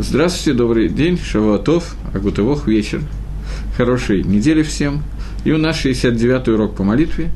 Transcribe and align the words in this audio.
Здравствуйте, 0.00 0.56
добрый 0.56 0.88
день, 0.88 1.18
Шавуатов, 1.18 1.96
Агутывох, 2.14 2.68
вечер. 2.68 3.00
Хорошей 3.76 4.22
недели 4.22 4.62
всем. 4.62 5.02
И 5.44 5.50
у 5.50 5.58
нас 5.58 5.84
69-й 5.84 6.54
урок 6.54 6.76
по 6.76 6.84
молитве, 6.84 7.32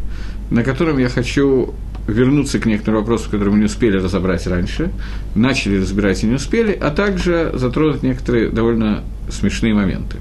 на 0.48 0.62
котором 0.62 0.98
я 0.98 1.08
хочу 1.08 1.74
вернуться 2.06 2.60
к 2.60 2.66
некоторым 2.66 3.00
вопросам, 3.00 3.32
которые 3.32 3.52
мы 3.52 3.58
не 3.58 3.64
успели 3.64 3.96
разобрать 3.96 4.46
раньше, 4.46 4.92
начали 5.34 5.80
разбирать 5.80 6.22
и 6.22 6.26
не 6.26 6.34
успели, 6.34 6.70
а 6.70 6.90
также 6.90 7.50
затронуть 7.52 8.04
некоторые 8.04 8.50
довольно 8.50 9.02
смешные 9.28 9.74
моменты, 9.74 10.18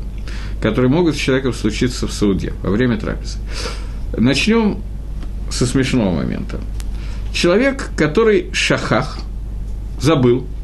которые 0.64 0.90
могут 0.90 1.18
с 1.18 1.20
человеком 1.20 1.54
случиться 1.54 2.08
в 2.08 2.12
Сауде 2.12 2.54
во 2.64 2.72
время 2.72 2.98
трапезы. 2.98 3.38
Начнем 4.18 4.80
со 5.52 5.68
смешного 5.68 6.16
момента. 6.16 6.60
Человек, 7.36 7.92
который 7.96 8.50
шахах, 8.52 9.20
забыл– 10.00 10.48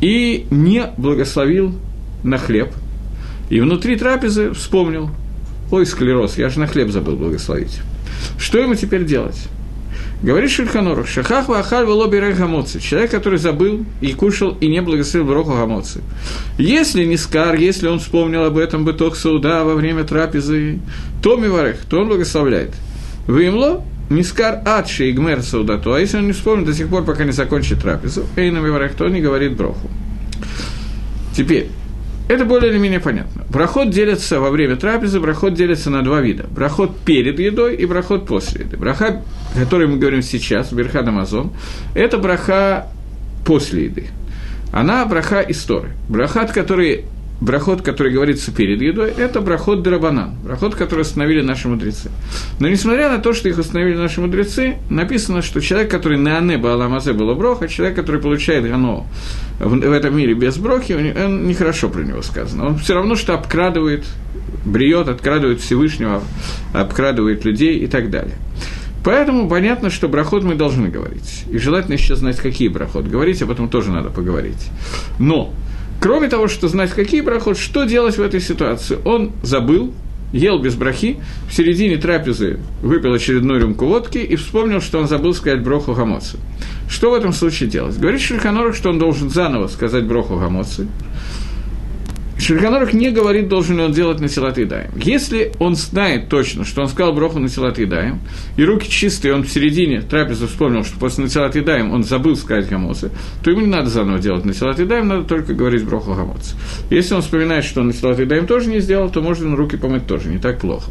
и 0.00 0.46
не 0.50 0.86
благословил 0.96 1.74
на 2.22 2.38
хлеб. 2.38 2.70
И 3.50 3.60
внутри 3.60 3.96
трапезы 3.96 4.52
вспомнил, 4.52 5.10
ой, 5.70 5.86
склероз, 5.86 6.38
я 6.38 6.48
же 6.48 6.60
на 6.60 6.66
хлеб 6.66 6.90
забыл 6.90 7.16
благословить. 7.16 7.80
Что 8.38 8.58
ему 8.58 8.74
теперь 8.74 9.04
делать? 9.04 9.48
Говорит 10.20 10.50
Шульханорух, 10.50 11.06
Шахах 11.06 11.48
Вахаль 11.48 11.86
Волоби 11.86 12.18
Гамоци, 12.18 12.80
человек, 12.80 13.12
который 13.12 13.38
забыл 13.38 13.84
и 14.00 14.12
кушал, 14.12 14.56
и 14.60 14.66
не 14.66 14.82
благословил 14.82 15.28
Броху 15.28 15.52
Гамоци. 15.52 16.00
Если 16.58 17.04
не 17.04 17.16
скар, 17.16 17.54
если 17.54 17.86
он 17.86 18.00
вспомнил 18.00 18.42
об 18.42 18.58
этом 18.58 18.84
быток 18.84 19.14
Сауда 19.14 19.62
во 19.64 19.76
время 19.76 20.02
трапезы, 20.02 20.80
то 21.22 21.36
Миварех, 21.36 21.78
то 21.88 22.00
он 22.00 22.08
благословляет. 22.08 22.74
Вымло, 23.28 23.84
Мискар 24.10 24.60
Адши 24.64 25.10
и 25.10 25.12
Гмер 25.12 25.42
Саудату, 25.42 25.92
а 25.92 26.00
если 26.00 26.18
он 26.18 26.26
не 26.26 26.32
вспомнит 26.32 26.66
до 26.66 26.74
сих 26.74 26.88
пор, 26.88 27.04
пока 27.04 27.24
не 27.24 27.32
закончит 27.32 27.82
трапезу, 27.82 28.26
Эйна 28.36 28.58
Миварах, 28.58 28.94
то 28.94 29.08
не 29.08 29.20
говорит 29.20 29.56
броху. 29.56 29.90
Теперь, 31.36 31.68
это 32.28 32.44
более 32.44 32.70
или 32.70 32.78
менее 32.78 33.00
понятно. 33.00 33.44
Брахот 33.48 33.90
делится 33.90 34.40
во 34.40 34.50
время 34.50 34.76
трапезы, 34.76 35.20
брахот 35.20 35.54
делится 35.54 35.90
на 35.90 36.02
два 36.02 36.20
вида. 36.20 36.46
Брахот 36.50 36.98
перед 37.00 37.38
едой 37.38 37.76
и 37.76 37.86
брахот 37.86 38.26
после 38.26 38.64
еды. 38.64 38.76
Браха, 38.76 39.22
о 39.54 39.58
которой 39.58 39.86
мы 39.86 39.98
говорим 39.98 40.22
сейчас, 40.22 40.72
Берхад 40.72 41.06
Амазон, 41.08 41.52
это 41.94 42.18
браха 42.18 42.88
после 43.46 43.84
еды. 43.84 44.06
Она 44.72 45.04
браха 45.06 45.40
истории. 45.40 45.92
Брахат, 46.08 46.52
который 46.52 47.04
брахот, 47.40 47.82
который 47.82 48.12
говорится 48.12 48.52
перед 48.52 48.80
едой, 48.82 49.12
это 49.16 49.40
брахот 49.40 49.82
Драбанан, 49.82 50.34
брахот, 50.42 50.74
который 50.74 51.02
установили 51.02 51.40
наши 51.40 51.68
мудрецы. 51.68 52.10
Но 52.58 52.68
несмотря 52.68 53.08
на 53.08 53.18
то, 53.18 53.32
что 53.32 53.48
их 53.48 53.58
установили 53.58 53.96
наши 53.96 54.20
мудрецы, 54.20 54.76
написано, 54.90 55.42
что 55.42 55.60
человек, 55.60 55.90
который 55.90 56.18
на 56.18 56.38
Ане 56.38 56.58
Бааламазе 56.58 57.12
было 57.12 57.34
броха, 57.34 57.68
человек, 57.68 57.96
который 57.96 58.20
получает 58.20 58.68
гано 58.68 59.06
в, 59.60 59.92
этом 59.92 60.16
мире 60.16 60.34
без 60.34 60.56
брохи, 60.56 60.92
он, 60.92 61.46
нехорошо 61.46 61.88
про 61.88 62.02
него 62.02 62.22
сказано. 62.22 62.66
Он 62.66 62.78
все 62.78 62.94
равно, 62.94 63.14
что 63.14 63.34
обкрадывает, 63.34 64.04
бриет, 64.64 65.08
открадывает 65.08 65.60
Всевышнего, 65.60 66.22
обкрадывает 66.72 67.44
людей 67.44 67.78
и 67.78 67.86
так 67.86 68.10
далее. 68.10 68.36
Поэтому 69.04 69.48
понятно, 69.48 69.90
что 69.90 70.08
брахот 70.08 70.42
мы 70.42 70.56
должны 70.56 70.88
говорить. 70.88 71.44
И 71.50 71.58
желательно 71.58 71.94
еще 71.94 72.16
знать, 72.16 72.36
какие 72.36 72.68
брахот 72.68 73.06
говорить, 73.06 73.40
об 73.42 73.50
этом 73.50 73.68
тоже 73.68 73.92
надо 73.92 74.10
поговорить. 74.10 74.68
Но 75.18 75.54
Кроме 76.00 76.28
того, 76.28 76.46
что 76.46 76.68
знать, 76.68 76.90
какие 76.90 77.20
брахот, 77.22 77.58
что 77.58 77.84
делать 77.84 78.18
в 78.18 78.22
этой 78.22 78.40
ситуации? 78.40 78.98
Он 79.04 79.32
забыл, 79.42 79.92
ел 80.32 80.60
без 80.60 80.74
брахи, 80.74 81.18
в 81.48 81.54
середине 81.54 81.96
трапезы 81.96 82.60
выпил 82.82 83.14
очередную 83.14 83.60
рюмку 83.60 83.86
водки 83.86 84.18
и 84.18 84.36
вспомнил, 84.36 84.80
что 84.80 85.00
он 85.00 85.08
забыл 85.08 85.34
сказать 85.34 85.62
броху 85.62 85.94
гамоцы. 85.94 86.38
Что 86.88 87.10
в 87.10 87.14
этом 87.14 87.32
случае 87.32 87.68
делать? 87.68 87.98
Говорит 87.98 88.20
Шельханорах, 88.20 88.76
что 88.76 88.90
он 88.90 88.98
должен 88.98 89.28
заново 89.28 89.66
сказать 89.66 90.04
броху 90.04 90.36
гамоцы, 90.36 90.86
Шульханорах 92.48 92.94
не 92.94 93.10
говорит, 93.10 93.48
должен 93.48 93.76
ли 93.76 93.82
он 93.82 93.92
делать 93.92 94.20
на 94.20 94.28
Силат 94.28 94.54
Даем. 94.54 94.90
Если 94.96 95.52
он 95.58 95.74
знает 95.74 96.30
точно, 96.30 96.64
что 96.64 96.80
он 96.80 96.88
сказал 96.88 97.12
броху 97.12 97.38
на 97.38 97.50
Силат 97.50 97.74
Даем, 97.74 98.20
и 98.56 98.64
руки 98.64 98.88
чистые, 98.88 99.34
он 99.34 99.42
в 99.42 99.50
середине 99.50 100.00
трапезы 100.00 100.46
вспомнил, 100.46 100.82
что 100.82 100.98
после 100.98 101.24
Насилат 101.24 101.62
Даем 101.62 101.92
он 101.92 102.04
забыл 102.04 102.36
сказать 102.36 102.66
Гамосы, 102.70 103.10
то 103.44 103.50
ему 103.50 103.60
не 103.60 103.66
надо 103.66 103.90
заново 103.90 104.18
делать 104.18 104.46
на 104.46 104.54
Силат 104.54 104.78
Даем, 104.78 105.08
надо 105.08 105.24
только 105.24 105.52
говорить 105.52 105.84
броху 105.84 106.14
Гамосы. 106.14 106.56
Если 106.88 107.12
он 107.12 107.20
вспоминает, 107.20 107.66
что 107.66 107.82
он 107.82 107.88
на 107.88 107.92
Силат 107.92 108.16
Даем 108.26 108.46
тоже 108.46 108.70
не 108.70 108.80
сделал, 108.80 109.10
то 109.10 109.20
можно 109.20 109.54
руки 109.54 109.76
помыть 109.76 110.06
тоже, 110.06 110.30
не 110.30 110.38
так 110.38 110.58
плохо. 110.58 110.90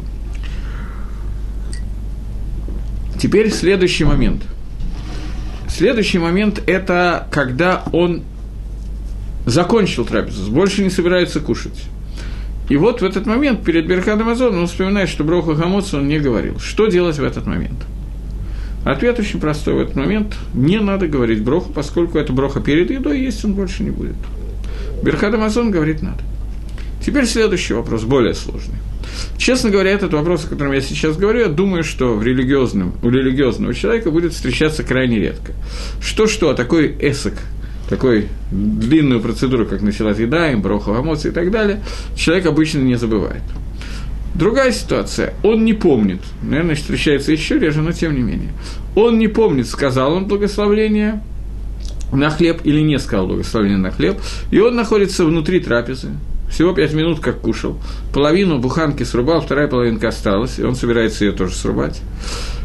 Теперь 3.20 3.50
следующий 3.50 4.04
момент. 4.04 4.44
Следующий 5.68 6.20
момент– 6.20 6.62
это 6.68 7.26
когда 7.32 7.82
он 7.92 8.22
закончил 9.50 10.04
трапезу, 10.04 10.50
больше 10.50 10.82
не 10.82 10.90
собирается 10.90 11.40
кушать. 11.40 11.84
И 12.68 12.76
вот 12.76 13.00
в 13.00 13.04
этот 13.04 13.26
момент 13.26 13.64
перед 13.64 13.86
Берхадом 13.86 14.28
Азон 14.28 14.58
он 14.58 14.66
вспоминает, 14.66 15.08
что 15.08 15.24
Броха 15.24 15.54
Хамоца 15.54 15.96
он 15.96 16.08
не 16.08 16.18
говорил. 16.18 16.58
Что 16.58 16.86
делать 16.86 17.18
в 17.18 17.24
этот 17.24 17.46
момент? 17.46 17.78
Ответ 18.84 19.18
очень 19.18 19.40
простой. 19.40 19.74
В 19.74 19.80
этот 19.80 19.96
момент 19.96 20.34
не 20.54 20.78
надо 20.78 21.08
говорить 21.08 21.42
Броху, 21.42 21.72
поскольку 21.72 22.18
это 22.18 22.32
Броха 22.32 22.60
перед 22.60 22.90
едой, 22.90 23.20
есть 23.20 23.44
он 23.44 23.54
больше 23.54 23.82
не 23.82 23.90
будет. 23.90 24.16
Берхад 25.02 25.34
Амазон 25.34 25.70
говорит 25.70 26.02
надо. 26.02 26.20
Теперь 27.04 27.26
следующий 27.26 27.74
вопрос, 27.74 28.02
более 28.02 28.34
сложный. 28.34 28.76
Честно 29.38 29.70
говоря, 29.70 29.90
этот 29.90 30.12
вопрос, 30.12 30.44
о 30.44 30.48
котором 30.48 30.72
я 30.72 30.80
сейчас 30.80 31.16
говорю, 31.16 31.40
я 31.40 31.48
думаю, 31.48 31.84
что 31.84 32.14
в 32.14 32.22
религиозном, 32.22 32.94
у 33.02 33.08
религиозного 33.08 33.72
человека 33.72 34.10
будет 34.10 34.34
встречаться 34.34 34.82
крайне 34.82 35.18
редко. 35.18 35.52
Что-что, 36.00 36.52
такой 36.52 36.94
эсок– 37.00 37.34
такой 37.88 38.28
длинную 38.50 39.20
процедуру, 39.20 39.66
как 39.66 39.82
началась 39.82 40.18
еда, 40.18 40.50
им 40.50 40.62
броху 40.62 40.92
эмоций 40.92 41.30
и 41.30 41.34
так 41.34 41.50
далее, 41.50 41.82
человек 42.16 42.46
обычно 42.46 42.80
не 42.80 42.96
забывает. 42.96 43.42
Другая 44.34 44.72
ситуация. 44.72 45.34
Он 45.42 45.64
не 45.64 45.72
помнит. 45.72 46.20
Наверное, 46.42 46.76
встречается 46.76 47.32
еще 47.32 47.58
реже, 47.58 47.80
но 47.80 47.92
тем 47.92 48.14
не 48.14 48.22
менее. 48.22 48.50
Он 48.94 49.18
не 49.18 49.26
помнит, 49.26 49.66
сказал 49.66 50.12
он 50.12 50.26
благословление 50.26 51.22
на 52.12 52.30
хлеб 52.30 52.60
или 52.64 52.80
не 52.80 52.98
сказал 52.98 53.26
благословение 53.26 53.78
на 53.78 53.90
хлеб, 53.90 54.18
и 54.50 54.60
он 54.60 54.76
находится 54.76 55.24
внутри 55.24 55.60
трапезы, 55.60 56.08
всего 56.50 56.72
пять 56.72 56.94
минут 56.94 57.20
как 57.20 57.40
кушал, 57.40 57.78
половину 58.14 58.58
буханки 58.58 59.02
срубал, 59.02 59.40
вторая 59.40 59.68
половинка 59.68 60.08
осталась, 60.08 60.58
и 60.58 60.62
он 60.62 60.74
собирается 60.74 61.24
ее 61.24 61.32
тоже 61.32 61.54
срубать. 61.54 62.00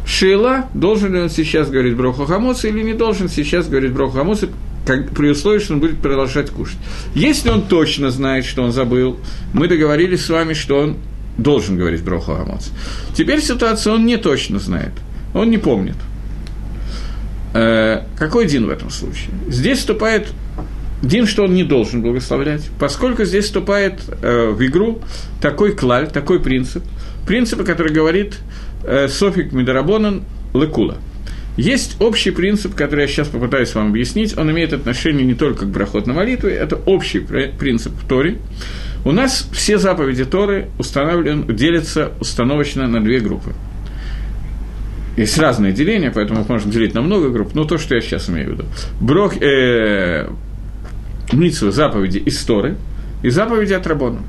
Шейла, 0.06 0.66
должен 0.74 1.12
ли 1.12 1.20
он 1.20 1.30
сейчас 1.30 1.70
говорить 1.70 1.96
броху 1.96 2.24
хамоса 2.24 2.68
или 2.68 2.82
не 2.82 2.94
должен 2.94 3.28
сейчас 3.28 3.68
говорить 3.68 3.92
броху 3.92 4.18
хамоса, 4.18 4.48
как, 4.86 5.10
при 5.10 5.30
условии, 5.30 5.58
что 5.58 5.74
он 5.74 5.80
будет 5.80 5.98
продолжать 5.98 6.50
кушать. 6.50 6.78
Если 7.14 7.48
он 7.48 7.62
точно 7.62 8.10
знает, 8.10 8.44
что 8.44 8.62
он 8.62 8.72
забыл, 8.72 9.18
мы 9.52 9.68
договорились 9.68 10.24
с 10.24 10.28
вами, 10.28 10.54
что 10.54 10.78
он 10.78 10.96
должен 11.38 11.76
говорить 11.76 12.02
броху 12.02 12.34
хамоса. 12.34 12.70
Теперь 13.14 13.40
ситуация 13.40 13.94
он 13.94 14.06
не 14.06 14.16
точно 14.16 14.58
знает, 14.58 14.92
он 15.32 15.50
не 15.50 15.58
помнит. 15.58 15.96
Э, 17.54 18.02
какой 18.16 18.46
Дин 18.46 18.66
в 18.66 18.70
этом 18.70 18.90
случае? 18.90 19.30
Здесь 19.48 19.78
вступает 19.78 20.28
Дин, 21.02 21.26
что 21.26 21.44
он 21.44 21.54
не 21.54 21.64
должен 21.64 22.02
благословлять, 22.02 22.62
поскольку 22.78 23.24
здесь 23.24 23.44
вступает 23.46 24.00
э, 24.22 24.50
в 24.50 24.64
игру 24.64 25.00
такой 25.40 25.72
клаль, 25.72 26.08
такой 26.08 26.40
принцип, 26.40 26.82
принцип, 27.26 27.64
который 27.64 27.92
говорит 27.92 28.36
э, 28.84 29.08
Софик 29.08 29.52
Медарабонан 29.52 30.22
Лекула. 30.52 30.96
Есть 31.56 32.00
общий 32.00 32.32
принцип, 32.32 32.74
который 32.74 33.02
я 33.02 33.06
сейчас 33.06 33.28
попытаюсь 33.28 33.74
вам 33.74 33.88
объяснить, 33.88 34.36
он 34.36 34.50
имеет 34.50 34.72
отношение 34.72 35.24
не 35.24 35.34
только 35.34 35.66
к 35.66 35.68
брахот 35.68 36.06
на 36.06 36.12
молитве, 36.12 36.50
это 36.50 36.76
общий 36.76 37.20
принцип 37.20 37.92
в 37.92 38.08
Торе. 38.08 38.38
У 39.04 39.12
нас 39.12 39.48
все 39.52 39.78
заповеди 39.78 40.24
Торы 40.24 40.68
установлен, 40.78 41.46
делятся 41.54 42.12
установочно 42.20 42.88
на 42.88 43.02
две 43.02 43.20
группы. 43.20 43.52
Есть 45.16 45.38
разные 45.38 45.72
деления, 45.72 46.10
поэтому 46.12 46.40
их 46.40 46.48
можно 46.48 46.72
делить 46.72 46.94
на 46.94 47.02
много 47.02 47.28
групп, 47.28 47.54
но 47.54 47.64
то, 47.64 47.78
что 47.78 47.94
я 47.94 48.00
сейчас 48.00 48.28
имею 48.28 48.48
в 48.48 48.52
виду. 48.52 48.64
Брох, 49.00 49.36
э, 49.40 50.28
митсвы, 51.32 51.70
заповеди 51.70 52.18
из 52.18 52.42
Торы 52.42 52.76
и 53.22 53.30
заповеди 53.30 53.74
от 53.74 53.86
Рабона. 53.86 54.22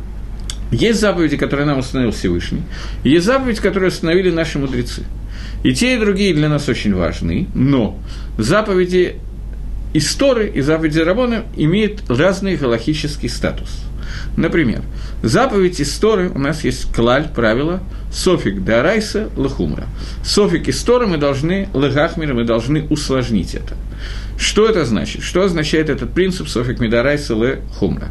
Есть 0.71 0.99
заповеди, 0.99 1.37
которые 1.37 1.65
нам 1.65 1.79
установил 1.79 2.11
Всевышний, 2.11 2.63
и 3.03 3.09
есть 3.09 3.25
заповеди, 3.25 3.61
которые 3.61 3.89
установили 3.89 4.31
наши 4.31 4.59
мудрецы. 4.59 5.03
И 5.63 5.73
те, 5.73 5.95
и 5.95 5.99
другие 5.99 6.33
для 6.33 6.49
нас 6.49 6.67
очень 6.69 6.93
важны, 6.93 7.47
но 7.53 7.99
заповеди 8.37 9.17
Истории 9.93 10.51
и 10.53 10.59
заповеди 10.59 10.99
Рабона 10.99 11.45
имеют 11.55 12.03
разный 12.09 12.57
галахический 12.57 13.29
статус. 13.29 13.69
Например, 14.35 14.81
заповедь 15.23 15.79
Истории 15.79 16.27
у 16.27 16.37
нас 16.37 16.65
есть 16.65 16.91
клаль, 16.93 17.29
правило, 17.33 17.81
софик 18.11 18.65
дарайса 18.65 19.29
лахумра. 19.37 19.87
Софик 20.21 20.67
Истории 20.67 21.05
мы 21.05 21.17
должны, 21.17 21.69
легахмира, 21.73 22.33
мы 22.33 22.43
должны 22.43 22.85
усложнить 22.89 23.55
это. 23.55 23.75
Что 24.37 24.67
это 24.67 24.85
значит? 24.85 25.23
Что 25.23 25.43
означает 25.43 25.89
этот 25.89 26.13
принцип 26.13 26.47
софик 26.47 26.79
мидарайса 26.79 27.33
ле 27.35 27.61
хумра? 27.77 28.09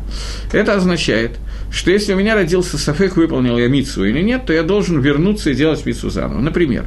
Это 0.52 0.74
означает, 0.74 1.38
что 1.70 1.90
если 1.90 2.14
у 2.14 2.16
меня 2.16 2.34
родился 2.34 2.78
Сафек, 2.78 3.16
выполнил 3.16 3.58
я 3.58 3.68
митсу 3.68 4.04
или 4.04 4.20
нет, 4.20 4.46
то 4.46 4.52
я 4.52 4.62
должен 4.62 5.00
вернуться 5.00 5.50
и 5.50 5.54
делать 5.54 5.84
митсу 5.84 6.08
заново. 6.08 6.40
Например, 6.40 6.86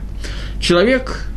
человек 0.59 1.27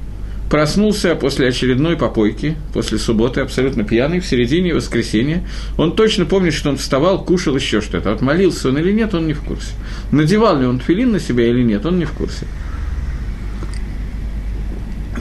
проснулся 0.51 1.15
после 1.15 1.49
очередной 1.49 1.97
попойки, 1.97 2.57
после 2.75 2.99
субботы, 2.99 3.41
абсолютно 3.41 3.85
пьяный, 3.85 4.21
в 4.21 4.27
середине 4.27 4.75
воскресенья. 4.75 5.47
Он 5.79 5.95
точно 5.95 6.27
помнит, 6.27 6.55
что 6.55 6.71
он 6.71 6.77
вставал, 6.77 7.25
кушал 7.25 7.57
еще 7.57 7.81
что-то. 7.81 8.11
Вот 8.11 8.21
молился 8.21 8.69
он 8.69 8.79
или 8.79 8.93
нет, 8.93 9.15
он 9.15 9.27
не 9.27 9.33
в 9.33 9.43
курсе. 9.43 9.73
Надевал 10.11 10.59
ли 10.59 10.67
он 10.67 10.81
филин 10.81 11.13
на 11.13 11.21
себя 11.21 11.47
или 11.47 11.63
нет, 11.63 11.87
он 11.87 11.99
не 11.99 12.05
в 12.05 12.13
курсе. 12.13 12.47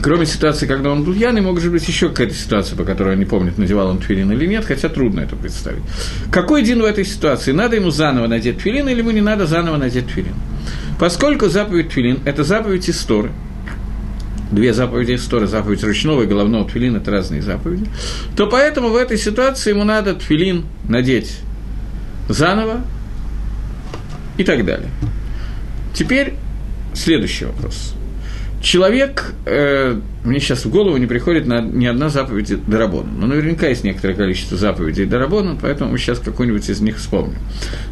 Кроме 0.01 0.25
ситуации, 0.25 0.65
когда 0.65 0.91
он 0.91 1.03
был 1.03 1.13
пьяный, 1.13 1.41
может 1.41 1.71
быть 1.71 1.85
еще 1.87 2.09
какая-то 2.09 2.33
ситуация, 2.33 2.77
по 2.77 2.83
которой 2.83 3.13
он 3.13 3.19
не 3.19 3.25
помнит, 3.25 3.57
надевал 3.57 3.89
он 3.89 3.99
тфилин 3.99 4.31
или 4.31 4.45
нет, 4.45 4.65
хотя 4.65 4.87
трудно 4.87 5.21
это 5.21 5.35
представить. 5.35 5.83
Какой 6.31 6.63
день 6.63 6.79
в 6.79 6.85
этой 6.85 7.03
ситуации? 7.05 7.51
Надо 7.51 7.75
ему 7.75 7.91
заново 7.91 8.27
надеть 8.27 8.59
тфилин 8.59 8.87
или 8.87 8.99
ему 8.99 9.11
не 9.11 9.21
надо 9.21 9.45
заново 9.45 9.77
надеть 9.77 10.07
тфилин? 10.07 10.33
Поскольку 10.99 11.49
заповедь 11.49 11.89
тфилин– 11.89 12.19
это 12.25 12.43
заповедь 12.43 12.89
истории, 12.89 13.31
две 14.51 14.73
заповеди 14.73 15.15
истории, 15.15 15.47
заповедь 15.47 15.83
ручного 15.83 16.23
и 16.23 16.25
головного 16.27 16.67
тфилина– 16.67 16.97
это 16.99 17.11
разные 17.11 17.41
заповеди, 17.41 17.85
то 18.37 18.47
поэтому 18.47 18.89
в 18.89 18.95
этой 18.95 19.17
ситуации 19.17 19.71
ему 19.71 19.83
надо 19.83 20.15
тфилин 20.15 20.65
надеть 20.87 21.39
заново 22.29 22.81
и 24.37 24.43
так 24.45 24.65
далее. 24.65 24.89
Теперь 25.93 26.35
следующий 26.93 27.45
вопрос– 27.45 27.95
Человек, 28.61 29.33
э, 29.45 29.99
мне 30.25 30.39
сейчас 30.39 30.65
в 30.65 30.69
голову 30.69 30.97
не 30.97 31.07
приходит 31.07 31.47
на, 31.47 31.61
ни 31.61 31.85
одна 31.85 32.09
заповедь 32.09 32.65
Дарабона, 32.67 33.09
но 33.09 33.27
наверняка 33.27 33.67
есть 33.67 33.83
некоторое 33.83 34.15
количество 34.15 34.57
заповедей 34.57 35.05
Дарабона, 35.05 35.57
поэтому 35.61 35.91
мы 35.91 35.97
сейчас 35.97 36.19
какую-нибудь 36.19 36.69
из 36.69 36.81
них 36.81 36.97
вспомним. 36.97 37.37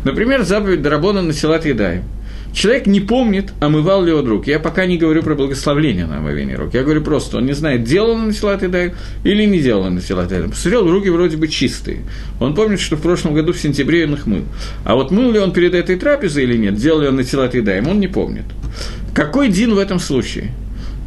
Например, 0.03 0.43
заповедь 0.43 0.81
Дарабона 0.81 1.21
на 1.21 1.33
Силат 1.33 1.65
Едаем– 1.65 2.03
Человек 2.53 2.87
не 2.87 2.99
помнит, 2.99 3.53
омывал 3.59 4.03
ли 4.03 4.11
он 4.11 4.27
рук. 4.27 4.47
Я 4.47 4.59
пока 4.59 4.85
не 4.85 4.97
говорю 4.97 5.21
про 5.21 5.35
благословление 5.35 6.07
на 6.07 6.17
омовение 6.17 6.55
рук. 6.55 6.73
Я 6.73 6.83
говорю 6.83 7.01
просто, 7.03 7.37
он 7.37 7.45
не 7.45 7.53
знает, 7.53 7.83
делал 7.83 8.11
он 8.11 8.27
на 8.27 8.33
Силат 8.33 8.63
Идай 8.63 8.93
или 9.23 9.45
не 9.45 9.59
делал 9.59 9.83
он 9.83 9.95
на 9.95 10.01
Силат 10.01 10.31
Идай. 10.31 10.49
Посмотрел, 10.49 10.89
руки 10.89 11.09
вроде 11.09 11.37
бы 11.37 11.47
чистые. 11.47 11.99
Он 12.39 12.55
помнит, 12.55 12.79
что 12.79 12.95
в 12.95 13.01
прошлом 13.01 13.33
году 13.33 13.53
в 13.53 13.59
сентябре 13.59 14.05
он 14.05 14.15
их 14.15 14.25
мыл. 14.25 14.43
А 14.83 14.95
вот 14.95 15.11
мыл 15.11 15.31
ли 15.31 15.39
он 15.39 15.51
перед 15.51 15.75
этой 15.75 15.97
трапезой 15.97 16.43
или 16.43 16.57
нет, 16.57 16.75
делал 16.75 17.01
ли 17.01 17.07
он 17.07 17.15
на 17.15 17.23
Силат 17.23 17.55
Идай, 17.55 17.81
он 17.81 17.99
не 17.99 18.07
помнит. 18.07 18.45
Какой 19.13 19.49
Дин 19.49 19.73
в 19.73 19.77
этом 19.77 19.99
случае? 19.99 20.51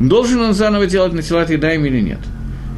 Должен 0.00 0.40
он 0.40 0.54
заново 0.54 0.86
делать 0.86 1.12
на 1.12 1.22
Силат 1.22 1.50
Идаем 1.50 1.84
или 1.84 2.00
нет? 2.00 2.20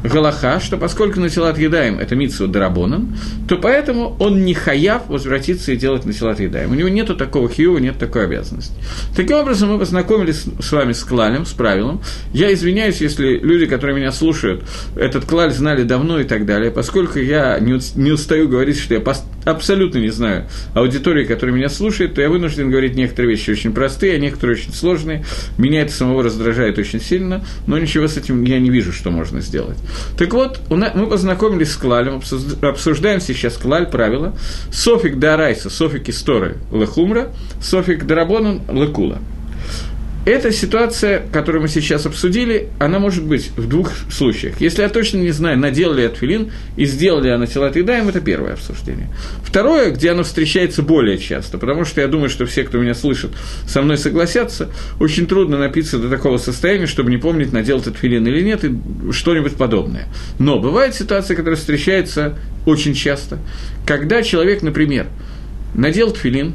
Галаха, 0.03 0.59
что 0.59 0.77
поскольку 0.77 1.19
Насилат 1.19 1.57
Едаем– 1.57 1.99
это 1.99 2.15
митсу 2.15 2.47
Дарабонан, 2.47 3.15
то 3.47 3.57
поэтому 3.57 4.15
он 4.19 4.43
не 4.43 4.53
хаяв 4.53 5.07
возвратиться 5.07 5.71
и 5.71 5.77
делать 5.77 6.05
Насилат 6.05 6.39
Едаем. 6.39 6.71
У 6.71 6.75
него 6.75 6.89
нет 6.89 7.15
такого 7.17 7.49
хиева, 7.49 7.77
нет 7.77 7.97
такой 7.97 8.25
обязанности. 8.25 8.73
Таким 9.15 9.37
образом, 9.37 9.71
мы 9.71 9.79
познакомились 9.79 10.45
с 10.59 10.71
вами 10.71 10.93
с 10.93 11.03
клалем, 11.03 11.45
с 11.45 11.53
правилом. 11.53 12.01
Я 12.33 12.53
извиняюсь, 12.53 13.01
если 13.01 13.37
люди, 13.37 13.65
которые 13.65 13.95
меня 13.95 14.11
слушают, 14.11 14.63
этот 14.95 15.25
клаль 15.25 15.51
знали 15.51 15.83
давно 15.83 16.19
и 16.19 16.23
так 16.23 16.45
далее, 16.45 16.71
поскольку 16.71 17.19
я 17.19 17.59
не 17.59 18.11
устаю 18.11 18.49
говорить, 18.49 18.79
что 18.79 18.93
я 18.95 19.01
абсолютно 19.45 19.99
не 19.99 20.09
знаю 20.09 20.47
аудитории, 20.73 21.25
которая 21.25 21.55
меня 21.55 21.69
слушает, 21.69 22.15
то 22.15 22.21
я 22.21 22.29
вынужден 22.29 22.69
говорить 22.69 22.95
некоторые 22.95 23.31
вещи 23.31 23.51
очень 23.51 23.73
простые, 23.73 24.15
а 24.15 24.17
некоторые 24.17 24.57
очень 24.57 24.73
сложные. 24.73 25.25
Меня 25.57 25.81
это 25.81 25.91
самого 25.91 26.23
раздражает 26.23 26.77
очень 26.77 27.01
сильно, 27.01 27.45
но 27.67 27.77
ничего 27.77 28.07
с 28.07 28.17
этим 28.17 28.43
я 28.43 28.59
не 28.59 28.69
вижу, 28.69 28.91
что 28.93 29.11
можно 29.11 29.41
сделать. 29.41 29.77
Так 30.17 30.33
вот, 30.33 30.59
мы 30.69 31.07
познакомились 31.07 31.71
с 31.71 31.75
Клалем, 31.75 32.21
обсуждаем 32.61 33.21
сейчас 33.21 33.57
Клаль, 33.57 33.87
правила. 33.87 34.33
Софик 34.71 35.19
Дарайса, 35.19 35.69
Софик 35.69 36.09
Исторы 36.09 36.57
Лехумра, 36.71 37.29
Софик 37.61 38.05
Дарабонан 38.05 38.61
Лекула. 38.69 39.19
Эта 40.25 40.53
ситуация, 40.53 41.21
которую 41.33 41.63
мы 41.63 41.67
сейчас 41.67 42.05
обсудили, 42.05 42.69
она 42.79 42.99
может 42.99 43.25
быть 43.25 43.51
в 43.57 43.67
двух 43.67 43.91
случаях. 44.09 44.61
Если 44.61 44.81
я 44.81 44.87
точно 44.87 45.17
не 45.17 45.31
знаю, 45.31 45.59
надел 45.59 45.93
ли 45.93 46.05
отфилин 46.05 46.49
и 46.77 46.85
сделал 46.85 47.19
ли 47.19 47.29
она 47.29 47.45
телат 47.45 47.75
едаем, 47.75 48.07
это 48.07 48.21
первое 48.21 48.53
обсуждение. 48.53 49.09
Второе, 49.43 49.91
где 49.91 50.11
оно 50.11 50.23
встречается 50.23 50.81
более 50.81 51.17
часто, 51.17 51.57
потому 51.57 51.83
что 51.83 51.99
я 51.99 52.07
думаю, 52.07 52.29
что 52.29 52.45
все, 52.45 52.63
кто 52.63 52.77
меня 52.77 52.93
слышит, 52.93 53.31
со 53.67 53.81
мной 53.81 53.97
согласятся, 53.97 54.69
очень 54.97 55.27
трудно 55.27 55.57
напиться 55.57 55.99
до 55.99 56.09
такого 56.09 56.37
состояния, 56.37 56.87
чтобы 56.87 57.09
не 57.09 57.17
помнить, 57.17 57.51
надел 57.51 57.79
этот 57.79 57.97
филин 57.97 58.25
или 58.25 58.41
нет, 58.41 58.63
и 58.63 58.73
что-нибудь 59.11 59.55
подобное. 59.55 60.07
Но 60.39 60.57
бывает 60.57 60.95
ситуация, 60.95 61.35
которая 61.35 61.57
встречается 61.57 62.37
очень 62.65 62.93
часто, 62.93 63.39
когда 63.85 64.23
человек, 64.23 64.61
например, 64.61 65.07
надел 65.75 66.11
тфилин, 66.11 66.53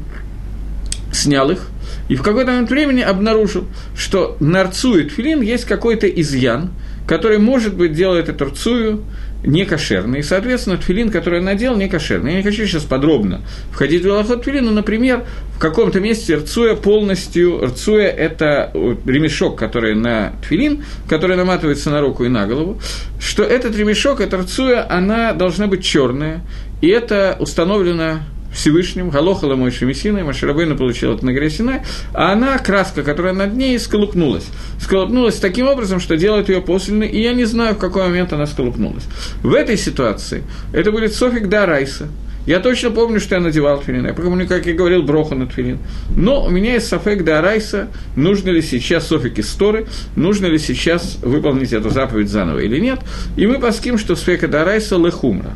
снял 1.11 1.51
их– 1.51 1.67
и 2.07 2.15
в 2.15 2.21
какой-то 2.21 2.51
момент 2.51 2.69
времени 2.69 3.01
обнаружил, 3.01 3.65
что 3.95 4.37
на 4.39 4.63
рцую 4.63 5.09
тфилин 5.09 5.41
есть 5.41 5.65
какой-то 5.65 6.07
изъян, 6.07 6.71
который, 7.07 7.39
может 7.39 7.75
быть, 7.75 7.93
делает 7.93 8.29
эту 8.29 8.45
рцую 8.45 9.03
не 9.43 9.65
кошерный. 9.65 10.19
И, 10.19 10.23
соответственно, 10.23 10.77
тфилин, 10.77 11.11
который 11.11 11.39
он 11.39 11.45
надел, 11.45 11.75
не 11.75 11.87
кошерный. 11.87 12.31
Я 12.31 12.37
не 12.37 12.43
хочу 12.43 12.65
сейчас 12.65 12.83
подробно 12.83 13.41
входить 13.71 14.03
в 14.03 14.07
лохот 14.07 14.43
тфилин, 14.43 14.65
но, 14.65 14.71
например, 14.71 15.23
в 15.55 15.59
каком-то 15.59 15.99
месте 15.99 16.35
рцуя 16.35 16.75
полностью, 16.75 17.65
рцуя– 17.65 18.07
это 18.07 18.71
ремешок, 19.05 19.57
который 19.57 19.95
на 19.95 20.33
тфилин, 20.43 20.83
который 21.07 21.37
наматывается 21.37 21.89
на 21.89 22.01
руку 22.01 22.25
и 22.25 22.29
на 22.29 22.47
голову, 22.47 22.81
что 23.19 23.43
этот 23.43 23.75
ремешок, 23.75 24.19
эта 24.19 24.37
рцуя, 24.37 24.85
она 24.89 25.33
должна 25.33 25.67
быть 25.67 25.83
черная, 25.83 26.41
и 26.81 26.87
это 26.87 27.37
установлено 27.39 28.19
Всевышним, 28.53 29.09
Галохала 29.09 29.55
Мойши 29.55 29.85
Мессиной, 29.85 30.23
Маширабейна 30.23 30.75
получила 30.75 31.15
это 31.15 31.25
на 31.25 31.49
Синай, 31.49 31.81
а 32.13 32.33
она, 32.33 32.57
краска, 32.57 33.03
которая 33.03 33.33
над 33.33 33.53
ней, 33.53 33.77
сколупнулась. 33.79 34.45
Сколупнулась 34.79 35.35
таким 35.35 35.67
образом, 35.67 35.99
что 35.99 36.17
делает 36.17 36.49
ее 36.49 36.61
после, 36.61 37.07
и 37.07 37.21
я 37.21 37.33
не 37.33 37.45
знаю, 37.45 37.75
в 37.75 37.77
какой 37.77 38.03
момент 38.03 38.33
она 38.33 38.47
сколупнулась. 38.47 39.03
В 39.43 39.53
этой 39.53 39.77
ситуации 39.77 40.43
это 40.73 40.91
будет 40.91 41.13
Софик 41.13 41.47
Дарайса. 41.49 42.07
Я 42.45 42.59
точно 42.59 42.89
помню, 42.89 43.19
что 43.19 43.35
я 43.35 43.41
надевал 43.41 43.79
тфилин. 43.79 44.07
Я 44.07 44.13
помню, 44.13 44.47
как 44.47 44.65
я 44.65 44.73
говорил, 44.73 45.03
броху 45.03 45.35
на 45.35 45.45
тфилин. 45.45 45.77
Но 46.15 46.43
у 46.43 46.49
меня 46.49 46.73
есть 46.73 46.87
Софик 46.87 47.23
Дарайса, 47.23 47.89
нужно 48.15 48.49
ли 48.49 48.63
сейчас 48.63 49.07
Софик 49.07 49.37
Исторы, 49.37 49.85
нужно 50.15 50.47
ли 50.47 50.57
сейчас 50.57 51.19
выполнить 51.21 51.73
эту 51.73 51.91
заповедь 51.91 52.29
заново 52.29 52.59
или 52.59 52.79
нет. 52.79 53.01
И 53.37 53.45
мы 53.45 53.59
паскним, 53.59 53.99
что 53.99 54.15
ספק 54.15 54.47
דאורייתא 54.47 54.95
לחומרא. 54.95 55.53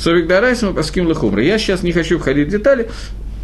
ספק 0.00 0.28
דאורייתא 0.28 0.62
мы 0.62 0.72
паскним 0.72 1.06
לחומרא. 1.06 1.42
Я 1.42 1.58
сейчас 1.58 1.82
не 1.82 1.92
хочу 1.92 2.18
входить 2.18 2.48
в 2.48 2.50
детали. 2.50 2.88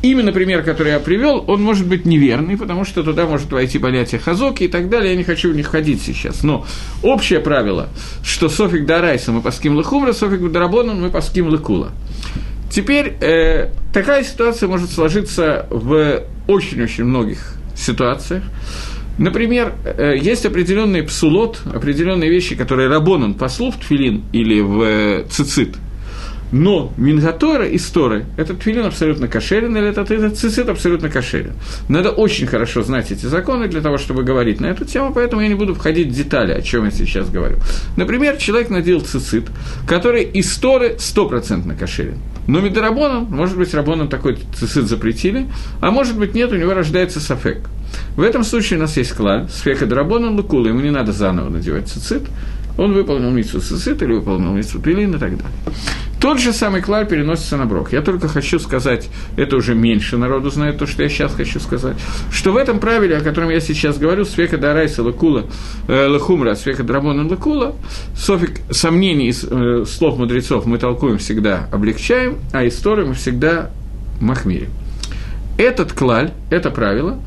Именно 0.00 0.32
пример, 0.32 0.62
который 0.62 0.92
я 0.92 1.00
привел, 1.00 1.44
он 1.48 1.62
может 1.62 1.86
быть 1.86 2.06
неверный, 2.06 2.56
потому 2.56 2.86
что 2.86 3.02
туда 3.02 3.26
может 3.26 3.52
войти 3.52 3.78
понятие 3.78 4.20
хазаки 4.20 4.64
и 4.64 4.68
так 4.68 4.88
далее. 4.88 5.10
Я 5.10 5.18
не 5.18 5.24
хочу 5.24 5.52
в 5.52 5.56
них 5.56 5.66
ходить 5.66 6.00
сейчас. 6.00 6.42
Но 6.42 6.64
общее 7.02 7.40
правило, 7.40 7.88
что 8.24 8.48
ספק 8.48 8.86
דאורייתא 8.86 9.32
мы 9.32 9.42
паскним 9.42 9.76
לחומרא, 9.76 10.14
ספק 10.14 10.50
דרבנן 10.50 11.02
мы 11.02 11.10
паскним 11.10 11.48
לקולא. 11.48 11.90
Теперь 12.70 13.16
э, 13.20 13.70
такая 13.92 14.24
ситуация 14.24 14.66
может 14.66 14.90
сложиться 14.90 15.66
в 15.68 16.22
очень-очень 16.48 17.04
многих 17.04 17.52
ситуациях. 17.76 18.44
Например, 19.18 19.74
э, 19.84 20.16
есть 20.18 20.46
определенный 20.46 21.02
псулот, 21.02 21.60
определенные 21.66 22.30
вещи, 22.30 22.54
которые 22.54 22.88
Рабонан 22.88 23.34
послал 23.34 23.72
в 23.72 23.76
Тфилин 23.76 24.24
или 24.32 24.60
в 24.60 24.82
э, 24.82 25.24
Цицит– 25.28 25.76
но 26.52 26.92
Мингатора 26.96 27.66
и 27.66 27.78
Сторы, 27.78 28.26
этот 28.36 28.60
твилин 28.60 28.86
абсолютно 28.86 29.28
кошерен, 29.28 29.76
или 29.76 29.88
этот, 29.88 30.10
этот 30.10 30.38
цицит 30.38 30.68
абсолютно 30.68 31.08
кошерен. 31.08 31.54
Надо 31.88 32.10
очень 32.10 32.46
хорошо 32.46 32.82
знать 32.82 33.10
эти 33.10 33.26
законы 33.26 33.68
для 33.68 33.80
того, 33.80 33.98
чтобы 33.98 34.22
говорить 34.22 34.60
на 34.60 34.66
эту 34.66 34.84
тему, 34.84 35.12
поэтому 35.14 35.42
я 35.42 35.48
не 35.48 35.54
буду 35.54 35.74
входить 35.74 36.08
в 36.08 36.12
детали, 36.12 36.52
о 36.52 36.62
чем 36.62 36.84
я 36.84 36.90
сейчас 36.90 37.28
говорю. 37.28 37.56
Например, 37.96 38.36
человек 38.36 38.70
надел 38.70 39.00
цицит, 39.00 39.44
который 39.86 40.24
из 40.24 40.56
Торы 40.56 40.96
стопроцентно 40.98 41.74
кошерен. 41.74 42.18
Но 42.46 42.60
Медорабоном, 42.60 43.24
может 43.24 43.56
быть, 43.56 43.74
Рабоном 43.74 44.08
такой 44.08 44.38
цицит 44.54 44.86
запретили, 44.86 45.46
а 45.80 45.90
может 45.90 46.16
быть, 46.16 46.34
нет, 46.34 46.52
у 46.52 46.56
него 46.56 46.74
рождается 46.74 47.20
сафек. 47.20 47.58
В 48.16 48.22
этом 48.22 48.44
случае 48.44 48.78
у 48.78 48.82
нас 48.82 48.96
есть 48.96 49.12
клаль, 49.12 49.48
сфека 49.48 49.86
Драбоном 49.86 50.36
Лукула, 50.36 50.68
ему 50.68 50.80
не 50.80 50.90
надо 50.90 51.12
заново 51.12 51.48
надевать 51.48 51.88
цицит, 51.88 52.22
он 52.76 52.92
выполнил 52.92 53.30
митсу 53.30 53.60
цицит 53.60 54.02
или 54.02 54.12
выполнил 54.12 54.52
митсу 54.52 54.78
пилин 54.78 55.14
и 55.14 55.18
так 55.18 55.36
далее. 55.36 55.52
Тот 56.20 56.40
же 56.40 56.52
самый 56.52 56.80
клаль 56.80 57.06
переносится 57.06 57.56
на 57.56 57.66
брок. 57.66 57.92
Я 57.92 58.00
только 58.00 58.26
хочу 58.26 58.58
сказать, 58.58 59.08
это 59.36 59.56
уже 59.56 59.74
меньше 59.74 60.16
народу 60.16 60.50
знает 60.50 60.78
то, 60.78 60.86
что 60.86 61.02
я 61.02 61.08
сейчас 61.08 61.34
хочу 61.34 61.60
сказать, 61.60 61.96
что 62.32 62.52
в 62.52 62.56
этом 62.56 62.80
правиле, 62.80 63.18
о 63.18 63.20
котором 63.20 63.50
я 63.50 63.60
сейчас 63.60 63.98
говорю, 63.98 64.24
свека 64.24 64.56
дарайса 64.56 65.02
лакула, 65.02 65.44
э, 65.88 66.06
лахумра, 66.06 66.54
свека 66.54 66.82
драмона 66.82 67.28
лакула, 67.28 67.76
софик 68.16 68.60
сомнений 68.70 69.28
из 69.28 69.44
э, 69.44 69.84
слов 69.86 70.18
мудрецов 70.18 70.64
мы 70.64 70.78
толкуем 70.78 71.18
всегда, 71.18 71.68
облегчаем, 71.70 72.38
а 72.52 72.66
историю 72.66 73.08
мы 73.08 73.14
всегда 73.14 73.70
махмирим. 74.20 74.70
Этот 75.58 75.92
клаль, 75.92 76.32
это 76.50 76.70
правило, 76.70 77.20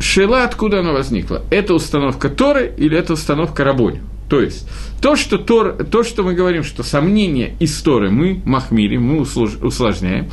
шела, 0.00 0.44
откуда 0.44 0.80
оно 0.80 0.94
возникло? 0.94 1.42
Это 1.50 1.74
установка 1.74 2.28
Торы 2.30 2.72
или 2.76 2.98
это 2.98 3.12
установка 3.12 3.62
Рабоню? 3.62 4.00
То 4.28 4.40
есть, 4.40 4.68
то, 5.00 5.14
что, 5.14 5.38
Тор, 5.38 5.84
то, 5.84 6.02
что 6.02 6.22
мы 6.22 6.34
говорим, 6.34 6.64
что 6.64 6.82
сомнения 6.82 7.54
из 7.60 7.80
Торы 7.80 8.10
мы 8.10 8.42
махмирим, 8.44 9.04
мы 9.04 9.20
усложняем, 9.20 10.28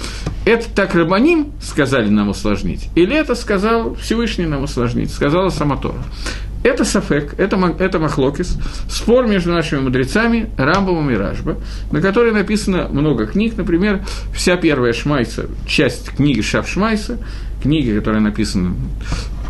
это 0.46 0.70
так 0.70 0.96
Рабаним 0.96 1.52
сказали 1.62 2.10
нам 2.10 2.30
усложнить, 2.30 2.90
или 2.96 3.16
это 3.16 3.36
сказал 3.36 3.96
Всевышний 3.96 4.46
нам 4.46 4.64
усложнить, 4.64 5.12
сказала 5.12 5.50
сама 5.50 5.78
Тора. 5.78 6.04
Это 6.64 6.86
Сафек, 6.86 7.36
это, 7.38 7.58
это 7.78 8.00
Махлокис, 8.00 8.58
спор 8.90 9.28
между 9.28 9.52
нашими 9.52 9.82
мудрецами 9.82 10.50
Рамбовым 10.58 11.12
и 11.12 11.16
Ражба, 11.16 11.58
на 11.92 12.02
которой 12.02 12.32
написано 12.32 12.88
много 12.90 13.28
книг, 13.28 13.58
например, 13.58 14.06
вся 14.34 14.56
первая 14.56 14.94
Шмайса, 14.94 15.48
часть 15.68 16.12
книги 16.12 16.40
Шав 16.40 16.68
Шмайса, 16.70 17.18
книги, 17.62 17.92
которая 17.92 18.22
написана 18.22 18.76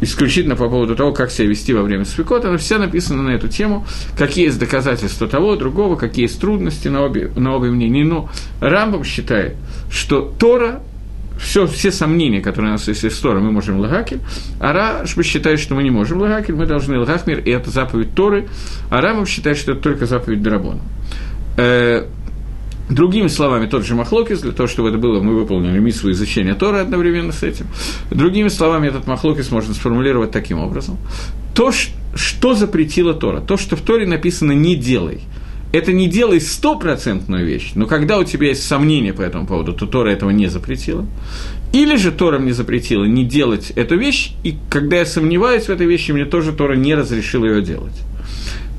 исключительно 0.04 0.56
по 0.56 0.70
поводу 0.70 0.96
того, 0.96 1.12
как 1.12 1.32
себя 1.32 1.48
вести 1.48 1.74
во 1.74 1.82
время 1.82 2.06
свекота, 2.06 2.50
она 2.50 2.58
вся 2.58 2.78
написана 2.78 3.24
на 3.24 3.30
эту 3.32 3.48
тему, 3.48 3.86
какие 4.18 4.46
есть 4.46 4.60
доказательства 4.60 5.28
того, 5.28 5.56
другого, 5.56 5.96
какие 5.96 6.24
есть 6.24 6.40
трудности 6.40 6.88
на 6.88 7.04
обе, 7.04 7.32
на 7.36 7.56
обе 7.56 7.70
мнения. 7.70 8.04
Но 8.04 8.30
Рамбам 8.60 9.04
считает, 9.04 9.56
что 9.90 10.22
Тора 10.22 10.82
все, 11.40 11.68
все 11.68 11.92
сомнения, 11.92 12.42
которые 12.42 12.72
у 12.72 12.74
нас 12.74 12.88
есть 12.88 13.04
из 13.04 13.18
Тора, 13.18 13.40
мы 13.40 13.52
можем 13.52 13.80
лагакель, 13.80 14.20
а 14.60 14.72
Рашба 14.72 15.24
считает, 15.24 15.60
что 15.60 15.76
мы 15.76 15.84
не 15.84 15.90
можем 15.90 16.20
лагакель, 16.22 16.56
мы 16.56 16.66
должны 16.66 16.98
лагахмир, 17.00 17.40
и 17.40 17.50
это 17.50 17.70
заповедь 17.70 18.14
Торы, 18.16 18.48
а 18.90 19.02
Рамов 19.02 19.28
считает, 19.28 19.58
что 19.58 19.74
это 19.74 19.82
только 19.82 20.06
заповедь 20.06 20.42
Драбона. 20.42 20.82
Другими 22.94 23.28
словами, 23.28 23.66
тот 23.66 23.86
же 23.86 23.96
Махлокис, 23.96 24.42
для 24.42 24.52
того, 24.52 24.68
чтобы 24.68 24.90
это 24.90 25.00
было, 25.00 25.20
мы 25.20 25.34
выполнили 25.34 25.80
миссу 25.80 26.12
изучения 26.12 26.54
Торы 26.54 26.78
одновременно 26.78 27.32
с 27.32 27.42
этим. 27.42 27.66
Другими 28.12 28.50
словами, 28.50 28.88
этот 28.88 29.08
Махлокис 29.08 29.50
можно 29.50 29.74
сформулировать 29.74 30.32
таким 30.32 30.60
образом. 30.60 30.98
То, 31.56 31.72
что 32.14 32.54
запретила 32.54 33.16
Тора, 33.16 33.42
то, 33.42 33.58
что 33.58 33.76
в 33.76 33.82
Торе 33.82 34.06
написано 34.06 34.52
«не 34.52 34.76
делай», 34.76 35.22
это 35.72 35.92
не 35.92 36.08
делай 36.08 36.40
стопроцентную 36.40 37.48
вещь, 37.48 37.72
но 37.74 37.88
когда 37.88 38.20
у 38.20 38.24
тебя 38.24 38.50
есть 38.50 38.64
сомнения 38.64 39.12
по 39.12 39.24
этому 39.24 39.48
поводу, 39.48 39.74
то 39.74 39.88
Тора 39.88 40.10
этого 40.10 40.30
не 40.30 40.46
запретила. 40.46 41.08
Или 41.74 41.96
же 41.96 42.12
Тора 42.12 42.38
мне 42.38 42.54
запретила 42.54 43.06
не 43.06 43.26
делать 43.26 43.72
эту 43.72 43.98
вещь, 43.98 44.34
и 44.44 44.56
когда 44.70 44.98
я 44.98 45.06
сомневаюсь 45.08 45.64
в 45.64 45.70
этой 45.70 45.88
вещи, 45.88 46.12
мне 46.12 46.26
тоже 46.26 46.52
Тора 46.52 46.76
не 46.76 46.94
разрешила 46.94 47.46
ее 47.46 47.64
делать. 47.64 48.04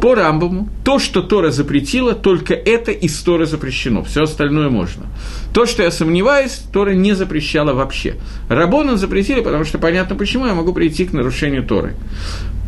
По 0.00 0.14
Рамбаму, 0.14 0.68
то, 0.84 0.98
что 0.98 1.22
Тора 1.22 1.50
запретила, 1.50 2.14
только 2.14 2.52
это 2.52 2.90
из 2.90 3.18
Торы 3.22 3.46
запрещено, 3.46 4.02
все 4.02 4.24
остальное 4.24 4.68
можно. 4.68 5.06
То, 5.54 5.66
что 5.66 5.82
я 5.82 5.90
сомневаюсь, 5.90 6.62
Тора 6.72 6.90
не 6.90 7.14
запрещала 7.14 7.72
вообще. 7.72 8.16
Рабона 8.48 8.96
запретили, 8.96 9.40
потому 9.40 9.64
что 9.64 9.78
понятно, 9.78 10.14
почему 10.14 10.46
я 10.46 10.54
могу 10.54 10.72
прийти 10.72 11.06
к 11.06 11.12
нарушению 11.12 11.64
Торы. 11.64 11.94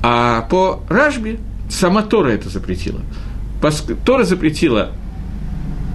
А 0.02 0.42
по 0.42 0.80
Ражбе 0.88 1.38
сама 1.68 2.02
Тора 2.02 2.28
это 2.28 2.48
запретила. 2.48 3.00
Тора 4.04 4.24
запретила 4.24 4.92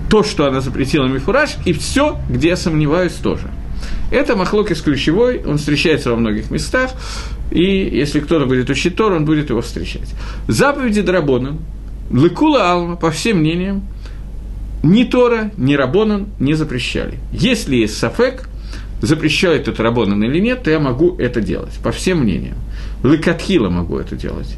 то, 0.10 0.24
что 0.24 0.46
она 0.46 0.60
запретила 0.60 1.06
Мифураж, 1.08 1.52
и 1.66 1.74
все, 1.74 2.20
где 2.30 2.50
я 2.50 2.58
сомневаюсь, 2.58 3.14
тоже. 3.14 3.50
Это 4.12 4.36
Махлокис 4.36 4.82
ключевой, 4.82 5.42
он 5.46 5.58
встречается 5.58 6.12
во 6.12 6.18
многих 6.18 6.52
местах, 6.52 6.92
и 7.52 7.98
если 7.98 8.22
кто-то 8.22 8.46
будет 8.46 8.70
учить 8.70 8.96
Тор, 8.96 9.12
он 9.12 9.26
будет 9.26 9.50
его 9.50 9.62
встречать. 9.62 10.14
Заповеди 10.48 11.02
Драбона, 11.02 11.58
Лыкула 12.10 12.72
Алма, 12.72 12.96
по 12.96 13.12
всем 13.12 13.40
мнениям, 13.40 13.84
ни 14.84 15.04
Тора, 15.04 15.52
ни 15.58 15.76
Рабонан 15.76 16.28
не 16.40 16.54
запрещали. 16.54 17.20
Если 17.32 17.76
есть 17.76 17.98
Сафек, 17.98 18.50
запрещает 19.02 19.68
это 19.68 19.84
Рабонан 19.84 20.24
или 20.24 20.40
нет, 20.40 20.64
то 20.64 20.72
я 20.72 20.80
могу 20.80 21.18
это 21.18 21.42
делать, 21.42 21.78
по 21.84 21.92
всем 21.92 22.20
мнениям. 22.20 22.56
Лыкатхила 23.04 23.70
могу 23.70 23.98
это 23.98 24.16
делать. 24.16 24.56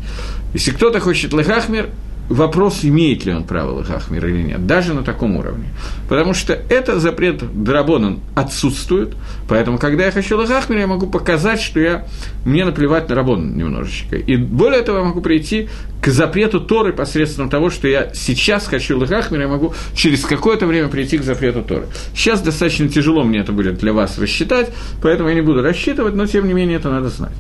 Если 0.53 0.71
кто-то 0.71 0.99
хочет 0.99 1.33
Лыхахмер, 1.33 1.89
вопрос, 2.33 2.79
имеет 2.83 3.25
ли 3.25 3.33
он 3.33 3.43
право 3.43 3.71
Лахахмир 3.71 4.25
или 4.27 4.41
нет, 4.41 4.65
даже 4.65 4.93
на 4.93 5.03
таком 5.03 5.35
уровне. 5.35 5.67
Потому 6.09 6.33
что 6.33 6.53
это 6.53 6.99
запрет 6.99 7.43
Драбонан 7.63 8.19
отсутствует, 8.35 9.15
поэтому, 9.47 9.77
когда 9.77 10.05
я 10.05 10.11
хочу 10.11 10.37
Лахахмир, 10.37 10.79
я 10.79 10.87
могу 10.87 11.07
показать, 11.07 11.61
что 11.61 11.79
я, 11.79 12.07
мне 12.45 12.65
наплевать 12.65 13.09
на 13.09 13.15
Рабонан 13.15 13.55
немножечко. 13.55 14.15
И 14.15 14.35
более 14.35 14.81
того, 14.81 14.99
я 14.99 15.03
могу 15.03 15.21
прийти 15.21 15.69
к 16.01 16.07
запрету 16.07 16.59
Торы 16.59 16.91
посредством 16.91 17.49
того, 17.49 17.69
что 17.69 17.87
я 17.87 18.11
сейчас 18.13 18.67
хочу 18.67 18.97
Лахахмир, 18.97 19.41
я 19.41 19.47
могу 19.47 19.73
через 19.95 20.25
какое-то 20.25 20.65
время 20.65 20.89
прийти 20.89 21.17
к 21.17 21.23
запрету 21.23 21.61
Торы. 21.61 21.85
Сейчас 22.15 22.41
достаточно 22.41 22.89
тяжело 22.89 23.23
мне 23.23 23.39
это 23.39 23.51
будет 23.51 23.77
для 23.77 23.93
вас 23.93 24.17
рассчитать, 24.17 24.71
поэтому 25.01 25.29
я 25.29 25.35
не 25.35 25.41
буду 25.41 25.61
рассчитывать, 25.61 26.15
но 26.15 26.25
тем 26.25 26.47
не 26.47 26.53
менее 26.53 26.77
это 26.77 26.89
надо 26.89 27.09
знать. 27.09 27.33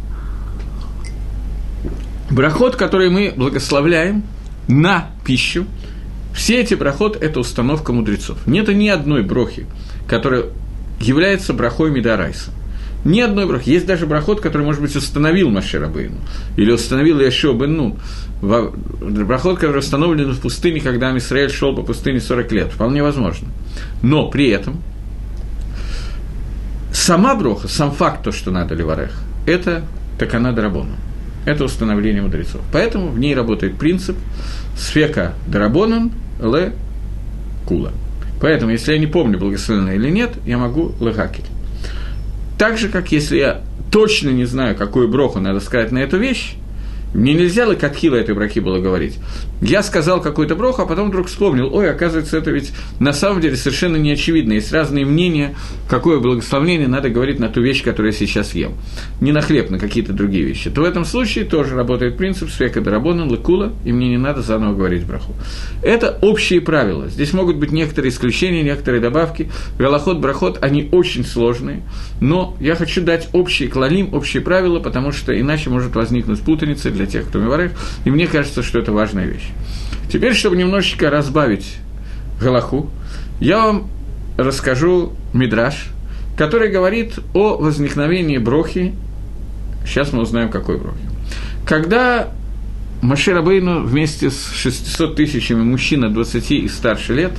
Брахот, 2.29 2.75
который 2.75 3.09
мы 3.09 3.33
благословляем– 3.35 4.23
на 4.67 5.09
пищу, 5.25 5.65
все 6.33 6.59
эти 6.61 6.73
брахот– 6.73 7.15
это 7.21 7.39
установка 7.39 7.93
мудрецов. 7.93 8.37
Нет 8.47 8.67
ни 8.69 8.87
одной 8.87 9.23
брохи, 9.23 9.67
которая 10.07 10.45
является 10.99 11.53
брахой 11.53 11.91
Мидарайса. 11.91 12.51
Ни 13.05 13.19
одной 13.19 13.45
брахи. 13.45 13.69
Есть 13.69 13.85
даже 13.85 14.05
брахот, 14.07 14.39
который, 14.39 14.63
может 14.65 14.81
быть, 14.81 14.95
установил 14.95 15.49
Маширабейну. 15.49 16.17
Или 16.55 16.71
установил 16.71 17.19
Яшо 17.19 17.53
бен 17.53 17.75
Нун. 17.75 17.95
Брахот, 18.41 19.59
который 19.59 19.79
установлен 19.79 20.31
в 20.31 20.39
пустыне, 20.39 20.79
когда 20.79 21.15
Израиль 21.17 21.51
шел 21.51 21.75
по 21.75 21.83
пустыне 21.83 22.21
40 22.21 22.51
лет. 22.53 22.71
Вполне 22.71 23.03
возможно. 23.03 23.49
Но 24.01 24.29
при 24.29 24.49
этом 24.49 24.81
сама 26.93 27.35
броха, 27.35 27.67
сам 27.67 27.91
факт, 27.91 28.23
то, 28.23 28.31
что 28.31 28.51
надо 28.51 28.73
Ливарех, 28.73 29.11
это 29.45 29.83
такана 30.17 30.53
Драбону. 30.53 30.95
Это 31.45 31.65
установление 31.65 32.21
мудрецов. 32.21 32.61
Поэтому 32.71 33.09
в 33.09 33.19
ней 33.19 33.35
работает 33.35 33.77
принцип 33.77 34.15
сфека 34.77 35.33
дарабонан 35.47 36.11
ле 36.39 36.73
кула. 37.65 37.91
Поэтому, 38.41 38.71
если 38.71 38.93
я 38.93 38.99
не 38.99 39.07
помню, 39.07 39.39
благословенно 39.39 39.91
или 39.91 40.09
нет, 40.09 40.31
я 40.45 40.57
могу 40.57 40.93
лехакель. 40.99 41.45
Так 42.57 42.77
же, 42.77 42.89
как 42.89 43.11
если 43.11 43.37
я 43.37 43.61
точно 43.91 44.29
не 44.29 44.45
знаю, 44.45 44.75
какую 44.75 45.07
броху 45.07 45.39
надо 45.39 45.59
сказать 45.59 45.91
на 45.91 45.99
эту 45.99 46.17
вещь, 46.17 46.55
мне 47.13 47.33
нельзя 47.33 47.67
лакатхила 47.67 48.15
этой 48.15 48.33
брахи 48.33 48.59
было 48.59 48.79
говорить. 48.79 49.19
Я 49.63 49.81
сказал 49.81 50.19
какой-то 50.21 50.55
брох, 50.55 50.79
а 50.81 50.85
потом 50.85 51.07
вдруг 51.07 51.27
вспомнил, 51.27 51.73
ой, 51.73 51.89
оказывается, 51.89 52.37
это 52.37 52.51
ведь 52.51 52.73
на 52.99 53.13
самом 53.13 53.39
деле 53.39 53.55
совершенно 53.55 53.95
не 53.95 54.11
очевидно. 54.11 54.53
Есть 54.53 54.73
разные 54.73 55.05
мнения, 55.05 55.55
какое 55.87 56.19
благословение 56.19 56.89
надо 56.89 57.09
говорить 57.09 57.39
на 57.39 57.47
ту 57.47 57.61
вещь, 57.61 57.81
которую 57.81 58.11
я 58.11 58.17
сейчас 58.17 58.53
ем. 58.55 58.73
Не 59.21 59.31
на 59.31 59.41
хлеб, 59.41 59.69
на 59.69 59.79
какие-то 59.79 60.11
другие 60.11 60.43
вещи. 60.43 60.69
То 60.69 60.81
в 60.81 60.83
этом 60.83 61.05
случае 61.05 61.45
тоже 61.45 61.75
работает 61.75 62.17
принцип 62.17 62.49
свека 62.49 62.81
дарабона, 62.81 63.25
лакула, 63.25 63.71
и 63.85 63.93
мне 63.93 64.09
не 64.09 64.17
надо 64.17 64.41
заново 64.41 64.75
говорить 64.75 65.05
браху. 65.05 65.33
Это 65.81 66.19
общие 66.21 66.59
правила. 66.59 67.07
Здесь 67.07 67.31
могут 67.31 67.55
быть 67.55 67.71
некоторые 67.71 68.11
исключения, 68.11 68.63
некоторые 68.63 68.99
добавки. 68.99 69.49
Галахот, 69.79 70.19
брахот, 70.19 70.61
они 70.61 70.89
очень 70.91 71.23
сложные, 71.23 71.83
но 72.19 72.57
я 72.59 72.75
хочу 72.75 73.01
дать 73.01 73.29
общие 73.31 73.69
клалим, 73.69 74.13
общие 74.13 74.43
правила, 74.43 74.79
потому 74.79 75.13
что 75.13 75.39
иначе 75.39 75.69
может 75.69 75.95
возникнуть 75.95 76.41
путаница 76.41 76.91
для 76.91 77.05
тех, 77.05 77.29
кто 77.29 77.39
миварых, 77.39 77.71
и 78.03 78.11
мне 78.11 78.27
кажется, 78.27 78.61
что 78.61 78.79
это 78.79 78.91
важная 78.91 79.25
вещь. 79.25 79.52
Теперь, 80.11 80.33
чтобы 80.33 80.55
немножечко 80.55 81.09
разбавить 81.09 81.77
Галаху, 82.39 82.89
я 83.39 83.57
вам 83.59 83.89
расскажу 84.37 85.13
Мидраш, 85.33 85.89
который 86.37 86.69
говорит 86.69 87.19
о 87.33 87.57
возникновении 87.57 88.37
брохи. 88.37 88.93
Сейчас 89.85 90.13
мы 90.13 90.21
узнаем, 90.21 90.49
какой 90.49 90.77
брохи. 90.77 90.97
Когда 91.65 92.29
Машир 93.01 93.37
Абейну 93.37 93.83
вместе 93.83 94.31
с 94.31 94.51
600 94.53 95.15
тысячами 95.15 95.61
мужчин 95.61 96.03
от 96.03 96.13
20 96.13 96.51
и 96.51 96.67
старше 96.67 97.13
лет, 97.13 97.33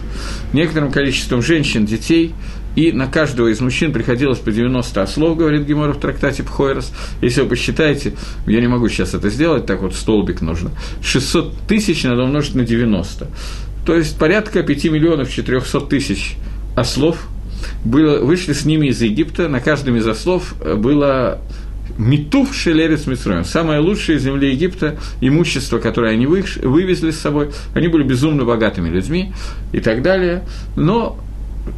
некоторым 0.53 0.93
количеством 0.93 1.43
женщин, 1.43 1.87
детей– 1.87 2.35
и 2.77 2.93
на 2.93 3.07
каждого 3.07 3.49
из 3.49 3.61
мужчин 3.61 3.93
приходилось 3.93 4.39
по 4.39 4.51
90 4.51 5.03
ослов, 5.03 5.37
говорит 5.37 5.67
Гемора 5.67 5.93
в 5.93 6.01
трактате 6.01 6.43
Пхойрос. 6.43 6.93
Если 7.21 7.43
вы 7.43 7.49
посчитаете, 7.49 8.15
я 8.47 8.61
не 8.61 8.69
могу 8.69 8.89
сейчас 8.89 9.15
это 9.15 9.31
сделать, 9.31 9.67
так 9.67 9.83
вот 9.83 9.95
столбик 9.95 10.41
нужно, 10.41 10.71
600 11.03 11.57
тысяч 11.69 12.05
надо 12.05 12.25
умножить 12.25 12.55
на 12.55 12.65
90. 12.65 13.29
То 13.87 13.97
есть 13.97 14.19
порядка 14.19 14.63
5 14.63 14.85
миллионов 14.85 15.31
400 15.31 15.81
тысяч 15.83 16.37
ослов 16.77 17.29
было, 17.85 18.19
вышли 18.19 18.53
с 18.53 18.65
ними 18.65 18.89
из 18.89 19.01
Египта, 19.01 19.49
на 19.49 19.61
каждом 19.61 19.97
из 19.97 20.07
ослов 20.07 20.55
было 20.61 21.41
Митуф 21.99 22.55
Шелерец 22.55 23.07
Митроем, 23.07 23.45
самое 23.45 23.79
лучшее 23.79 24.19
земли 24.19 24.51
Египта, 24.51 24.97
имущество, 25.21 25.79
которое 25.79 26.13
они 26.13 26.27
вывезли 26.27 27.11
с 27.11 27.19
собой, 27.19 27.51
они 27.75 27.89
были 27.89 28.03
безумно 28.03 28.45
богатыми 28.45 28.89
людьми 28.89 29.33
и 29.73 29.81
так 29.81 30.03
далее, 30.03 30.45
но 30.77 31.19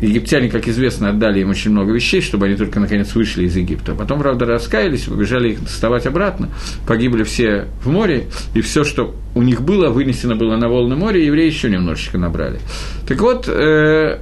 египтяне, 0.00 0.48
как 0.48 0.68
известно, 0.68 1.10
отдали 1.10 1.40
им 1.40 1.50
очень 1.50 1.70
много 1.70 1.92
вещей, 1.92 2.20
чтобы 2.20 2.46
они 2.46 2.56
только 2.56 2.80
наконец 2.80 3.14
вышли 3.14 3.44
из 3.44 3.56
Египта. 3.56 3.94
Потом, 3.94 4.20
правда, 4.20 4.44
раскаялись, 4.46 5.04
побежали 5.04 5.52
их 5.52 5.62
доставать 5.62 6.06
обратно, 6.06 6.50
погибли 6.86 7.22
все 7.22 7.66
в 7.82 7.88
море, 7.88 8.26
и 8.54 8.60
все, 8.60 8.84
что 8.84 9.14
у 9.34 9.42
них 9.42 9.62
было, 9.62 9.90
вынесено 9.90 10.34
было 10.34 10.56
на 10.56 10.68
волны 10.68 10.96
моря, 10.96 11.22
евреи 11.22 11.46
еще 11.46 11.68
немножечко 11.70 12.18
набрали. 12.18 12.58
Так 13.06 13.20
вот, 13.20 13.48
э, 13.48 14.12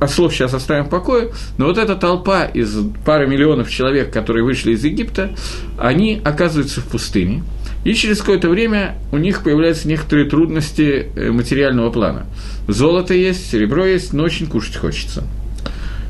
ослов 0.00 0.32
сейчас 0.32 0.54
оставим 0.54 0.84
в 0.84 0.88
покое, 0.88 1.32
но 1.58 1.66
вот 1.66 1.78
эта 1.78 1.96
толпа 1.96 2.44
из 2.44 2.76
пары 3.04 3.26
миллионов 3.26 3.70
человек, 3.70 4.12
которые 4.12 4.44
вышли 4.44 4.72
из 4.72 4.84
Египта, 4.84 5.34
они 5.78 6.20
оказываются 6.24 6.80
в 6.80 6.86
пустыне, 6.86 7.42
и 7.84 7.94
через 7.94 8.20
какое-то 8.20 8.48
время 8.48 8.96
у 9.10 9.18
них 9.18 9.42
появляются 9.42 9.88
некоторые 9.88 10.28
трудности 10.28 11.06
э, 11.14 11.30
материального 11.30 11.90
плана. 11.90 12.26
Золото 12.68 13.14
есть, 13.14 13.50
серебро 13.50 13.84
есть, 13.84 14.12
но 14.12 14.22
очень 14.22 14.46
кушать 14.46 14.76
хочется. 14.76 15.24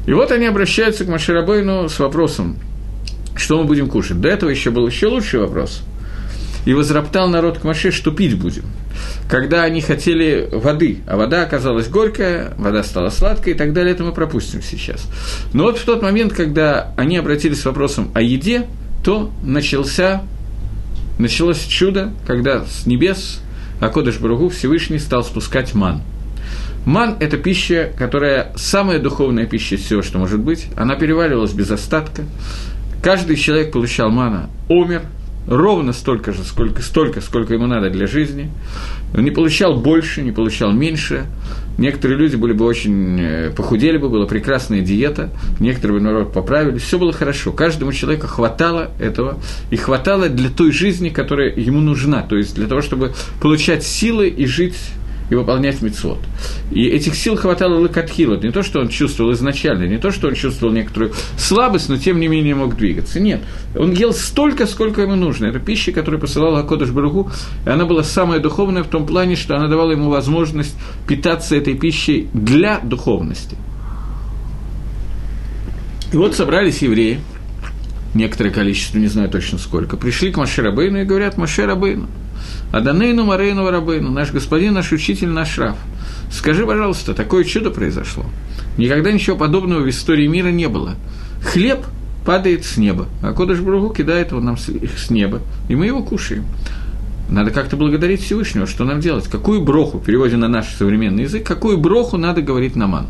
И 0.06 0.12
вот 0.12 0.32
они 0.32 0.46
обращаются 0.46 1.04
к 1.04 1.08
Маширабойну 1.08 1.88
с 1.88 1.98
вопросом, 1.98 2.56
что 3.36 3.58
мы 3.58 3.64
будем 3.64 3.88
кушать. 3.88 4.20
До 4.20 4.28
этого 4.28 4.50
еще 4.50 4.70
был 4.70 4.86
еще 4.86 5.06
лучший 5.06 5.40
вопрос. 5.40 5.82
и 6.64 6.74
возроптал 6.74 7.28
народ 7.28 7.58
к 7.58 7.64
Маше, 7.64 7.90
что 7.90 8.12
пить 8.12 8.38
будем. 8.38 8.64
Когда 9.28 9.62
они 9.62 9.80
хотели 9.80 10.48
воды, 10.52 10.98
а 11.06 11.16
вода 11.16 11.42
оказалась 11.42 11.88
горькая, 11.88 12.52
вода 12.56 12.84
стала 12.84 13.08
сладкой 13.10 13.54
и 13.54 13.56
так 13.56 13.72
далее, 13.72 13.94
это 13.94 14.04
мы 14.04 14.12
пропустим 14.12 14.62
сейчас. 14.62 15.08
Но 15.52 15.64
вот 15.64 15.78
в 15.78 15.84
тот 15.84 16.02
момент, 16.02 16.32
когда 16.32 16.92
они 16.96 17.16
обратились 17.16 17.60
с 17.60 17.64
вопросом 17.64 18.10
о 18.14 18.20
еде, 18.20 18.66
то 19.04 19.32
начался, 19.42 20.22
началось 21.22 21.64
чудо, 21.64 22.12
когда 22.26 22.64
с 22.64 22.84
небес 22.84 23.40
Акодыш 23.80 24.18
Бругу 24.18 24.48
Всевышний 24.48 24.98
стал 24.98 25.24
спускать 25.24 25.74
ман. 25.74 26.02
Ман– 26.84 27.16
это 27.20 27.38
пища, 27.38 27.92
которая 27.96 28.52
самая 28.56 28.98
духовная 28.98 29.46
пища 29.46 29.76
из 29.76 29.82
всего, 29.82 30.02
что 30.02 30.18
может 30.18 30.40
быть. 30.40 30.66
Она 30.76 30.96
переваривалась 30.96 31.52
без 31.52 31.70
остатка. 31.70 32.24
Каждый 33.02 33.36
человек 33.36 33.72
получал 33.72 34.10
мана, 34.10 34.50
умер, 34.68 35.02
ровно 35.46 35.92
столько 35.92 36.32
же, 36.32 36.42
сколько, 36.44 36.82
столько, 36.82 37.20
сколько 37.20 37.54
ему 37.54 37.66
надо 37.66 37.88
для 37.90 38.06
жизни. 38.06 38.50
Он 39.16 39.24
не 39.24 39.30
получал 39.30 39.80
больше, 39.80 40.22
не 40.22 40.32
получал 40.32 40.72
меньше. 40.72 41.26
Некоторые 41.78 42.18
люди 42.18 42.36
были 42.36 42.52
бы 42.52 42.64
очень 42.64 43.20
э, 43.20 43.50
похудели 43.50 43.96
бы, 43.96 44.08
была 44.08 44.26
прекрасная 44.26 44.80
диета, 44.80 45.30
некоторые 45.60 45.98
бы, 45.98 46.04
наоборот, 46.04 46.32
поправились, 46.32 46.82
все 46.82 46.98
было 46.98 47.12
хорошо. 47.12 47.52
Каждому 47.52 47.92
человеку 47.92 48.26
хватало 48.26 48.90
этого, 48.98 49.38
и 49.70 49.76
хватало 49.76 50.28
для 50.28 50.50
той 50.50 50.72
жизни, 50.72 51.08
которая 51.08 51.52
ему 51.54 51.80
нужна, 51.80 52.22
то 52.22 52.36
есть 52.36 52.54
для 52.54 52.66
того, 52.66 52.82
чтобы 52.82 53.14
получать 53.40 53.84
силы 53.84 54.28
и 54.28 54.46
жить 54.46 54.76
и 55.32 55.34
выполнять 55.34 55.80
мецвод. 55.80 56.18
И 56.70 56.84
этих 56.84 57.14
сил 57.14 57.36
хватало 57.36 57.80
Лакатхила. 57.80 58.36
Не 58.36 58.50
то, 58.50 58.62
что 58.62 58.80
он 58.80 58.88
чувствовал 58.88 59.32
изначально, 59.32 59.84
не 59.84 59.96
то, 59.96 60.10
что 60.10 60.28
он 60.28 60.34
чувствовал 60.34 60.74
некоторую 60.74 61.14
слабость, 61.38 61.88
но 61.88 61.96
тем 61.96 62.20
не 62.20 62.28
менее 62.28 62.54
мог 62.54 62.76
двигаться. 62.76 63.18
Нет. 63.18 63.40
Он 63.74 63.92
ел 63.92 64.12
столько, 64.12 64.66
сколько 64.66 65.00
ему 65.00 65.14
нужно. 65.14 65.46
Это 65.46 65.58
пища, 65.58 65.90
которую 65.90 66.20
посылал 66.20 66.56
Акодыш 66.56 66.90
Баругу, 66.90 67.30
и 67.64 67.68
она 67.70 67.86
была 67.86 68.02
самая 68.02 68.40
духовная 68.40 68.82
в 68.82 68.88
том 68.88 69.06
плане, 69.06 69.36
что 69.36 69.56
она 69.56 69.68
давала 69.68 69.92
ему 69.92 70.10
возможность 70.10 70.76
питаться 71.08 71.56
этой 71.56 71.74
пищей 71.74 72.28
для 72.34 72.78
духовности. 72.80 73.56
И 76.12 76.16
вот 76.18 76.34
собрались 76.34 76.82
евреи, 76.82 77.20
некоторое 78.12 78.50
количество, 78.50 78.98
не 78.98 79.06
знаю 79.06 79.30
точно 79.30 79.56
сколько, 79.56 79.96
пришли 79.96 80.30
к 80.30 80.36
Маширабейну 80.36 81.00
и 81.00 81.04
говорят, 81.04 81.38
Маширабейну, 81.38 82.08
Аданейну 82.72 83.24
Марейну 83.24 83.70
Рабейну, 83.70 84.10
наш 84.10 84.32
господин, 84.32 84.72
наш 84.72 84.92
учитель, 84.92 85.28
наш 85.28 85.58
Раф. 85.58 85.76
Скажи, 86.30 86.66
пожалуйста, 86.66 87.12
такое 87.12 87.44
чудо 87.44 87.70
произошло. 87.70 88.24
Никогда 88.78 89.12
ничего 89.12 89.36
подобного 89.36 89.80
в 89.80 89.90
истории 89.90 90.26
мира 90.26 90.48
не 90.48 90.68
было. 90.68 90.94
Хлеб 91.42 91.84
падает 92.24 92.64
с 92.64 92.78
неба, 92.78 93.08
а 93.22 93.32
Кодыш 93.34 93.60
Бругу 93.60 93.92
кидает 93.92 94.30
его 94.30 94.40
нам 94.40 94.56
с 94.56 95.10
неба, 95.10 95.40
и 95.68 95.74
мы 95.74 95.86
его 95.86 96.02
кушаем. 96.02 96.46
Надо 97.28 97.50
как-то 97.50 97.76
благодарить 97.76 98.22
Всевышнего, 98.22 98.66
что 98.66 98.84
нам 98.84 99.00
делать? 99.00 99.26
Какую 99.28 99.62
броху, 99.62 99.98
переводя 99.98 100.38
на 100.38 100.48
наш 100.48 100.68
современный 100.68 101.24
язык, 101.24 101.46
какую 101.46 101.78
броху 101.78 102.16
надо 102.16 102.40
говорить 102.42 102.76
наман? 102.76 103.06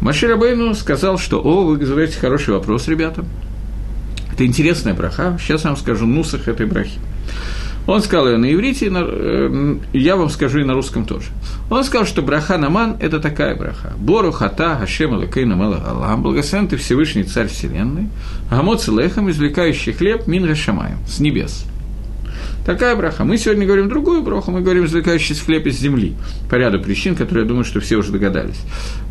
Машир 0.00 0.30
Абейну 0.32 0.74
сказал, 0.74 1.18
что, 1.18 1.40
о, 1.40 1.64
вы 1.64 1.84
задаете 1.84 2.18
хороший 2.18 2.54
вопрос, 2.54 2.86
ребята. 2.86 3.24
Это 4.32 4.44
интересная 4.44 4.94
браха. 4.94 5.38
Сейчас 5.40 5.64
я 5.64 5.70
вам 5.70 5.78
скажу 5.78 6.06
нусах 6.06 6.48
этой 6.48 6.66
брахи. 6.66 6.98
Он 7.86 8.02
сказал 8.02 8.28
ее 8.28 8.36
на 8.36 8.52
иврите, 8.52 8.90
на, 8.90 9.04
э, 9.06 9.76
я 9.92 10.16
вам 10.16 10.28
скажу 10.28 10.58
и 10.58 10.64
на 10.64 10.74
русском 10.74 11.04
тоже. 11.04 11.28
Он 11.70 11.84
сказал, 11.84 12.06
что 12.06 12.20
браха 12.20 12.58
наман– 12.58 12.96
это 13.00 13.20
такая 13.20 13.54
браха. 13.54 13.92
Бору 13.96 14.32
хата 14.32 14.76
хашем 14.76 15.14
алакейна 15.14 15.54
алам, 15.54 16.22
благословен 16.22 16.68
ты 16.68 16.76
Всевышний 16.76 17.22
Царь 17.22 17.48
Вселенной, 17.48 18.08
гамоц 18.50 18.88
лехом, 18.88 19.30
извлекающий 19.30 19.92
хлеб, 19.92 20.26
мин 20.26 20.46
гашамаем, 20.46 20.98
с 21.06 21.20
небес. 21.20 21.64
Такая 22.64 22.96
браха. 22.96 23.22
Мы 23.22 23.38
сегодня 23.38 23.64
говорим 23.64 23.88
другую 23.88 24.22
браху, 24.22 24.50
мы 24.50 24.60
говорим 24.60 24.86
извлекающий 24.86 25.36
хлеб 25.36 25.66
из 25.66 25.78
земли. 25.78 26.16
По 26.50 26.56
ряду 26.56 26.80
причин, 26.80 27.14
которые, 27.14 27.44
я 27.44 27.48
думаю, 27.48 27.64
что 27.64 27.78
все 27.78 27.94
уже 27.94 28.10
догадались. 28.10 28.60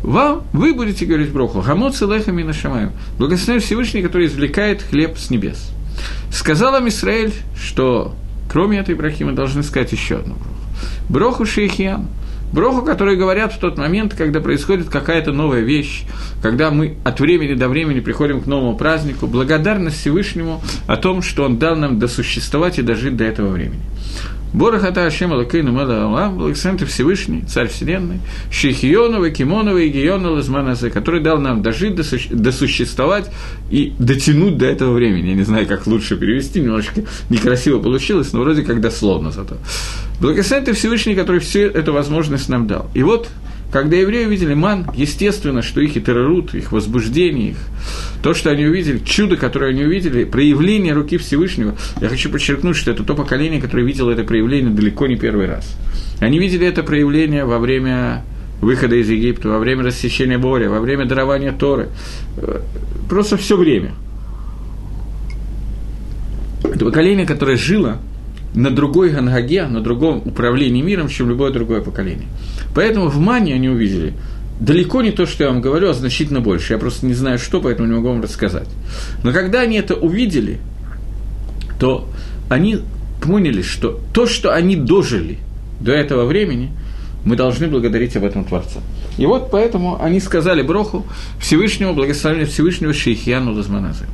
Вам, 0.02 0.42
вы 0.52 0.74
будете 0.74 1.06
говорить 1.06 1.30
браху, 1.30 1.62
гамоц 1.62 2.02
лехом 2.02 2.36
мин 2.36 2.48
гашамаем, 2.48 2.92
благословен 3.16 3.62
Всевышний, 3.62 4.02
который 4.02 4.26
извлекает 4.26 4.82
хлеб 4.82 5.16
с 5.16 5.30
небес. 5.30 5.70
Сказал 6.30 6.76
им 6.76 6.88
Израиль, 6.88 7.32
что 7.58 8.14
Кроме 8.50 8.78
этой 8.78 8.94
брахи 8.94 9.22
мы 9.22 9.32
должны 9.32 9.62
сказать 9.62 9.92
еще 9.92 10.16
одну 10.16 10.34
броху. 10.34 10.50
Броху 11.08 11.46
шейхиан. 11.46 12.06
Броху, 12.52 12.82
которые 12.82 13.16
говорят 13.16 13.52
в 13.52 13.58
тот 13.58 13.76
момент, 13.76 14.14
когда 14.14 14.40
происходит 14.40 14.88
какая-то 14.88 15.32
новая 15.32 15.62
вещь, 15.62 16.04
когда 16.40 16.70
мы 16.70 16.96
от 17.04 17.18
времени 17.18 17.54
до 17.54 17.68
времени 17.68 17.98
приходим 17.98 18.40
к 18.40 18.46
новому 18.46 18.76
празднику, 18.76 19.26
благодарность 19.26 19.98
Всевышнему 19.98 20.62
о 20.86 20.96
том, 20.96 21.22
что 21.22 21.44
Он 21.44 21.58
дал 21.58 21.74
нам 21.74 21.98
досуществовать 21.98 22.78
и 22.78 22.82
дожить 22.82 23.16
до 23.16 23.24
этого 23.24 23.48
времени. 23.48 23.82
Борохата 24.56 25.04
Ашем 25.04 25.34
Алакейну 25.34 25.70
Мада 25.70 26.04
Алам, 26.04 26.38
благословен 26.38 26.78
Всевышний, 26.86 27.42
Царь 27.42 27.68
Вселенной, 27.68 28.20
Шейхионова, 28.50 29.28
Кимонова 29.28 29.76
и 29.76 29.90
Гиона 29.90 30.30
Лазманазе, 30.30 30.88
который 30.88 31.20
дал 31.20 31.38
нам 31.38 31.60
дожить, 31.60 31.94
досуществовать 31.94 33.30
и 33.70 33.92
дотянуть 33.98 34.56
до 34.56 34.64
этого 34.64 34.94
времени. 34.94 35.28
Я 35.28 35.34
не 35.34 35.42
знаю, 35.42 35.66
как 35.66 35.86
лучше 35.86 36.16
перевести, 36.16 36.60
немножечко 36.60 37.02
некрасиво 37.28 37.80
получилось, 37.80 38.32
но 38.32 38.40
вроде 38.40 38.62
как 38.62 38.80
дословно 38.80 39.30
зато. 39.30 39.58
Благословен 40.22 40.74
Всевышний, 40.74 41.14
который 41.14 41.40
всю 41.40 41.58
эту 41.58 41.92
возможность 41.92 42.48
нам 42.48 42.66
дал. 42.66 42.88
И 42.94 43.02
вот 43.02 43.28
когда 43.70 43.96
евреи 43.96 44.26
увидели 44.26 44.54
ман, 44.54 44.86
естественно, 44.94 45.60
что 45.60 45.80
их 45.80 45.96
и 45.96 46.00
террорут, 46.00 46.54
их 46.54 46.72
возбуждение, 46.72 47.50
их, 47.50 47.58
то, 48.22 48.32
что 48.32 48.50
они 48.50 48.64
увидели, 48.64 48.98
чудо, 48.98 49.36
которое 49.36 49.70
они 49.70 49.82
увидели, 49.82 50.24
проявление 50.24 50.92
руки 50.92 51.18
Всевышнего, 51.18 51.76
я 52.00 52.08
хочу 52.08 52.30
подчеркнуть, 52.30 52.76
что 52.76 52.90
это 52.90 53.02
то 53.02 53.14
поколение, 53.14 53.60
которое 53.60 53.84
видело 53.84 54.10
это 54.10 54.24
проявление 54.24 54.72
далеко 54.72 55.06
не 55.06 55.16
первый 55.16 55.46
раз. 55.46 55.76
Они 56.20 56.38
видели 56.38 56.66
это 56.66 56.82
проявление 56.82 57.44
во 57.44 57.58
время 57.58 58.24
выхода 58.60 58.96
из 58.96 59.10
Египта, 59.10 59.48
во 59.48 59.58
время 59.58 59.84
рассечения 59.84 60.38
моря, 60.38 60.70
во 60.70 60.80
время 60.80 61.04
дарования 61.04 61.52
Торы, 61.52 61.88
просто 63.08 63.36
все 63.36 63.56
время. 63.56 63.92
Это 66.64 66.84
поколение, 66.84 67.26
которое 67.26 67.56
жило 67.56 67.98
на 68.56 68.70
другой 68.70 69.10
Гангаге, 69.10 69.66
на 69.66 69.80
другом 69.80 70.22
управлении 70.24 70.82
миром, 70.82 71.08
чем 71.08 71.28
любое 71.28 71.52
другое 71.52 71.82
поколение. 71.82 72.26
Поэтому 72.74 73.08
в 73.08 73.18
Мане 73.18 73.54
они 73.54 73.68
увидели 73.68 74.14
далеко 74.58 75.02
не 75.02 75.10
то, 75.10 75.26
что 75.26 75.44
я 75.44 75.50
вам 75.50 75.60
говорю, 75.60 75.90
а 75.90 75.94
значительно 75.94 76.40
больше. 76.40 76.72
Я 76.72 76.78
просто 76.78 77.04
не 77.04 77.12
знаю, 77.12 77.38
что, 77.38 77.60
поэтому 77.60 77.86
не 77.86 77.94
могу 77.94 78.08
вам 78.08 78.22
рассказать. 78.22 78.68
Но 79.22 79.32
когда 79.32 79.60
они 79.60 79.76
это 79.76 79.94
увидели, 79.94 80.58
то 81.78 82.08
они 82.48 82.78
поняли, 83.20 83.60
что 83.60 84.00
то, 84.14 84.26
что 84.26 84.54
они 84.54 84.74
дожили 84.74 85.38
до 85.78 85.92
этого 85.92 86.24
времени, 86.24 86.70
мы 87.26 87.36
должны 87.36 87.68
благодарить 87.68 88.16
об 88.16 88.24
этом 88.24 88.44
Творца. 88.44 88.80
И 89.18 89.26
вот 89.26 89.50
поэтому 89.50 90.02
они 90.02 90.18
сказали 90.20 90.62
Броху 90.62 91.04
Всевышнему, 91.38 91.92
благословению 91.92 92.46
Всевышнего 92.46 92.94
Шейхияну 92.94 93.52
Лазманазы. 93.52 94.06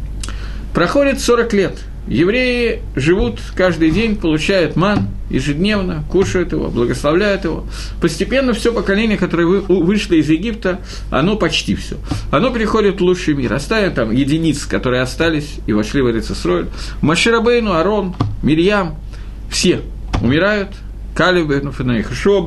Проходит 0.74 1.20
40 1.20 1.52
лет– 1.52 1.78
Евреи 2.08 2.82
живут 2.96 3.40
каждый 3.54 3.90
день, 3.90 4.16
получают 4.16 4.74
ман 4.76 5.08
ежедневно, 5.30 6.04
кушают 6.10 6.52
его, 6.52 6.68
благословляют 6.68 7.44
его. 7.44 7.64
Постепенно 8.00 8.52
все 8.52 8.72
поколение, 8.72 9.16
которое 9.16 9.46
вышло 9.46 10.14
из 10.14 10.28
Египта, 10.28 10.80
оно 11.10 11.36
почти 11.36 11.74
все. 11.74 11.96
Оно 12.30 12.50
переходит 12.50 13.00
в 13.00 13.04
лучший 13.04 13.34
мир. 13.34 13.52
Оставим 13.52 13.94
там 13.94 14.10
единиц, 14.10 14.66
которые 14.66 15.02
остались 15.02 15.58
и 15.66 15.72
вошли 15.72 16.02
в 16.02 16.10
Эрицесроль. 16.10 16.66
Маширабейну, 17.00 17.72
Арон, 17.72 18.14
Мирьям, 18.42 18.96
все 19.48 19.80
умирают, 20.20 20.70
Калиб 21.14 21.46
бен 21.46 21.72
Хашо 22.02 22.42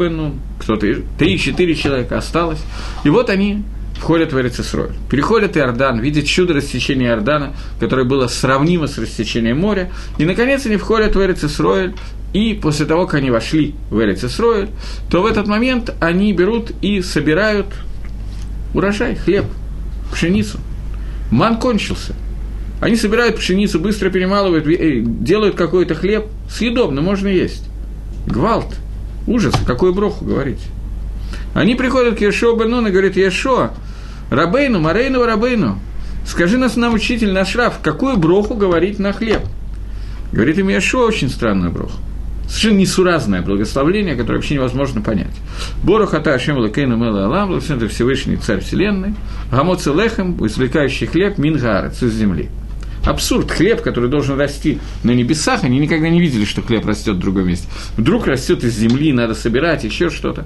кто-то, 0.60 0.88
три-четыре 1.18 1.76
человека 1.76 2.18
осталось. 2.18 2.60
И 3.04 3.10
вот 3.10 3.30
они 3.30 3.64
входят 4.06 4.34
в 4.34 4.40
Эрицесроль. 4.40 4.92
Переходят 5.10 5.58
Иордан, 5.58 6.00
видят 6.00 6.28
чудо 6.28 6.54
рассечения 6.54 7.08
Иордана, 7.08 7.56
которое 7.80 8.04
было 8.04 8.28
сравнимо 8.28 8.86
с 8.86 9.00
рассечением 9.00 9.60
моря, 9.62 9.92
и, 10.20 10.26
наконец, 10.26 10.64
они 10.68 10.78
входят 10.78 11.16
в 11.16 11.20
Эрицесроль, 11.20 11.96
и 12.32 12.54
после 12.54 12.86
того, 12.86 13.08
как 13.08 13.16
они 13.16 13.32
вошли 13.32 13.74
в 13.90 14.00
Эрицесроль, 14.00 14.70
то 15.10 15.24
в 15.24 15.26
этот 15.26 15.48
момент 15.48 15.92
они 16.02 16.32
берут 16.34 16.70
и 16.84 17.02
собирают 17.02 17.66
урожай, 18.76 19.16
хлеб, 19.16 19.46
пшеницу. 20.12 20.60
Ман 21.32 21.58
кончился. 21.58 22.14
Они 22.82 22.98
собирают 22.98 23.38
пшеницу, 23.38 23.80
быстро 23.80 24.12
перемалывают, 24.12 24.68
э, 24.68 25.02
делают 25.04 25.56
какой-то 25.56 25.96
хлеб, 25.96 26.26
съедобно, 26.48 27.02
можно 27.02 27.28
есть. 27.28 27.64
Гвалт, 28.28 28.76
ужас, 29.26 29.56
какую 29.66 29.96
броху 29.96 30.26
говорить. 30.26 30.62
Они 31.56 31.74
приходят 31.74 32.20
к 32.20 32.22
Ешо 32.22 32.56
Бенун 32.56 32.86
и 32.86 32.92
говорят, 32.92 33.16
Ешо, 33.16 33.72
Рабейну, 34.30 34.80
Марейну, 34.80 35.24
Рабейну, 35.26 35.80
скажи 36.26 36.58
нас 36.58 36.76
нам, 36.76 36.94
учитель, 36.94 37.32
наш 37.32 37.56
Раф, 37.56 37.80
какую 37.82 38.18
броху 38.18 38.56
говорить 38.56 39.00
на 39.00 39.14
хлеб? 39.14 39.42
Говорит 40.32 40.58
им 40.58 40.70
Ешо 40.70 41.06
очень 41.06 41.30
странную 41.30 41.72
броху. 41.72 42.00
Совершенно 42.48 42.78
несуразное 42.78 43.42
благословление, 43.42 44.16
которое 44.16 44.38
вообще 44.38 44.56
невозможно 44.56 45.02
понять. 45.02 45.34
Бору 45.84 46.06
хата 46.06 46.34
Ашем 46.34 46.58
Лакейну 46.58 46.96
Мэла 46.96 47.26
Алам, 47.26 47.60
Всевышний 47.60 48.38
Царь 48.38 48.62
Вселенной, 48.62 49.16
Гамоце 49.52 49.92
Лехем, 49.92 50.46
извлекающий 50.46 51.08
хлеб, 51.08 51.38
Мингарец 51.38 52.04
из 52.04 52.14
земли. 52.14 52.50
Абсурд. 53.06 53.52
Хлеб, 53.52 53.82
который 53.82 54.10
должен 54.10 54.40
расти 54.40 54.80
на 55.04 55.12
небесах, 55.12 55.64
они 55.64 55.80
никогда 55.80 56.10
не 56.10 56.20
видели, 56.20 56.46
что 56.46 56.62
хлеб 56.62 56.86
растет 56.86 57.16
в 57.16 57.20
другом 57.20 57.48
месте. 57.48 57.68
Вдруг 57.98 58.28
растет 58.28 58.64
из 58.64 58.76
земли, 58.76 59.14
надо 59.14 59.36
собирать, 59.36 59.84
еще 59.84 60.10
что-то. 60.10 60.46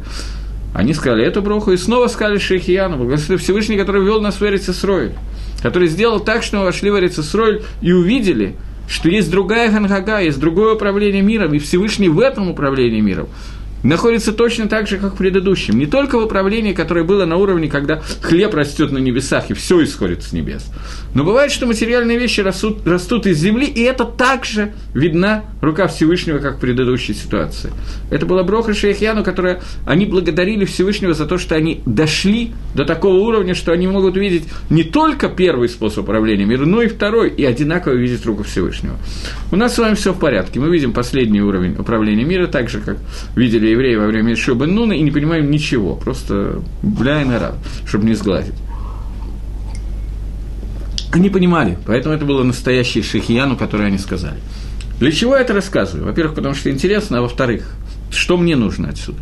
Они 0.74 0.94
сказали 0.94 1.26
эту 1.26 1.42
броху 1.42 1.72
и 1.72 1.78
снова 1.78 2.08
сказали 2.08 2.38
Шейхияну, 2.38 2.98
благословен 2.98 3.42
Всевышний, 3.42 3.78
который 3.78 4.04
вел 4.04 4.22
нас 4.22 4.40
в 4.40 4.44
Эрицесроль, 4.46 5.14
который 5.62 5.88
сделал 5.88 6.20
так, 6.20 6.44
что 6.44 6.58
мы 6.58 6.64
вошли 6.66 6.92
в 6.92 7.00
Эрицесроль 7.00 7.64
и 7.82 7.92
увидели, 7.92 8.56
что 8.88 9.10
есть 9.10 9.32
другая 9.32 9.72
Хангага, 9.72 10.20
есть 10.20 10.40
другое 10.40 10.76
управление 10.76 11.22
миром, 11.22 11.54
и 11.54 11.60
Всевышний 11.60 12.10
в 12.10 12.20
этом 12.20 12.50
управлении 12.50 13.02
миром 13.02 13.28
находится 13.84 14.34
точно 14.34 14.68
так 14.68 14.88
же, 14.88 14.98
как 14.98 15.14
в 15.14 15.18
предыдущем. 15.18 15.78
Не 15.78 15.86
только 15.86 16.18
в 16.20 16.24
управлении, 16.24 16.74
которое 16.74 17.04
было 17.04 17.26
на 17.26 17.38
уровне, 17.38 17.68
когда 17.70 18.02
хлеб 18.22 18.54
растет 18.54 18.92
на 18.92 18.98
небесах 18.98 19.50
и 19.50 19.54
все 19.54 19.84
исходит 19.84 20.24
с 20.24 20.34
небес. 20.34 20.66
Но 21.14 21.24
бывает, 21.24 21.52
что 21.52 21.66
материальные 21.66 22.20
вещи 22.20 22.42
растут, 22.42 22.86
растут 22.86 23.26
из 23.26 23.38
земли, 23.38 23.66
и 23.66 23.82
это 23.82 24.06
также 24.06 24.74
видна 24.94 25.46
рука 25.62 25.88
Всевышнего, 25.88 26.40
как 26.40 26.58
в 26.58 26.60
предыдущей 26.60 27.14
ситуации. 27.14 27.72
Это 28.12 28.26
была 28.26 28.44
Броха 28.44 28.74
Шейхьяну, 28.74 29.24
которая 29.24 29.62
они 29.86 30.06
благодарили 30.06 30.66
Всевышнего 30.66 31.14
за 31.14 31.26
то, 31.26 31.38
что 31.38 31.56
они 31.56 31.82
дошли 31.86 32.52
до 32.76 32.86
такого 32.86 33.16
уровня, 33.16 33.56
что 33.56 33.72
они 33.72 33.88
могут 33.88 34.18
увидеть 34.18 34.44
не 34.70 34.84
только 34.84 35.30
первый 35.30 35.70
способ 35.70 36.04
управления 36.04 36.46
миром, 36.46 36.72
но 36.72 36.82
и 36.82 36.88
второй, 36.88 37.30
и 37.30 37.44
одинаково 37.44 37.94
видеть 37.94 38.26
руку 38.26 38.44
Всевышнего. 38.44 38.98
У 39.52 39.56
нас 39.56 39.76
с 39.76 39.78
вами 39.80 39.96
все 39.96 40.14
в 40.14 40.20
порядке. 40.20 40.60
Мы 40.60 40.70
видим 40.70 40.94
последний 40.94 41.42
уровень 41.42 41.76
управления 41.78 42.24
мира, 42.24 42.48
так 42.48 42.70
же, 42.70 42.80
как 42.82 42.98
видели 43.36 43.69
евреи 43.72 43.96
во 43.96 44.08
время 44.08 44.36
Шуба 44.36 44.66
Нуна, 44.66 44.96
и 44.96 45.02
не 45.02 45.12
понимаем 45.12 45.50
ничего, 45.50 45.96
просто 45.96 46.62
бля 46.82 47.22
и 47.22 47.30
рад, 47.30 47.56
чтобы 47.86 48.06
не 48.06 48.14
сглазить. 48.14 48.56
Они 51.12 51.30
понимали, 51.30 51.78
поэтому 51.86 52.14
это 52.14 52.26
было 52.26 52.44
настоящее 52.44 53.04
шихияну, 53.04 53.58
которое 53.58 53.86
они 53.86 53.98
сказали. 53.98 54.38
Для 55.00 55.12
чего 55.12 55.36
я 55.36 55.42
это 55.42 55.54
рассказываю? 55.54 56.06
Во-первых, 56.06 56.36
потому 56.36 56.54
что 56.54 56.70
интересно, 56.70 57.20
а 57.20 57.22
во-вторых, 57.22 57.74
что 58.12 58.38
мне 58.38 58.56
нужно 58.56 58.90
отсюда? 58.90 59.20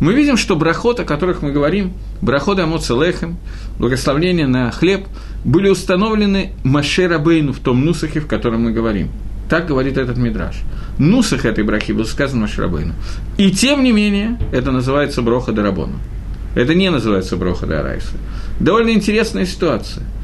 Мы 0.00 0.12
видим, 0.14 0.36
что 0.36 0.56
брахот, 0.56 1.00
о 1.00 1.04
которых 1.04 1.42
мы 1.42 1.52
говорим, 1.52 1.92
браходы 2.20 2.62
Амоца 2.62 2.94
Лехем, 2.94 3.38
благословление 3.78 4.46
на 4.46 4.70
хлеб, 4.70 5.06
были 5.44 5.68
установлены 5.68 6.52
Маше 6.64 7.06
Рабейну 7.06 7.52
в 7.52 7.60
том 7.60 7.84
нусахе, 7.84 8.20
в 8.20 8.26
котором 8.26 8.64
мы 8.64 8.72
говорим. 8.72 9.10
Так 9.48 9.66
говорит 9.66 9.98
этот 9.98 10.16
мидраж. 10.16 10.56
Нусах 11.00 11.44
этой 11.44 11.64
брахи 11.64 11.92
был 11.92 12.04
сказан 12.04 12.40
Маше 12.40 12.62
Рабейну. 12.62 12.94
И 13.38 13.50
тем 13.50 13.82
не 13.82 13.90
менее, 13.90 14.38
это 14.52 14.70
называется 14.70 15.22
броха 15.22 15.50
Дарабона. 15.52 15.98
Это 16.54 16.74
не 16.74 16.90
называется 16.90 17.36
броха 17.36 17.66
Дарайса. 17.66 18.16
Довольно 18.60 18.90
интересная 18.90 19.46
ситуация– 19.46 20.04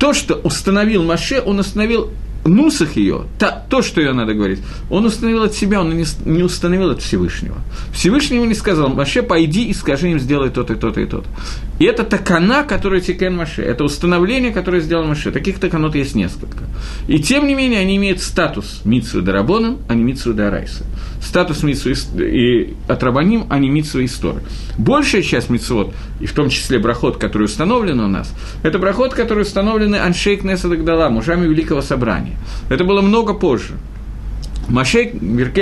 то, 0.00 0.14
что 0.14 0.36
установил 0.36 1.04
Маше, 1.04 1.42
он 1.44 1.58
установил 1.58 2.10
нусах 2.44 2.96
ее, 2.96 3.24
та, 3.38 3.64
то, 3.68 3.82
что 3.82 4.00
ее 4.00 4.12
надо 4.12 4.34
говорить, 4.34 4.60
он 4.88 5.04
установил 5.04 5.42
от 5.42 5.54
себя, 5.54 5.80
он 5.80 5.96
не, 5.96 6.04
не 6.24 6.42
установил 6.42 6.90
от 6.90 7.02
Всевышнего. 7.02 7.58
Всевышний 7.92 8.36
ему 8.36 8.46
не 8.46 8.54
сказал, 8.54 8.88
Моше, 8.88 9.22
пойди 9.22 9.66
и 9.66 9.74
скажи 9.74 10.10
им, 10.10 10.18
сделай 10.18 10.50
то-то 10.50 10.74
и 10.74 10.76
то-то 10.76 11.00
и 11.00 11.06
то-то. 11.06 11.28
И 11.78 11.84
это 11.84 12.04
תקנה, 12.04 12.64
которая 12.64 13.00
תיקן 13.00 13.36
Моше, 13.36 13.62
это 13.62 13.84
установление, 13.84 14.52
которое 14.52 14.80
сделал 14.80 15.04
Моше. 15.04 15.30
Таких 15.30 15.58
תקנות 15.58 15.94
есть 15.94 16.14
несколько. 16.14 16.64
И 17.08 17.18
тем 17.20 17.46
не 17.46 17.54
менее, 17.54 17.80
они 17.80 17.96
имеют 17.96 18.20
статус 18.20 18.82
מצוות 18.84 19.22
דרבנן, 19.22 19.78
а 19.88 19.94
не 19.94 20.02
מצוות 20.02 20.34
דאורייתא. 20.34 20.84
Статус 21.22 21.62
мицвы 21.62 21.90
от 22.18 22.74
רבנים, 22.88 23.46
а 23.50 23.58
не 23.58 23.68
мицвы 23.68 24.04
из 24.04 24.15
Торы. 24.15 24.42
Большая 24.78 25.22
часть 25.22 25.50
מצוות, 25.50 25.94
и 26.20 26.26
в 26.26 26.32
том 26.32 26.50
числе 26.50 26.78
ברכות, 26.78 27.16
который 27.16 27.44
установлен 27.44 28.00
у 28.00 28.08
нас, 28.08 28.32
это 28.62 28.78
ברכות, 28.78 29.14
который 29.14 29.42
установлены 29.42 29.96
אנשי 29.96 30.44
כנסת 30.44 30.71
הגדולה, 30.71 31.08
мужами 31.08 31.46
Великого 31.46 31.82
Собрания. 31.82 32.36
Это 32.68 32.84
было 32.84 33.00
много 33.00 33.34
позже. 33.34 33.74
Машек, 34.70 35.14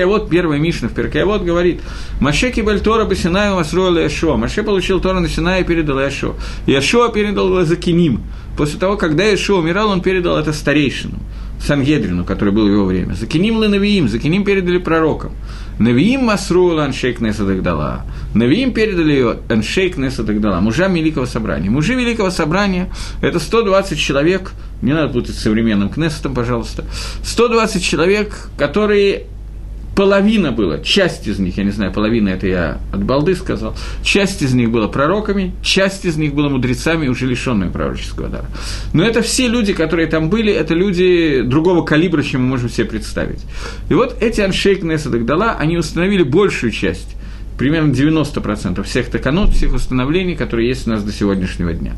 вот 0.07 0.29
первый 0.29 0.59
Мишна 0.59 0.89
в 0.89 1.25
вот 1.25 1.43
говорит, 1.43 1.81
Маше 2.21 2.51
кибель 2.51 2.81
Тора 2.81 3.07
Басинаю 3.07 3.57
Масруэла 3.57 3.99
Яшуа. 4.01 4.37
Маше 4.37 4.63
получил 4.63 5.01
Тора 5.01 5.21
на 5.21 5.29
Синае 5.29 5.63
и 5.63 5.65
передал 5.65 5.99
Яшуа. 5.99 6.35
Яшуа 6.67 7.09
передал 7.09 7.65
Закиним. 7.65 8.21
После 8.57 8.79
того, 8.79 8.97
когда 8.97 9.25
Яшуа 9.25 9.61
умирал, 9.61 9.89
он 9.91 10.03
передал 10.03 10.37
это 10.37 10.53
старейшинам. 10.53 11.21
Сангедрину, 11.61 12.25
который 12.25 12.53
был 12.53 12.67
в 12.67 12.73
его 12.73 12.85
время. 12.85 13.15
Закиним 13.15 13.59
Навиим, 13.61 14.09
Закиним 14.09 14.45
передали 14.45 14.79
пророкам. 14.79 15.33
Навиим 15.79 16.25
Масру 16.25 16.77
Аншейк 16.77 17.21
Несадагдала. 17.21 18.05
Навиим 18.35 18.73
передали 18.73 19.13
ее 19.13 19.37
Аншейк 19.49 19.97
Несадагдала, 19.97 20.61
мужам 20.61 20.95
Великого 20.95 21.27
Собрания. 21.27 21.71
Мужи 21.71 21.95
Великого 21.95 22.31
Собрания– 22.31 22.91
это 23.23 23.39
120 23.39 23.99
человек, 23.99 24.53
не 24.83 24.93
надо 24.93 25.13
путать 25.13 25.37
с 25.37 25.43
современным 25.43 25.89
Кнессетом, 25.89 26.35
пожалуйста, 26.35 26.85
120 27.23 27.83
человек, 27.83 28.49
которые 28.57 29.27
половина 29.99 30.53
была, 30.53 30.79
часть 30.79 31.27
из 31.27 31.41
них, 31.41 31.59
я 31.59 31.65
не 31.65 31.73
знаю, 31.73 31.93
половина 31.93 32.29
это 32.29 32.47
я 32.47 32.79
от 32.93 33.03
балды 33.03 33.35
сказал, 33.35 33.75
часть 34.05 34.43
из 34.43 34.55
них 34.55 34.71
была 34.71 34.87
пророками, 34.87 35.57
часть 35.61 36.05
из 36.05 36.17
них 36.17 36.35
была 36.35 36.49
мудрецами, 36.49 37.09
уже 37.09 37.27
лишенными 37.27 37.73
пророческого 37.73 38.29
дара. 38.29 38.47
Но 38.93 39.03
это 39.03 39.23
все 39.23 39.49
люди, 39.49 39.73
которые 39.73 40.07
там 40.07 40.31
были, 40.31 40.53
это 40.53 40.73
люди 40.75 41.43
другого 41.43 41.85
калибра, 41.85 42.23
чем 42.23 42.43
мы 42.43 42.47
можем 42.51 42.69
себе 42.69 42.87
представить. 42.87 43.41
И 43.89 43.95
вот 43.95 44.17
эти 44.21 44.41
аншейк 44.41 44.85
Несадах 44.85 45.25
Дала, 45.25 45.57
они 45.59 45.77
установили 45.77 46.23
большую 46.23 46.71
часть 46.71 47.17
примерно 47.59 47.93
90% 47.93 48.83
всех 48.85 49.11
таканот, 49.11 49.51
всех 49.51 49.75
установлений, 49.75 50.37
которые 50.37 50.69
есть 50.69 50.87
у 50.87 50.91
нас 50.91 51.03
до 51.03 51.13
сегодняшнего 51.13 51.75
дня. 51.75 51.93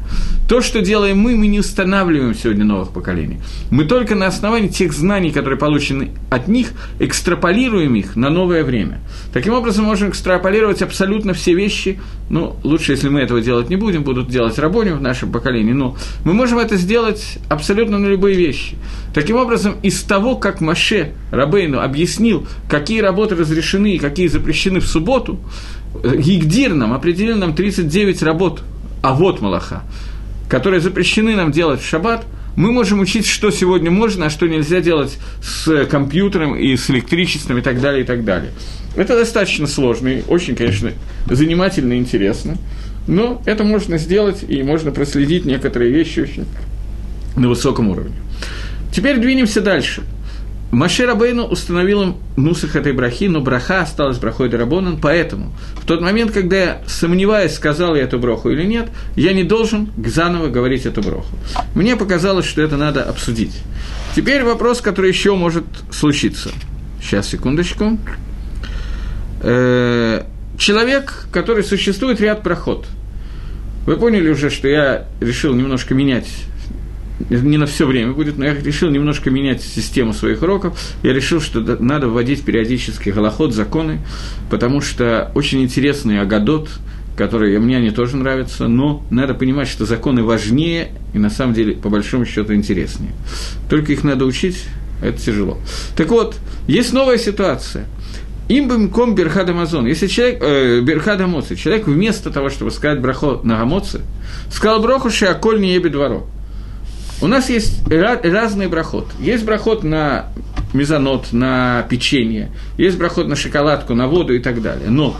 То, 0.48 0.62
что 0.62 0.80
делаем 0.80 1.18
мы, 1.18 1.36
мы 1.36 1.46
не 1.46 1.60
устанавливаем 1.60 2.34
сегодня 2.34 2.64
новых 2.64 2.90
поколений. 2.90 3.40
Мы 3.70 3.84
только 3.84 4.14
на 4.14 4.26
основании 4.26 4.68
тех 4.68 4.92
знаний, 4.92 5.30
которые 5.30 5.58
получены 5.58 6.10
от 6.30 6.48
них, 6.48 6.72
экстраполируем 6.98 7.94
их 7.94 8.16
на 8.16 8.30
новое 8.30 8.64
время. 8.64 9.00
Таким 9.32 9.52
образом, 9.52 9.84
можем 9.84 10.08
экстраполировать 10.08 10.82
абсолютно 10.82 11.34
все 11.34 11.54
вещи, 11.54 12.00
ну, 12.30 12.56
лучше, 12.62 12.92
если 12.92 13.08
мы 13.08 13.20
этого 13.20 13.40
делать 13.40 13.68
не 13.70 13.76
будем, 13.76 14.04
будут 14.04 14.28
делать 14.28 14.56
рабони 14.58 14.90
в 14.90 15.02
нашем 15.02 15.32
поколении, 15.32 15.72
но 15.72 15.96
мы 16.24 16.32
можем 16.32 16.58
это 16.58 16.76
сделать 16.76 17.38
абсолютно 17.48 17.98
на 17.98 18.06
любые 18.06 18.36
вещи. 18.36 18.76
Таким 19.12 19.36
образом, 19.36 19.76
из 19.82 20.02
того, 20.02 20.36
как 20.36 20.60
Маше 20.60 21.12
Рабейну 21.32 21.80
объяснил, 21.80 22.46
какие 22.68 23.00
работы 23.00 23.34
разрешены 23.34 23.94
и 23.94 23.98
какие 23.98 24.28
запрещены 24.28 24.80
в 24.80 24.86
субботу, 24.86 25.40
Гигдир 26.04 26.74
нам 26.74 26.92
определил 26.92 27.36
нам 27.36 27.54
39 27.54 28.22
работ, 28.22 28.62
а 29.02 29.14
вот 29.14 29.40
Малаха, 29.40 29.82
которые 30.48 30.80
запрещены 30.80 31.34
нам 31.34 31.50
делать 31.50 31.80
в 31.80 31.88
шаббат, 31.88 32.24
мы 32.56 32.72
можем 32.72 33.00
учить, 33.00 33.26
что 33.26 33.50
сегодня 33.50 33.90
можно, 33.90 34.26
а 34.26 34.30
что 34.30 34.46
нельзя 34.46 34.80
делать 34.80 35.18
с 35.42 35.86
компьютером 35.86 36.56
и 36.56 36.76
с 36.76 36.90
электричеством 36.90 37.58
и 37.58 37.62
так 37.62 37.80
далее, 37.80 38.02
и 38.02 38.06
так 38.06 38.24
далее. 38.24 38.50
Это 38.96 39.16
достаточно 39.16 39.66
сложно 39.66 40.08
и 40.08 40.22
очень, 40.26 40.56
конечно, 40.56 40.92
занимательно 41.26 41.94
и 41.94 41.98
интересно, 41.98 42.56
но 43.06 43.40
это 43.46 43.64
можно 43.64 43.98
сделать 43.98 44.44
и 44.46 44.62
можно 44.62 44.90
проследить 44.90 45.44
некоторые 45.44 45.92
вещи 45.92 46.20
очень 46.20 46.44
на 47.36 47.48
высоком 47.48 47.88
уровне. 47.88 48.14
Теперь 48.92 49.18
двинемся 49.18 49.60
дальше– 49.60 50.02
Маше 50.70 51.04
Рабейну 51.04 51.46
установил 51.46 52.02
им 52.02 52.16
нусах 52.36 52.76
этой 52.76 52.92
брахи, 52.92 53.24
но 53.24 53.40
браха 53.40 53.80
осталась 53.80 54.18
брахой 54.18 54.48
Дарабонан, 54.48 54.98
поэтому 55.00 55.52
в 55.74 55.84
тот 55.84 56.00
момент, 56.00 56.30
когда 56.30 56.56
я, 56.56 56.82
сомневаясь, 56.86 57.54
сказал 57.54 57.96
я 57.96 58.02
эту 58.02 58.20
браху 58.20 58.50
или 58.50 58.64
нет, 58.64 58.88
я 59.16 59.32
не 59.32 59.42
должен 59.42 59.90
заново 60.06 60.48
говорить 60.48 60.86
эту 60.86 61.02
браху. 61.02 61.34
Мне 61.74 61.96
показалось, 61.96 62.46
что 62.46 62.62
это 62.62 62.76
надо 62.76 63.02
обсудить. 63.02 63.56
Теперь 64.14 64.44
вопрос, 64.44 64.80
который 64.80 65.10
еще 65.10 65.34
может 65.34 65.64
случиться. 65.90 66.50
Сейчас, 67.02 67.28
секундочку. 67.28 67.98
Э, 69.42 70.22
человек, 70.56 71.26
который 71.32 71.64
существует 71.64 72.20
ряд 72.20 72.44
проход. 72.44 72.86
Вы 73.86 73.96
поняли 73.96 74.28
уже, 74.28 74.50
что 74.50 74.68
я 74.68 75.08
решил 75.20 75.52
немножко 75.54 75.94
менять 75.94 76.28
не 77.28 77.58
на 77.58 77.66
все 77.66 77.86
время 77.86 78.12
будет, 78.12 78.38
но 78.38 78.46
я 78.46 78.54
решил 78.54 78.90
немножко 78.90 79.30
менять 79.30 79.62
систему 79.62 80.12
своих 80.12 80.42
уроков. 80.42 80.78
Я 81.02 81.12
решил, 81.12 81.40
что 81.40 81.60
надо 81.60 82.08
вводить 82.08 82.42
периодически 82.42 83.10
голоход, 83.10 83.54
законы, 83.54 84.00
потому 84.50 84.80
что 84.80 85.30
очень 85.34 85.62
интересный 85.62 86.20
агадот, 86.20 86.68
которые 87.16 87.58
мне 87.58 87.76
они 87.76 87.90
тоже 87.90 88.16
нравятся, 88.16 88.66
но 88.66 89.04
надо 89.10 89.34
понимать, 89.34 89.68
что 89.68 89.84
законы 89.84 90.22
важнее 90.22 90.92
и 91.12 91.18
на 91.18 91.28
самом 91.28 91.54
деле 91.54 91.74
по 91.74 91.90
большому 91.90 92.24
счету 92.24 92.54
интереснее. 92.54 93.12
Только 93.68 93.92
их 93.92 94.04
надо 94.04 94.24
учить, 94.24 94.64
это 95.02 95.20
тяжело. 95.20 95.58
Так 95.96 96.08
вот, 96.08 96.36
есть 96.66 96.92
новая 96.92 97.18
ситуация. 97.18 97.86
Им 98.48 98.66
бы 98.66 98.88
ком 98.88 99.14
Берхад 99.14 99.48
Амазон. 99.48 99.86
Если 99.86 100.08
человек, 100.08 100.42
э, 100.42 100.80
Берхад 100.80 101.20
человек 101.56 101.86
вместо 101.86 102.30
того, 102.30 102.50
чтобы 102.50 102.72
сказать 102.72 103.00
брахо 103.00 103.40
на 103.44 103.62
Амоци, 103.62 104.00
сказал 104.50 104.80
броху 104.80 105.08
Шиаколь 105.08 105.60
не 105.60 105.74
ебет 105.74 105.92
дворо. 105.92 106.26
У 107.22 107.26
нас 107.26 107.50
есть 107.50 107.82
разный 107.88 108.68
брахот. 108.68 109.06
Есть 109.20 109.44
брахот 109.44 109.84
на 109.84 110.28
мезонот, 110.72 111.32
на 111.32 111.86
печенье, 111.88 112.50
есть 112.78 112.96
брахот 112.96 113.28
на 113.28 113.36
шоколадку, 113.36 113.94
на 113.94 114.06
воду 114.06 114.34
и 114.34 114.38
так 114.38 114.62
далее. 114.62 114.88
Но 114.88 115.16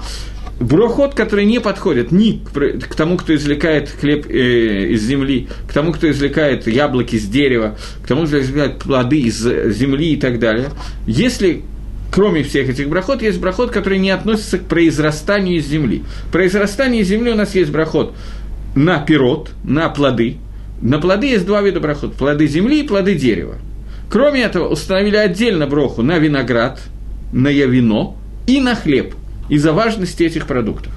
брохот, 0.61 1.15
которые 1.15 1.47
не 1.47 1.61
подходят 1.61 2.13
ни 2.13 2.43
к 2.53 2.95
тому, 2.95 3.17
кто 3.17 3.35
извлекает 3.35 3.89
хлеб 3.89 4.27
э, 4.29 4.89
из 4.91 5.03
земли, 5.03 5.49
к 5.69 5.73
тому, 5.73 5.93
кто 5.93 6.11
извлекает 6.11 6.67
яблоки 6.67 7.17
из 7.17 7.27
дерева, 7.27 7.77
к 8.03 8.07
тому, 8.07 8.27
кто 8.27 8.41
извлекает 8.41 8.79
плоды 8.79 9.21
из 9.21 9.41
земли 9.41 10.13
и 10.13 10.17
так 10.17 10.39
далее. 10.39 10.71
Если 11.07 11.65
кроме 12.13 12.43
всех 12.43 12.69
этих 12.69 12.89
брахот, 12.89 13.23
есть 13.23 13.39
брахот, 13.39 13.71
который 13.71 13.99
не 13.99 14.11
относится 14.11 14.59
к 14.59 14.65
произрастанию 14.65 15.59
из 15.59 15.67
земли. 15.67 16.03
Произрастание 16.33 17.03
из 17.03 17.09
земли 17.09 17.31
у 17.31 17.37
нас 17.37 17.55
есть 17.55 17.71
брахот 17.71 18.15
на 18.75 18.99
пирот, 18.99 19.51
на 19.65 19.89
плоды. 19.89 20.39
На 20.83 20.99
плоды 20.99 21.29
есть 21.29 21.47
два 21.47 21.61
вида 21.63 21.81
брахот– 21.81 22.15
плоды 22.17 22.47
земли 22.47 22.81
и 22.81 22.87
плоды 22.87 23.15
дерева. 23.15 23.57
Кроме 24.11 24.43
этого, 24.43 24.69
установили 24.69 25.17
отдельно 25.17 25.67
броху 25.67 26.03
на 26.03 26.19
виноград, 26.19 26.81
на 27.33 27.49
вино 27.49 28.17
и 28.47 28.61
на 28.61 28.75
хлеб 28.75 29.15
из-за 29.49 29.73
важности 29.73 30.23
этих 30.23 30.47
продуктов. 30.47 30.93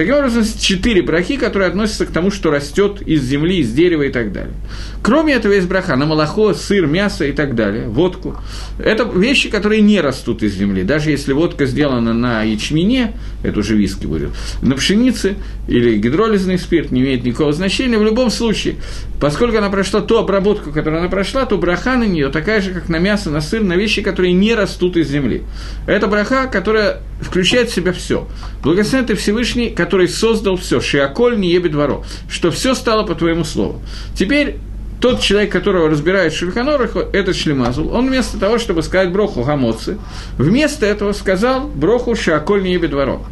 Таким 0.00 0.14
образом, 0.14 0.44
четыре 0.58 1.02
брахи, 1.02 1.36
которые 1.36 1.68
относятся 1.68 2.06
к 2.06 2.10
тому, 2.10 2.30
что 2.30 2.50
растет 2.50 3.02
из 3.02 3.22
земли, 3.22 3.58
из 3.58 3.70
дерева 3.70 4.04
и 4.04 4.08
так 4.08 4.32
далее. 4.32 4.54
Кроме 5.02 5.34
этого, 5.34 5.52
есть 5.52 5.68
браха 5.68 5.94
на 5.94 6.06
молоко, 6.06 6.54
сыр, 6.54 6.86
мясо 6.86 7.26
и 7.26 7.32
так 7.32 7.54
далее, 7.54 7.86
водку. 7.86 8.38
Это 8.78 9.04
вещи, 9.04 9.50
которые 9.50 9.82
не 9.82 10.00
растут 10.00 10.42
из 10.42 10.54
земли. 10.54 10.84
Даже 10.84 11.10
если 11.10 11.34
водка 11.34 11.66
сделана 11.66 12.14
на 12.14 12.44
ячмене, 12.44 13.14
это 13.42 13.60
уже 13.60 13.76
виски 13.76 14.06
будет, 14.06 14.30
на 14.62 14.74
пшенице 14.74 15.34
или 15.68 15.98
гидролизный 15.98 16.58
спирт, 16.58 16.92
не 16.92 17.02
имеет 17.02 17.22
никакого 17.22 17.52
значения. 17.52 17.98
В 17.98 18.02
любом 18.02 18.30
случае, 18.30 18.76
поскольку 19.20 19.58
она 19.58 19.68
прошла 19.68 20.00
ту 20.00 20.16
обработку, 20.16 20.72
которую 20.72 21.00
она 21.00 21.10
прошла, 21.10 21.44
то 21.44 21.58
браха 21.58 21.96
на 21.96 22.04
нее 22.04 22.30
такая 22.30 22.62
же, 22.62 22.72
как 22.72 22.88
на 22.88 22.98
мясо, 22.98 23.28
на 23.28 23.42
сыр, 23.42 23.62
на 23.62 23.74
вещи, 23.74 24.00
которые 24.00 24.32
не 24.32 24.54
растут 24.54 24.96
из 24.96 25.10
земли. 25.10 25.42
Это 25.86 26.06
браха, 26.06 26.46
которая 26.46 27.02
включает 27.20 27.68
в 27.68 27.74
себя 27.74 27.92
все. 27.92 28.26
Благословен 28.62 29.06
ты 29.06 29.14
Всевышний, 29.14 29.70
который 29.70 29.89
создал 30.08 30.56
все, 30.56 30.80
шиаколь 30.80 31.38
не 31.38 31.50
ебет 31.50 31.72
дворо, 31.72 32.04
что 32.28 32.50
все 32.50 32.74
стало 32.74 33.04
по 33.04 33.14
твоему 33.14 33.44
слову. 33.44 33.80
Теперь 34.14 34.56
тот 35.00 35.20
человек, 35.20 35.50
которого 35.50 35.88
разбирает 35.88 36.34
Шульханорах, 36.34 36.94
этот 37.12 37.34
Шлемазул, 37.34 37.92
он 37.92 38.08
вместо 38.08 38.38
того, 38.38 38.58
чтобы 38.58 38.82
сказать 38.82 39.10
Броху 39.10 39.42
Гамоцы, 39.42 39.98
вместо 40.36 40.84
этого 40.84 41.12
сказал 41.12 41.68
Броху 41.68 42.14
Шиаколь 42.14 42.62
не 42.62 42.74
ебет 42.74 42.90
дворо. 42.90 43.24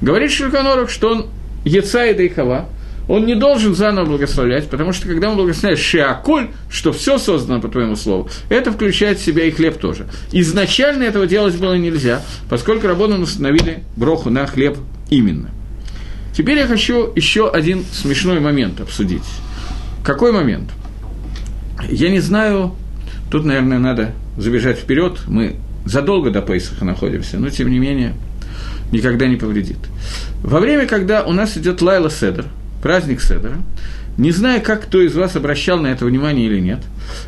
Говорит 0.00 0.32
Шульханорах, 0.32 0.90
что 0.90 1.10
он 1.10 1.26
Яца 1.64 2.06
и 2.06 2.14
Дейхава, 2.14 2.68
он 3.08 3.26
не 3.26 3.34
должен 3.34 3.74
заново 3.74 4.06
благословлять, 4.06 4.68
потому 4.68 4.92
что 4.92 5.08
когда 5.08 5.30
он 5.30 5.36
благословляет 5.36 5.78
шиаколь, 5.78 6.48
что 6.70 6.92
все 6.92 7.18
создано 7.18 7.60
по 7.60 7.68
твоему 7.68 7.96
слову, 7.96 8.30
это 8.48 8.72
включает 8.72 9.18
в 9.18 9.24
себя 9.24 9.44
и 9.44 9.50
хлеб 9.50 9.78
тоже. 9.78 10.06
Изначально 10.30 11.02
этого 11.02 11.26
делать 11.26 11.56
было 11.56 11.74
нельзя, 11.74 12.22
поскольку 12.48 12.86
работу 12.86 13.14
установили 13.14 13.82
броху 13.96 14.30
на 14.30 14.46
хлеб 14.46 14.78
именно. 15.10 15.50
Теперь 16.32 16.58
я 16.58 16.66
хочу 16.66 17.12
еще 17.14 17.50
один 17.50 17.84
смешной 17.92 18.40
момент 18.40 18.80
обсудить. 18.80 19.24
Какой 20.04 20.32
момент? 20.32 20.70
Я 21.88 22.10
не 22.10 22.20
знаю, 22.20 22.74
тут, 23.30 23.44
наверное, 23.44 23.78
надо 23.78 24.12
забежать 24.36 24.78
вперед, 24.78 25.20
мы 25.26 25.56
задолго 25.84 26.30
до 26.30 26.42
Пейсаха 26.42 26.84
находимся, 26.84 27.38
но 27.38 27.50
тем 27.50 27.70
не 27.70 27.78
менее 27.78 28.14
никогда 28.92 29.26
не 29.26 29.36
повредит. 29.36 29.78
Во 30.42 30.60
время, 30.60 30.86
когда 30.86 31.24
у 31.24 31.32
нас 31.32 31.56
идет 31.56 31.82
Лайла 31.82 32.10
Седер– 32.10 32.46
праздник 32.82 33.22
Седера. 33.22 33.58
Не 34.18 34.32
знаю, 34.32 34.60
как 34.60 34.82
кто 34.82 35.00
из 35.00 35.14
вас 35.14 35.36
обращал 35.36 35.78
на 35.78 35.86
это 35.86 36.04
внимание 36.04 36.46
или 36.46 36.60
нет. 36.60 36.80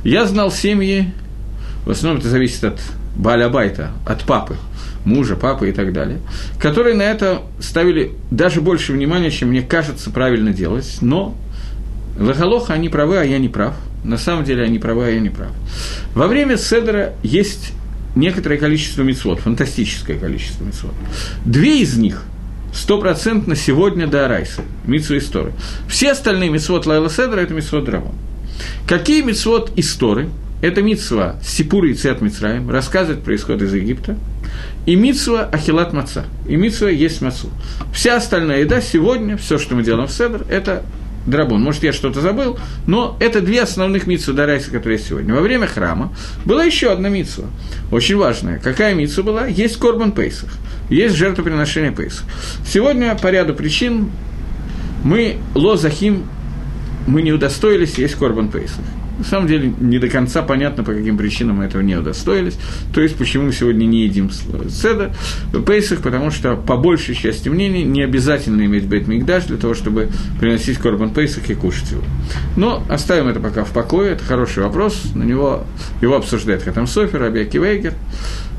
Я 0.02 0.26
знал 0.26 0.50
семьи, 0.50 1.12
в 1.86 1.90
основном 1.90 2.20
это 2.20 2.28
зависит 2.28 2.64
от 2.64 2.80
Баля 3.16 3.48
Байта, 3.48 3.92
от 4.06 4.24
папы, 4.24 4.56
мужа, 5.04 5.36
папы 5.36 5.70
и 5.70 5.72
так 5.72 5.92
далее, 5.92 6.20
которые 6.58 6.94
на 6.94 7.02
это 7.02 7.42
ставили 7.60 8.12
даже 8.30 8.60
больше 8.60 8.92
внимания, 8.92 9.30
чем 9.30 9.50
мне 9.50 9.62
кажется 9.62 10.10
правильно 10.10 10.52
делать, 10.52 10.98
но 11.00 11.36
Лагалоха 12.18 12.74
они 12.74 12.88
правы, 12.88 13.18
а 13.18 13.24
я 13.24 13.38
не 13.38 13.48
прав. 13.48 13.74
На 14.04 14.18
самом 14.18 14.44
деле 14.44 14.62
они 14.62 14.78
правы, 14.78 15.06
а 15.06 15.10
я 15.10 15.20
не 15.20 15.30
прав. 15.30 15.50
Во 16.14 16.26
время 16.26 16.56
Седера 16.56 17.14
есть 17.22 17.72
некоторое 18.14 18.58
количество 18.58 19.02
мецвод, 19.02 19.40
фантастическое 19.40 20.16
количество 20.16 20.64
мецвод. 20.64 20.92
Две 21.44 21.80
из 21.80 21.96
них– 21.96 22.22
стопроцентно 22.74 23.56
сегодня 23.56 24.06
до 24.06 24.26
Арайса, 24.26 24.62
Митсу 24.86 25.16
Исторы. 25.16 25.52
Все 25.88 26.12
остальные 26.12 26.50
Митсвот 26.50 26.86
Лайла 26.86 27.08
Седра– 27.08 27.40
это 27.40 27.54
Митсвот 27.54 27.84
Драбон. 27.84 28.14
Какие 28.86 29.22
Митсвот 29.22 29.72
Исторы? 29.76 30.28
Это 30.60 30.82
Митсва 30.82 31.36
Сипур 31.42 31.84
и 31.84 31.94
Цет 31.94 32.20
Мицраем, 32.20 32.70
рассказывает 32.70 33.22
про 33.22 33.34
исход 33.34 33.60
из 33.60 33.74
Египта, 33.74 34.16
и 34.86 34.96
Митсва 34.96 35.44
Ахилат 35.44 35.92
Маца, 35.92 36.24
и 36.46 36.56
Митсва 36.56 36.88
есть 36.88 37.20
Мацу. 37.22 37.48
Вся 37.92 38.16
остальная 38.16 38.60
еда 38.60 38.80
сегодня, 38.80 39.36
все, 39.36 39.58
что 39.58 39.74
мы 39.74 39.82
делаем 39.82 40.08
в 40.08 40.12
Седр, 40.12 40.44
это 40.50 40.82
Драбон. 41.26 41.62
Может, 41.62 41.82
я 41.84 41.92
что-то 41.92 42.20
забыл, 42.20 42.58
но 42.86 43.16
это 43.18 43.40
две 43.40 43.62
основных 43.62 44.06
митсу 44.06 44.34
Дарайса, 44.34 44.70
которые 44.70 44.98
есть 44.98 45.08
сегодня. 45.08 45.34
Во 45.34 45.40
время 45.40 45.66
храма 45.66 46.12
была 46.44 46.64
еще 46.64 46.92
одна 46.92 47.08
митсу, 47.08 47.46
очень 47.90 48.16
важная. 48.16 48.58
Какая 48.58 48.94
митсу 48.94 49.24
была? 49.24 49.46
Есть 49.46 49.78
Корбан 49.78 50.12
Пейсах, 50.12 50.50
есть 50.90 51.14
жертвоприношение 51.14 51.92
Пейсах. 51.92 52.24
Сегодня 52.66 53.14
по 53.16 53.28
ряду 53.28 53.54
причин 53.54 54.10
мы 55.02 55.38
лозахим, 55.54 56.26
мы 57.06 57.22
не 57.22 57.32
удостоились 57.32 57.96
есть 57.96 58.16
Корбан 58.16 58.50
Пейсах. 58.50 58.84
На 59.18 59.24
самом 59.24 59.46
деле, 59.46 59.72
не 59.80 59.98
до 59.98 60.08
конца 60.08 60.42
понятно, 60.42 60.84
по 60.84 60.92
каким 60.92 61.16
причинам 61.16 61.56
мы 61.56 61.64
этого 61.64 61.82
не 61.82 61.96
удостоились. 61.96 62.58
То 62.92 63.00
есть, 63.00 63.16
почему 63.16 63.46
мы 63.46 63.52
сегодня 63.52 63.84
не 63.84 64.04
едим 64.04 64.30
седа, 64.30 65.14
пейсах, 65.66 66.00
потому 66.00 66.30
что, 66.30 66.56
по 66.56 66.76
большей 66.76 67.14
части 67.14 67.48
мнений, 67.48 67.84
не 67.84 68.02
обязательно 68.02 68.64
иметь 68.64 68.86
бейт 68.86 69.06
мигдаш 69.06 69.44
для 69.44 69.56
того, 69.56 69.74
чтобы 69.74 70.08
приносить 70.40 70.78
корбан 70.78 71.10
пейсах 71.10 71.48
и 71.50 71.54
кушать 71.54 71.92
его. 71.92 72.02
Но 72.56 72.84
оставим 72.88 73.28
это 73.28 73.40
пока 73.40 73.64
в 73.64 73.70
покое, 73.70 74.12
это 74.12 74.24
хороший 74.24 74.62
вопрос, 74.62 75.02
на 75.14 75.22
него 75.22 75.64
его 76.00 76.16
обсуждает 76.16 76.62
Хатам 76.62 76.86
Софер, 76.86 77.22
Абиаки 77.22 77.58
Вейгер 77.58 77.94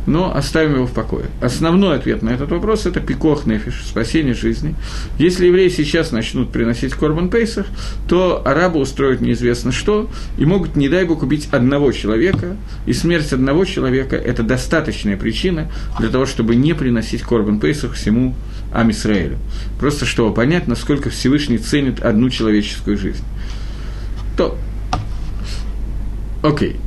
но 0.07 0.35
оставим 0.35 0.75
его 0.75 0.85
в 0.85 0.91
покое. 0.91 1.25
Основной 1.41 1.97
ответ 1.97 2.21
на 2.21 2.29
этот 2.29 2.51
вопрос– 2.51 2.85
это 2.85 2.99
пикох 2.99 3.45
нефиш, 3.45 3.83
спасение 3.85 4.33
жизни. 4.33 4.75
Если 5.17 5.47
евреи 5.47 5.69
сейчас 5.69 6.11
начнут 6.11 6.51
приносить 6.51 6.93
корбан 6.93 7.29
пейсах, 7.29 7.65
то 8.07 8.41
арабы 8.45 8.79
устроят 8.79 9.21
неизвестно 9.21 9.71
что, 9.71 10.09
и 10.37 10.45
могут, 10.45 10.75
не 10.75 10.89
дай 10.89 11.05
бог, 11.05 11.23
убить 11.23 11.49
одного 11.51 11.91
человека, 11.91 12.57
и 12.85 12.93
смерть 12.93 13.33
одного 13.33 13.65
человека– 13.65 14.15
это 14.17 14.43
достаточная 14.43 15.17
причина 15.17 15.71
для 15.99 16.09
того, 16.09 16.25
чтобы 16.25 16.55
не 16.55 16.73
приносить 16.73 17.21
корбан 17.21 17.59
пейсах 17.59 17.93
всему 17.93 18.35
Амисраэлю. 18.73 19.37
Просто 19.79 20.05
чтобы 20.05 20.33
понять, 20.33 20.67
насколько 20.67 21.09
Всевышний 21.09 21.57
ценит 21.57 22.01
одну 22.01 22.29
человеческую 22.29 22.97
жизнь. 22.97 23.23
То, 24.37 24.57
окей. 26.43 26.73
Okay. 26.73 26.84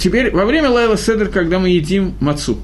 Теперь, 0.00 0.30
во 0.30 0.46
время 0.46 0.70
Лайла 0.70 0.96
Седер, 0.96 1.28
когда 1.28 1.58
мы 1.58 1.68
едим 1.68 2.14
мацу, 2.20 2.58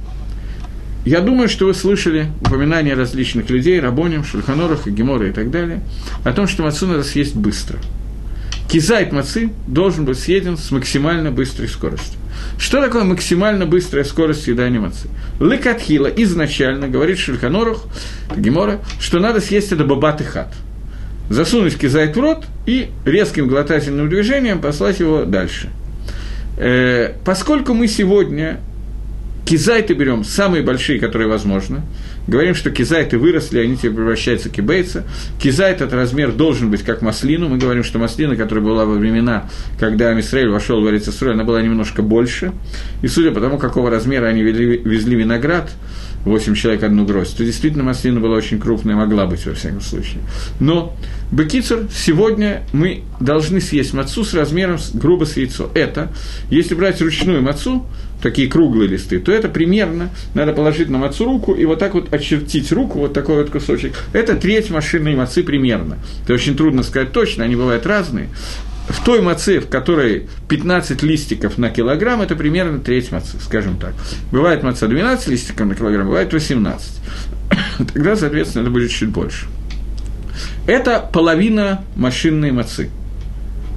я 1.05 1.20
думаю, 1.20 1.51
что 1.51 1.66
вы 1.66 1.75
слышали 1.75 2.29
упоминания 2.40 2.94
различных 2.94 3.51
людей, 3.51 3.79
Рабоним, 3.79 4.25
Шульханорах, 4.25 4.87
Гемора 4.87 5.29
и 5.29 5.33
так 5.33 5.51
далее, 5.51 5.83
о 6.25 6.33
том, 6.33 6.49
что 6.49 6.62
мацу 6.62 6.87
надо 6.87 7.05
съесть 7.05 7.37
быстро. 7.37 7.79
Кизайт 8.70 9.12
мацы 9.12 9.51
должен 9.66 10.07
быть 10.07 10.18
съеден 10.18 10.57
с 10.57 10.70
максимально 10.70 11.31
быстрой 11.31 11.68
скоростью. 11.68 12.18
Что 12.59 12.81
такое 12.81 13.05
максимально 13.05 13.66
быстрая 13.66 14.05
скорость 14.05 14.44
съедания 14.44 14.81
мацы? 14.81 15.09
Лыкатхила 15.38 16.07
изначально 16.07 16.88
говорит 16.88 17.18
Шульханорах, 17.18 17.85
Гемора, 18.35 18.81
что 18.99 19.20
надо 19.20 19.42
съесть 19.42 19.72
это 19.72 19.85
бабат 19.85 20.22
и 20.22 20.25
хат. 20.25 20.55
Засунуть 21.29 21.77
кизайт 21.77 22.16
в 22.16 22.20
рот 22.20 22.46
и 22.64 22.88
резким 23.05 23.46
глотательным 23.46 24.09
движением 24.09 24.62
послать 24.62 25.01
его 25.01 25.27
дальше– 25.27 25.68
Э, 26.57 27.12
поскольку 27.25 27.75
мы 27.75 27.87
сегодня 27.87 28.61
кизайты 29.47 29.95
берем 29.95 30.25
самые 30.25 30.62
большие, 30.62 30.99
которые 30.99 31.29
возможно, 31.29 31.83
говорим, 32.27 32.55
что 32.55 32.71
кизайты 32.71 33.16
выросли, 33.16 33.61
они 33.61 33.77
теперь 33.77 33.92
превращаются 33.92 34.49
в 34.49 34.53
кибейца. 34.53 35.05
Кизайт– 35.40 35.77
этот 35.81 35.95
размер 35.95 36.33
должен 36.33 36.71
быть 36.71 36.83
как 36.83 37.01
маслину. 37.01 37.49
Мы 37.49 37.59
говорим, 37.59 37.85
что 37.85 37.99
маслина, 37.99 38.37
которая 38.37 38.64
была 38.64 38.85
во 38.85 38.95
времена, 38.95 39.49
когда 39.79 40.09
Амисраэль 40.09 40.49
вошел 40.49 40.83
в 40.83 40.87
Арицесрой, 40.87 41.35
она 41.35 41.45
была 41.45 41.62
немножко 41.62 42.03
больше. 42.03 42.53
И 43.03 43.09
судя 43.09 43.31
по 43.31 43.40
тому, 43.40 43.59
какого 43.59 43.88
размера 43.88 44.27
они 44.27 44.42
везли 44.42 45.16
виноград, 45.16 45.71
8 46.27 46.55
человек 46.55 46.83
одну 46.83 47.07
гроздь, 47.07 47.37
то 47.37 47.45
действительно 47.45 47.85
маслина 47.85 48.21
была 48.21 48.37
очень 48.37 48.59
крупная, 48.59 48.97
могла 48.97 49.27
быть 49.27 49.47
во 49.47 49.55
всяком 49.55 49.81
случае. 49.81 50.21
Но 50.61 50.95
Бекицер, 51.31 51.87
сегодня 51.93 52.62
мы 52.73 53.03
должны 53.21 53.61
съесть 53.61 53.95
мацу 53.95 54.25
с 54.25 54.35
размером 54.35 54.79
грубо 54.93 55.25
с 55.25 55.37
яйцо. 55.37 55.71
Это, 55.75 56.12
если 56.51 56.75
брать 56.75 57.01
ручную 57.01 57.43
мацу, 57.43 57.87
такие 58.23 58.49
круглые 58.49 58.89
листы, 58.89 59.19
то 59.21 59.31
это 59.31 59.49
примерно, 59.49 60.11
надо 60.35 60.53
положить 60.53 60.89
на 60.89 60.99
мацу 60.99 61.25
руку 61.25 61.53
и 61.53 61.65
вот 61.65 61.79
так 61.79 61.95
вот 61.95 62.12
очертить 62.12 62.73
руку, 62.73 62.99
вот 62.99 63.12
такой 63.12 63.37
вот 63.37 63.51
кусочек. 63.51 63.93
Это 64.12 64.35
треть 64.35 64.71
машинной 64.71 65.15
мацы 65.15 65.43
примерно. 65.43 65.99
Это 66.25 66.35
очень 66.35 66.57
трудно 66.57 66.83
сказать 66.83 67.12
точно, 67.12 67.45
они 67.45 67.55
бывают 67.57 67.87
разные 67.87 68.29
в 68.88 69.05
той 69.05 69.20
маце, 69.20 69.61
в 69.61 69.68
которой 69.68 70.29
15 70.49 71.03
листиков 71.03 71.59
на 71.59 71.70
килограмм, 71.70 72.22
это 72.22 72.37
примерно 72.37 72.79
треть 72.79 73.11
мацы, 73.12 73.37
скажем 73.40 73.79
так. 73.79 73.94
Бывает 74.31 74.62
маца 74.62 74.87
12 74.87 75.29
листиков 75.29 75.66
на 75.66 75.75
килограмм, 75.75 76.07
бывает 76.07 76.33
18. 76.33 76.90
тогда, 77.92 78.16
соответственно, 78.16 78.62
это 78.62 78.70
будет 78.70 78.90
чуть 78.90 79.09
больше. 79.09 79.46
Это 80.66 81.01
половина 81.12 81.85
машинной 81.96 82.53
мацы– 82.53 82.90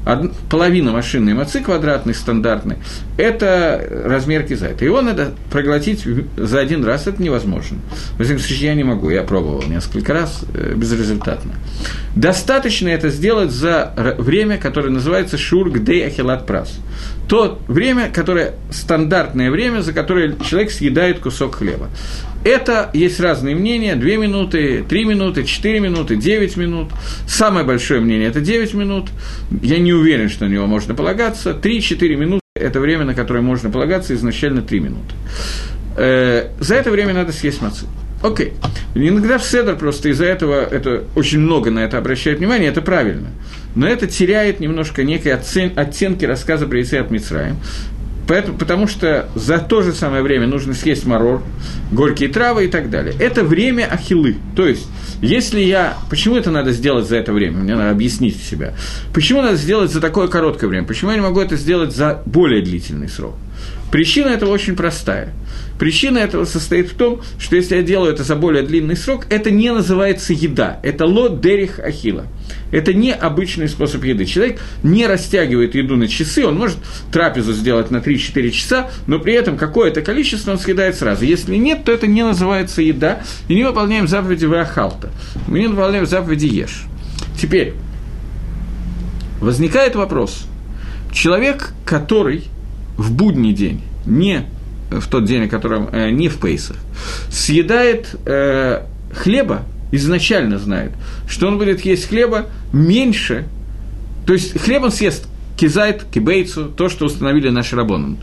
Од... 0.10 0.32
половина 0.50 0.92
машинной 0.92 1.34
мацы 1.34 1.62
квадратной, 1.62 2.14
стандартной, 2.14 2.78
это 3.18 4.04
размер 4.06 4.44
кизайта. 4.44 4.86
Его 4.86 5.02
надо 5.02 5.34
проглотить 5.52 6.06
за 6.38 6.60
один 6.60 6.84
раз, 6.84 7.08
это 7.08 7.22
невозможно. 7.22 7.78
В 8.18 8.22
этом 8.22 8.40
случае 8.40 8.70
я 8.70 8.76
не 8.76 8.84
могу, 8.84 9.10
я 9.10 9.24
пробовал 9.24 9.64
несколько 9.68 10.14
раз, 10.14 10.44
э, 10.54 10.74
безрезультатно. 10.76 11.54
Достаточно 12.16 12.90
это 12.90 13.10
сделать 13.10 13.52
за 13.52 13.94
время, 14.18 14.58
которое 14.58 14.90
называется 14.90 15.38
шург 15.38 15.84
дей 15.84 16.06
ахилат 16.08 16.46
прас. 16.46 16.80
То 17.28 17.60
время, 17.68 18.10
которое 18.12 18.56
стандартное 18.72 19.52
время, 19.52 19.82
за 19.82 19.94
которое 19.94 20.36
человек 20.44 20.72
съедает 20.72 21.20
кусок 21.20 21.56
хлеба. 21.56 21.90
Это 22.44 22.90
есть 22.94 23.20
разные 23.20 23.56
мнения, 23.56 23.96
2 23.96 24.10
минуты, 24.16 24.84
3 24.88 25.06
минуты, 25.06 25.44
4 25.44 25.80
минуты, 25.80 26.16
9 26.16 26.58
минут. 26.58 26.90
Самое 27.28 27.66
большое 27.66 28.00
мнение– 28.00 28.28
это 28.30 28.40
9 28.40 28.74
минут. 28.76 29.10
Я 29.62 29.78
не 29.80 29.94
уверен, 29.94 30.30
что 30.30 30.46
на 30.46 30.50
него 30.50 30.66
можно 30.66 30.96
полагаться. 30.96 31.52
3-4 31.52 32.16
минуты– 32.16 32.42
это 32.56 32.80
время, 32.80 33.04
на 33.04 33.14
которое 33.14 33.42
можно 33.42 33.70
полагаться, 33.70 34.14
изначально 34.14 34.62
3 34.62 34.80
минуты. 34.80 35.14
Э, 35.98 36.50
за 36.60 36.76
это 36.76 36.92
время 36.92 37.14
надо 37.14 37.34
съесть 37.34 37.62
мацы. 37.62 37.86
Окей. 38.22 38.54
Иногда 38.96 39.38
в 39.38 39.44
Седр 39.44 39.76
просто 39.76 40.10
из-за 40.10 40.26
этого 40.26 40.62
это 40.62 41.06
очень 41.16 41.40
много 41.40 41.72
на 41.72 41.80
это 41.80 41.98
обращает 41.98 42.40
внимание, 42.40 42.70
это 42.70 42.82
правильно. 42.82 43.30
Но 43.76 43.88
это 43.88 44.08
теряет 44.08 44.60
немножко 44.60 45.04
некие 45.04 45.36
оттенки 45.36 46.26
рассказа 46.26 46.68
про 46.68 46.80
от 46.80 47.12
Мицраем. 47.12 47.58
Поэтому, 48.30 48.60
потому 48.60 48.88
что 48.88 49.28
за 49.34 49.58
то 49.58 49.82
же 49.82 49.92
самое 49.92 50.22
время 50.22 50.46
нужно 50.46 50.76
съесть 50.76 51.04
марор, 51.04 51.42
горькие 51.92 52.30
травы 52.30 52.66
и 52.66 52.68
так 52.68 52.92
далее. 52.92 53.16
Это 53.20 53.44
время 53.44 53.88
ахилы. 53.92 54.36
То 54.56 54.68
есть, 54.68 54.88
если 55.20 55.60
я... 55.62 55.96
Почему 56.12 56.36
это 56.36 56.52
надо 56.52 56.72
сделать 56.72 57.08
за 57.08 57.18
это 57.18 57.34
время? 57.34 57.58
Мне 57.58 57.76
надо 57.76 57.90
объяснить 57.90 58.40
себя. 58.40 58.76
Почему 59.16 59.42
надо 59.42 59.58
сделать 59.58 59.92
за 59.92 60.00
такое 60.00 60.28
короткое 60.28 60.68
время? 60.68 60.86
Почему 60.86 61.10
я 61.10 61.18
не 61.18 61.24
могу 61.24 61.40
это 61.40 61.56
сделать 61.56 61.96
за 61.96 62.22
более 62.28 62.62
длительный 62.62 63.10
срок? 63.10 63.34
Причина 63.92 64.30
этого 64.30 64.52
очень 64.52 64.76
простая. 64.76 65.34
Причина 65.80 66.18
этого 66.18 66.46
состоит 66.46 66.92
в 66.92 66.96
том, 66.96 67.22
что 67.40 67.56
если 67.56 67.78
я 67.78 67.82
делаю 67.82 68.14
это 68.14 68.24
за 68.24 68.36
более 68.36 68.64
длинный 68.64 68.98
срок, 68.98 69.26
это 69.30 69.50
не 69.50 69.72
называется 69.72 70.34
еда, 70.34 70.80
это 70.84 71.06
лот 71.06 71.42
дерих 71.42 71.80
ахила. 71.80 72.28
Это 72.72 72.94
не 72.94 73.14
обычный 73.14 73.70
способ 73.70 74.04
еды. 74.04 74.26
Человек 74.26 74.60
не 74.84 75.08
растягивает 75.08 75.76
еду 75.76 75.96
на 75.96 76.08
часы, 76.08 76.46
он 76.46 76.58
может 76.58 76.78
трапезу 77.12 77.54
сделать 77.54 77.92
на 77.92 77.98
3-4 77.98 78.50
часа, 78.52 78.92
но 79.08 79.20
при 79.20 79.34
этом 79.34 79.58
какое-то 79.58 80.02
количество 80.02 80.52
он 80.52 80.60
съедает 80.60 80.96
сразу. 80.96 81.24
Если 81.24 81.56
нет, 81.56 81.86
то 81.86 81.92
это 81.92 82.06
не 82.08 82.24
называется 82.24 82.82
еда, 82.82 83.24
и 83.48 83.56
не 83.56 83.64
выполняем 83.64 84.08
заповеди 84.08 84.46
Вахалта. 84.46 85.10
Мы 85.48 85.60
не 85.60 85.68
выполняем 85.68 86.06
заповеди 86.06 86.46
Ешь. 86.46 86.84
Теперь, 87.40 87.74
возникает 89.40 89.96
вопрос. 89.96 90.46
Человек, 91.12 91.72
который 91.86 92.44
в 93.00 93.14
будний 93.14 93.54
день, 93.54 93.82
не 94.06 94.46
в 94.92 95.08
тот 95.08 95.24
день, 95.24 95.46
о 95.46 95.48
котором, 95.48 95.90
э, 95.92 96.10
не 96.12 96.28
в 96.28 96.38
Пейсах, 96.38 96.76
съедает 97.32 98.16
э, 98.26 98.84
хлеба, 99.14 99.64
изначально 99.92 100.60
знает, 100.60 100.92
что 101.28 101.48
он 101.48 101.58
будет 101.58 101.82
есть 101.86 102.10
хлеба 102.10 102.48
меньше, 102.74 103.46
то 104.26 104.34
есть 104.34 104.60
хлеб 104.60 104.84
он 104.84 104.92
съест 104.92 105.28
кизайт, 105.58 106.04
кибейцу, 106.12 106.66
то, 106.66 106.90
что 106.90 107.06
установили 107.06 107.50
наши 107.50 107.76
рабоны. 107.76 108.18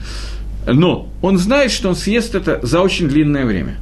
Но 0.67 1.09
он 1.23 1.39
знает, 1.39 1.71
что 1.71 1.89
он 1.89 1.97
съест 1.97 2.35
это 2.35 2.61
за 2.63 2.81
очень 2.81 3.09
длинное 3.09 3.47
время. 3.47 3.79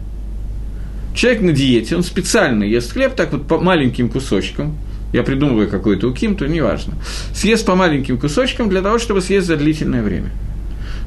Человек 1.14 1.42
на 1.42 1.52
диете, 1.52 1.96
он 1.96 2.04
специально 2.04 2.62
ест 2.62 2.92
хлеб 2.92 3.14
так 3.14 3.32
вот 3.32 3.48
по 3.48 3.58
маленьким 3.58 4.08
кусочкам, 4.08 4.76
я 5.12 5.22
придумываю 5.24 5.68
какой-то 5.68 6.08
уким, 6.08 6.36
то 6.36 6.46
неважно, 6.46 6.94
съест 7.34 7.66
по 7.66 7.74
маленьким 7.74 8.16
кусочкам 8.16 8.68
для 8.68 8.80
того, 8.80 8.98
чтобы 9.00 9.20
съесть 9.20 9.48
за 9.48 9.56
длительное 9.56 10.02
время– 10.02 10.30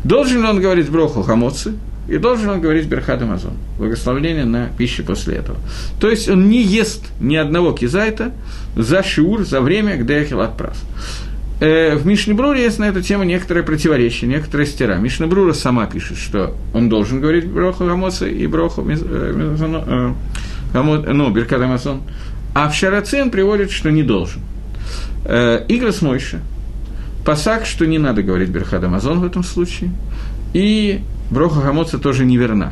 Должен 0.04 0.42
ли 0.42 0.48
он 0.48 0.62
говорить 0.62 0.90
броху 0.90 1.24
хамоцы, 1.24 1.74
и 2.08 2.18
должен 2.18 2.50
он 2.50 2.62
говорить 2.62 2.88
Берхад 2.88 3.22
Амазон, 3.22 3.54
благословление 3.78 4.46
на 4.46 4.70
пищу 4.78 5.04
после 5.04 5.36
этого. 5.36 5.58
То 6.00 6.10
есть 6.10 6.30
он 6.30 6.50
не 6.50 6.64
ест 6.64 7.06
ни 7.20 7.36
одного 7.36 7.74
кизайта 7.74 8.32
за 8.76 9.04
шиур, 9.04 9.46
за 9.46 9.60
время, 9.60 9.98
где 9.98 10.20
Ахилат 10.20 10.56
прас. 10.56 10.82
Э, 11.60 11.96
в 11.96 12.06
Мишнебруре 12.06 12.64
есть 12.64 12.80
на 12.80 12.86
эту 12.86 13.02
тему 13.02 13.24
некоторые 13.24 13.64
противоречия, 13.66 14.26
некоторые 14.28 14.68
стира. 14.68 14.96
Мишнебрура 14.96 15.52
сама 15.54 15.86
пишет, 15.86 16.18
что 16.18 16.56
он 16.74 16.88
должен 16.88 17.20
говорить 17.20 17.46
броху 17.46 17.86
Хамоцы 17.86 18.32
и 18.32 18.48
броху 18.48 18.88
э, 18.90 18.96
э, 20.74 21.14
ну, 21.14 21.30
Беркат 21.30 21.62
Амазон. 21.62 22.04
А 22.54 22.70
в 22.70 22.76
Шарацин 22.76 23.32
приводит, 23.32 23.72
что 23.72 23.92
не 23.92 24.04
должен. 24.04 24.42
Игра 25.26 25.92
с 25.92 26.02
Мойши– 26.02 26.40
Пасак, 27.28 27.66
что 27.66 27.86
не 27.86 28.00
надо 28.00 28.24
говорить 28.24 28.48
Берхад 28.48 28.86
Амазон 28.86 29.20
в 29.20 29.26
этом 29.26 29.44
случае. 29.44 29.92
И 30.54 31.02
Броха 31.30 31.60
Хамоца 31.60 31.98
тоже 31.98 32.24
неверна 32.24 32.72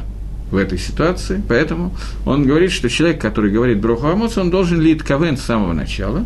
в 0.49 0.55
этой 0.55 0.77
ситуации, 0.77 1.43
поэтому 1.49 1.93
он 2.25 2.45
говорит, 2.45 2.71
что 2.71 2.89
человек, 2.89 3.19
который 3.19 3.51
говорит 3.51 3.81
Броху 3.81 4.07
Амоца, 4.07 4.39
он 4.39 4.51
должен 4.51 4.79
лить 4.79 5.01
кавен 5.01 5.35
с 5.35 5.41
самого 5.41 5.73
начала, 5.73 6.25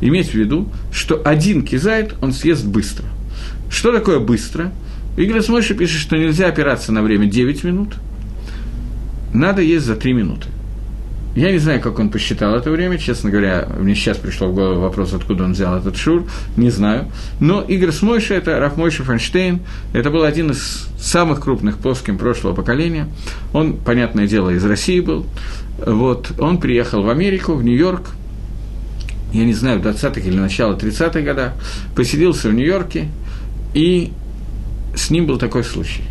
иметь 0.00 0.30
в 0.30 0.34
виду, 0.34 0.70
что 0.90 1.20
один 1.22 1.66
кизайт 1.66 2.14
он 2.22 2.32
съест 2.32 2.64
быстро. 2.64 3.04
Что 3.68 3.92
такое 3.92 4.20
быстро? 4.20 4.72
Игорь 5.18 5.42
Смойши 5.42 5.74
пишет, 5.74 6.00
что 6.00 6.16
нельзя 6.16 6.46
опираться 6.46 6.92
на 6.92 7.02
время 7.02 7.26
9 7.26 7.62
минут, 7.64 7.96
надо 9.34 9.60
есть 9.60 9.84
за 9.84 9.96
3 9.96 10.14
минуты. 10.14 10.48
Я 11.36 11.52
не 11.52 11.58
знаю, 11.58 11.82
как 11.82 11.98
он 11.98 12.08
посчитал 12.08 12.54
это 12.54 12.70
время, 12.70 12.96
честно 12.96 13.30
говоря, 13.30 13.68
мне 13.78 13.94
сейчас 13.94 14.16
пришло 14.16 14.48
в 14.48 14.54
голову 14.54 14.80
вопрос, 14.80 15.12
откуда 15.12 15.44
он 15.44 15.52
взял 15.52 15.76
этот 15.76 15.94
шур, 15.98 16.24
не 16.56 16.70
знаю. 16.70 17.12
Но 17.40 17.60
Игорь 17.60 17.92
Смойша, 17.92 18.32
это 18.32 18.58
Рафмойша 18.58 19.04
Фанштейн, 19.04 19.60
это 19.92 20.10
был 20.10 20.22
один 20.22 20.52
из 20.52 20.88
самых 20.98 21.40
крупных 21.40 21.76
плоским 21.76 22.16
прошлого 22.16 22.54
поколения. 22.54 23.08
Он, 23.52 23.76
понятное 23.76 24.26
дело, 24.26 24.48
из 24.48 24.64
России 24.64 25.00
был. 25.00 25.26
Вот, 25.86 26.32
он 26.38 26.56
приехал 26.58 27.02
в 27.02 27.10
Америку, 27.10 27.52
в 27.52 27.62
Нью-Йорк, 27.62 28.12
я 29.34 29.44
не 29.44 29.52
знаю, 29.52 29.78
в 29.80 29.86
20-х 29.86 30.20
или 30.22 30.38
начало 30.38 30.74
30-х 30.74 31.20
годах, 31.20 31.52
поселился 31.94 32.48
в 32.48 32.54
Нью-Йорке, 32.54 33.08
и 33.74 34.10
с 34.94 35.10
ним 35.10 35.26
был 35.26 35.36
такой 35.36 35.64
случай. 35.64 36.04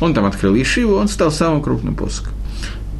Он 0.00 0.14
там 0.14 0.24
открыл 0.24 0.56
Ешиву, 0.56 0.96
он 0.96 1.06
стал 1.06 1.30
самым 1.30 1.62
крупным 1.62 1.94
поском. 1.94 2.32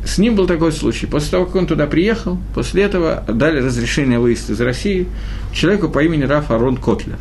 С 0.05 0.19
ним 0.19 0.35
был 0.37 0.47
такой 0.47 0.73
случай. 0.73 1.07
После 1.07 1.31
того, 1.31 1.47
как 1.47 1.57
он 1.57 1.67
туда 1.67 1.87
приехал, 1.87 2.38
после 2.55 2.83
этого 2.83 3.25
дали 3.27 3.61
разрешение 3.61 4.19
выезд 4.19 4.51
из 4.51 4.61
России 4.61 5.07
человеку 5.53 5.88
по 5.88 6.03
имени 6.03 6.25
Рав 6.25 6.51
Арон 6.51 6.77
Котлер. 6.77 7.19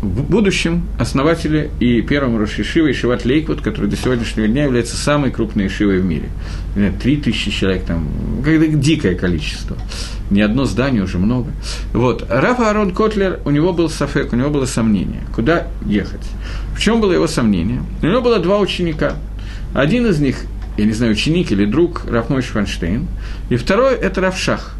В 0.00 0.24
будущем 0.24 0.82
основателя 0.98 1.70
и 1.78 2.02
первому 2.02 2.38
ראש 2.38 2.88
ישיבה 2.88 2.92
ישיבת 2.92 3.24
Лейквуд, 3.24 3.60
который 3.60 3.88
до 3.88 3.96
сегодняшнего 3.96 4.48
дня 4.48 4.64
является 4.64 4.96
самой 4.96 5.30
крупной 5.30 5.68
ешивой 5.68 6.00
в 6.00 6.04
мире. 6.04 6.28
Три 7.00 7.18
тысячи 7.18 7.52
человек 7.52 7.84
там, 7.84 8.08
когда 8.44 8.66
дикое 8.66 9.14
количество. 9.14 9.76
Не 10.30 10.40
одно 10.40 10.64
здание, 10.64 11.02
уже 11.02 11.18
много. 11.18 11.52
Вот. 11.92 12.26
Рав 12.28 12.58
Арон 12.58 12.92
Котлер, 12.92 13.40
у 13.44 13.50
него 13.50 13.72
был 13.72 13.88
ספק, 13.88 14.32
у 14.32 14.36
него 14.36 14.50
было 14.50 14.66
сомнение, 14.66 15.20
куда 15.34 15.68
ехать. 15.86 16.26
В 16.74 16.80
чем 16.80 17.00
было 17.00 17.12
его 17.12 17.28
сомнение? 17.28 17.82
У 18.02 18.06
него 18.06 18.22
было 18.22 18.38
два 18.38 18.58
ученика. 18.58 19.14
Один 19.72 20.06
из 20.06 20.18
них 20.18 20.46
я 20.76 20.84
не 20.84 20.92
знаю, 20.92 21.12
ученик 21.12 21.52
или 21.52 21.64
друг 21.64 22.04
Рафмойш 22.08 22.46
Фанштейн. 22.46 23.06
И 23.50 23.56
второй– 23.56 23.94
это 23.96 24.20
Равшах. 24.20 24.74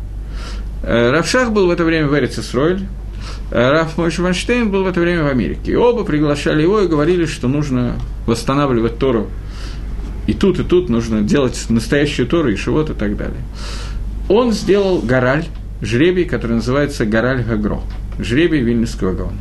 Э, 0.83 1.11
Равшах 1.11 1.53
был 1.53 1.67
в 1.67 1.71
это 1.71 1.85
время 1.85 2.09
в 2.09 2.19
Эрицесройль, 2.19 2.81
э, 3.51 3.71
Раф 3.71 3.97
Ванштейн 3.97 4.71
был 4.71 4.85
в 4.85 4.87
это 4.87 5.01
время 5.01 5.25
в 5.25 5.29
Америке. 5.29 5.73
И 5.73 5.75
оба 5.75 6.05
приглашали 6.05 6.63
его 6.63 6.81
и 6.81 6.89
говорили, 6.89 7.27
что 7.27 7.49
нужно 7.49 7.95
восстанавливать 8.27 8.99
Тору. 8.99 9.29
И 10.27 10.35
тут, 10.35 10.59
и 10.61 10.65
тут 10.65 10.89
нужно 10.89 11.23
делать 11.23 11.67
настоящую 11.69 12.27
Тору, 12.27 12.51
и 12.51 12.57
шивот 12.57 12.91
и 12.91 12.95
так 12.95 13.17
далее. 13.17 13.41
Он 14.29 14.53
сделал 14.53 15.01
гораль, 15.01 15.45
жребий, 15.81 16.25
который 16.25 16.53
называется 16.53 17.05
гораль 17.05 17.43
Гагро, 17.43 17.81
жребий 18.19 18.61
Вильнюсского 18.61 19.13
Гаона. 19.13 19.39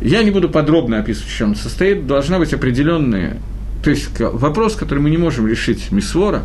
Я 0.00 0.22
не 0.22 0.30
буду 0.30 0.48
подробно 0.48 0.98
описывать, 0.98 1.30
в 1.30 1.36
чем 1.36 1.50
он 1.50 1.56
состоит. 1.56 2.06
Должна 2.06 2.38
быть 2.38 2.52
определенная 2.52 3.38
то 3.86 3.90
есть 3.90 4.08
вопрос, 4.18 4.74
который 4.74 4.98
мы 4.98 5.10
не 5.10 5.16
можем 5.16 5.46
решить 5.46 5.92
мисвора, 5.92 6.42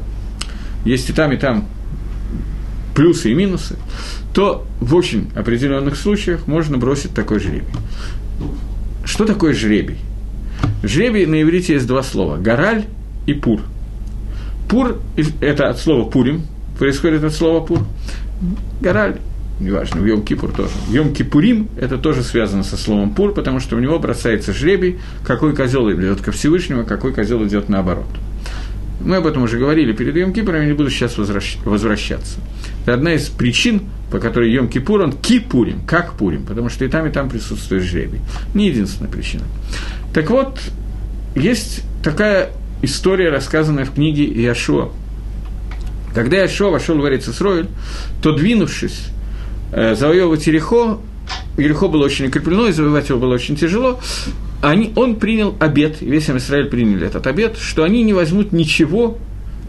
есть 0.85 1.09
и 1.09 1.13
там, 1.13 1.31
и 1.31 1.37
там 1.37 1.65
плюсы 2.93 3.31
и 3.31 3.33
минусы, 3.33 3.77
то 4.31 4.67
в 4.79 4.93
очень 4.93 5.31
определенных 5.35 5.95
случаях 5.95 6.45
можно 6.45 6.77
бросить 6.77 7.15
такой 7.15 7.39
жребий. 7.39 7.63
Что 9.03 9.25
такое 9.25 9.55
жребий? 9.55 9.97
Жребий 10.83 11.25
на 11.25 11.41
иврите 11.41 11.73
есть 11.73 11.87
два 11.87 12.03
слова– 12.03 12.37
гораль 12.37 12.85
и 13.25 13.33
пур. 13.33 13.61
Пур– 14.69 14.99
это 15.41 15.69
от 15.69 15.79
слова 15.79 16.07
пурим, 16.07 16.43
происходит 16.77 17.23
от 17.23 17.33
слова 17.33 17.65
пур. 17.65 17.79
Гораль 18.81 19.17
неважно, 19.61 20.01
в 20.01 20.05
Йом-Кипур 20.05 20.55
тоже. 20.55 20.71
Йом-Кипурим– 20.89 21.67
это 21.79 21.97
тоже 21.97 22.23
связано 22.23 22.63
со 22.63 22.77
словом 22.77 23.13
«пур», 23.13 23.33
потому 23.33 23.59
что 23.59 23.75
у 23.75 23.79
него 23.79 23.99
бросается 23.99 24.53
жребий, 24.53 24.99
какой 25.25 25.55
козел 25.55 25.89
идет 25.91 26.21
ко 26.21 26.31
Всевышнему, 26.31 26.85
какой 26.85 27.13
козел 27.13 27.45
идет 27.45 27.69
наоборот. 27.69 28.07
Мы 28.99 29.15
об 29.15 29.25
этом 29.25 29.43
уже 29.43 29.57
говорили 29.57 29.93
перед 29.93 30.15
Йом 30.15 30.33
Кипуром, 30.33 30.61
я 30.61 30.67
не 30.67 30.73
буду 30.73 30.89
сейчас 30.89 31.17
возвращаться. 31.17 32.39
Это 32.83 32.93
одна 32.93 33.13
из 33.13 33.29
причин, 33.29 33.83
по 34.11 34.19
которой 34.19 34.51
Йом 34.51 34.67
Кипур, 34.67 35.01
он 35.01 35.13
кипурим, 35.13 35.81
как 35.87 36.13
пурим, 36.13 36.43
потому 36.45 36.69
что 36.69 36.85
и 36.85 36.87
там, 36.87 37.07
и 37.07 37.11
там 37.11 37.29
присутствует 37.29 37.83
жребий. 37.83 38.19
Не 38.53 38.67
единственная 38.67 39.11
причина. 39.11 39.43
Так 40.13 40.29
вот, 40.29 40.59
есть 41.35 41.83
такая 42.03 42.51
история, 42.81 43.29
рассказанная 43.29 43.85
в 43.85 43.93
книге 43.93 44.25
Иошуа. 44.25 44.89
Когда 46.13 46.37
Иошуа 46.37 46.71
вошел 46.71 46.97
в 46.97 47.07
Эрицесройль, 47.07 47.67
то, 48.21 48.33
двинувшись 48.33 49.07
завоевывать 49.71 50.45
Ерехо, 50.47 50.99
Ерехо 51.57 51.87
было 51.87 52.05
очень 52.05 52.27
укреплено, 52.27 52.67
и 52.67 52.71
завоевать 52.71 53.09
его 53.09 53.19
было 53.19 53.33
очень 53.33 53.55
тяжело, 53.55 53.99
они, 54.61 54.93
он 54.95 55.15
принял 55.15 55.55
обед, 55.59 56.01
весь 56.01 56.29
Израиль 56.29 56.67
приняли 56.67 57.07
этот 57.07 57.25
обед, 57.27 57.57
что 57.57 57.83
они 57.83 58.03
не 58.03 58.13
возьмут 58.13 58.51
ничего 58.51 59.17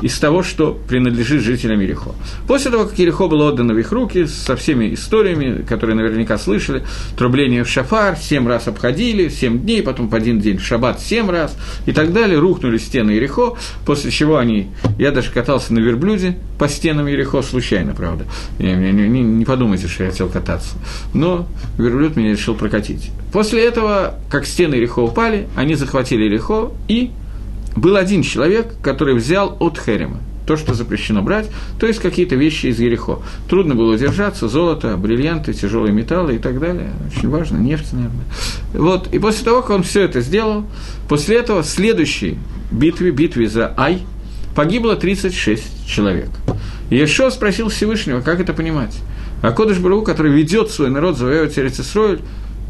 из 0.00 0.18
того, 0.18 0.42
что 0.42 0.78
принадлежит 0.88 1.42
жителям 1.42 1.80
Ерехо. 1.80 2.12
После 2.46 2.70
того, 2.70 2.86
как 2.86 2.98
Ерехо 2.98 3.28
было 3.28 3.48
отдано 3.50 3.74
в 3.74 3.78
их 3.78 3.92
руки, 3.92 4.26
со 4.26 4.56
всеми 4.56 4.94
историями, 4.94 5.62
которые 5.62 5.96
наверняка 5.96 6.38
слышали, 6.38 6.84
трубление 7.16 7.64
в 7.64 7.68
шафар, 7.68 8.16
семь 8.16 8.48
раз 8.48 8.68
обходили, 8.68 9.28
семь 9.28 9.60
дней, 9.60 9.82
потом 9.82 10.08
по 10.08 10.16
один 10.16 10.40
день 10.40 10.58
в 10.58 10.64
шаббат 10.64 11.00
семь 11.00 11.30
раз 11.30 11.56
и 11.86 11.92
так 11.92 12.12
далее, 12.12 12.38
рухнули 12.38 12.78
стены 12.78 13.12
Ерехо, 13.12 13.54
после 13.86 14.10
чего 14.10 14.38
они, 14.38 14.70
я 14.98 15.12
даже 15.12 15.30
катался 15.30 15.72
на 15.74 15.78
верблюде 15.78 16.36
по 16.58 16.68
стенам 16.68 17.06
Ерехо, 17.06 17.42
случайно, 17.42 17.94
правда, 17.94 18.24
не, 18.58 18.74
не, 18.74 18.92
не, 18.92 19.22
не 19.22 19.44
подумайте, 19.44 19.88
что 19.88 20.04
я 20.04 20.10
хотел 20.10 20.28
кататься, 20.28 20.76
но 21.14 21.46
верблюд 21.78 22.16
меня 22.16 22.32
решил 22.32 22.54
прокатить. 22.54 23.10
После 23.32 23.64
этого, 23.64 24.14
как 24.30 24.46
стены 24.46 24.76
Ерехо 24.76 25.00
упали, 25.00 25.48
они 25.56 25.74
захватили 25.74 26.24
Ерехо 26.24 26.70
и 26.88 27.10
был 27.76 27.96
один 27.96 28.22
человек, 28.22 28.74
который 28.82 29.14
взял 29.14 29.56
от 29.60 29.78
Херема 29.78 30.20
то, 30.46 30.56
что 30.56 30.74
запрещено 30.74 31.22
брать, 31.22 31.48
то 31.78 31.86
есть 31.86 32.00
какие-то 32.00 32.34
вещи 32.34 32.66
из 32.66 32.80
Ерехо. 32.80 33.20
Трудно 33.48 33.74
было 33.74 33.94
удержаться, 33.94 34.48
золото, 34.48 34.96
бриллианты, 34.96 35.52
тяжелые 35.52 35.92
металлы 35.92 36.36
и 36.36 36.38
так 36.38 36.58
далее. 36.58 36.90
Очень 37.14 37.28
важно, 37.28 37.58
нефть, 37.58 37.92
наверное. 37.92 38.24
Вот, 38.74 39.08
и 39.12 39.18
после 39.18 39.44
того, 39.44 39.62
как 39.62 39.70
он 39.70 39.82
все 39.82 40.02
это 40.02 40.20
сделал, 40.20 40.64
после 41.08 41.38
этого 41.38 41.62
в 41.62 41.66
следующей 41.66 42.38
битве, 42.70 43.10
битве 43.10 43.48
за 43.48 43.72
Ай, 43.76 44.02
погибло 44.54 44.96
36 44.96 45.86
человек. 45.86 46.30
Ешо 46.90 47.30
спросил 47.30 47.68
Всевышнего, 47.68 48.20
как 48.20 48.40
это 48.40 48.52
понимать. 48.52 48.98
А 49.42 49.50
Кодыш 49.52 49.78
Бару, 49.78 50.02
который 50.02 50.32
ведет 50.32 50.70
свой 50.70 50.90
народ 50.90 51.16
завоевывать 51.16 51.58
Эрицесройль, 51.58 52.20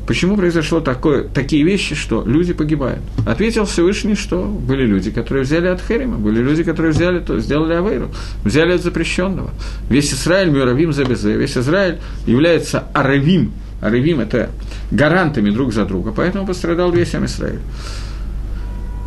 Почему 0.07 0.37
произошло 0.37 0.81
такое, 0.81 1.25
такие 1.25 1.63
вещи, 1.63 1.95
что 1.95 2.25
люди 2.27 2.53
погибают? 2.53 3.01
Ответил 3.27 3.67
Всевышний, 3.67 4.17
что 4.17 4.45
были 4.45 4.85
люди, 4.85 5.13
которые 5.13 5.45
взяли 5.45 5.69
от 5.69 5.81
Херима, 5.81 6.19
были 6.19 6.43
люди, 6.43 6.65
которые 6.65 6.93
взяли, 6.93 7.21
то 7.21 7.39
сделали 7.39 7.75
Авейру, 7.75 8.11
взяли 8.45 8.73
от 8.73 8.83
запрещенного. 8.83 9.51
Весь 9.89 10.13
Израиль, 10.13 10.51
Мюравим 10.51 10.93
Забезе, 10.93 11.37
весь 11.37 11.57
Израиль 11.57 11.99
является 12.27 12.85
Аравим. 12.93 13.53
Аравим– 13.81 14.21
это 14.21 14.51
гарантами 14.91 15.51
друг 15.51 15.73
за 15.73 15.85
друга, 15.85 16.13
поэтому 16.15 16.47
пострадал 16.47 16.91
весь 16.93 17.15
Израиль. 17.15 17.61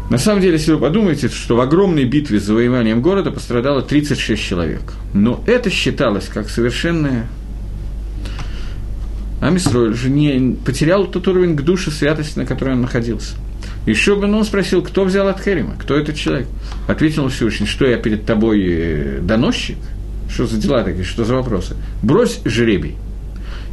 На 0.09 0.17
самом 0.17 0.41
деле, 0.41 0.53
если 0.53 0.71
вы 0.73 0.79
подумаете, 0.79 1.29
что 1.29 1.55
в 1.55 1.61
огромной 1.61 2.05
битве 2.05 2.39
с 2.39 2.43
завоеванием 2.43 3.01
города 3.01 3.31
пострадало 3.31 3.81
36 3.81 4.41
человек, 4.41 4.81
но 5.13 5.43
это 5.47 5.69
считалось 5.69 6.29
как 6.31 6.49
совершенное 6.49 7.27
Амисроль 9.45 9.93
же 9.93 10.09
не 10.09 10.55
потерял 10.65 11.05
тот 11.05 11.27
уровень 11.27 11.55
к 11.55 11.61
душе 11.61 11.91
святости, 11.91 12.39
на 12.39 12.45
которой 12.45 12.73
он 12.73 12.81
находился. 12.81 13.35
Еще 13.85 14.15
бы 14.15 14.23
он 14.23 14.43
спросил, 14.43 14.81
кто 14.81 15.03
взял 15.03 15.27
от 15.27 15.39
Херима, 15.39 15.75
кто 15.77 15.95
этот 15.95 16.15
человек. 16.15 16.47
Ответил 16.87 17.29
Всевышний, 17.29 17.67
что 17.67 17.85
я 17.85 17.97
перед 17.97 18.25
тобой 18.25 18.65
э, 18.65 19.19
доносчик? 19.21 19.77
Что 20.29 20.47
за 20.47 20.57
дела 20.57 20.83
такие, 20.83 21.03
что 21.03 21.23
за 21.23 21.35
вопросы? 21.35 21.75
Брось 22.01 22.41
жребий. 22.43 22.95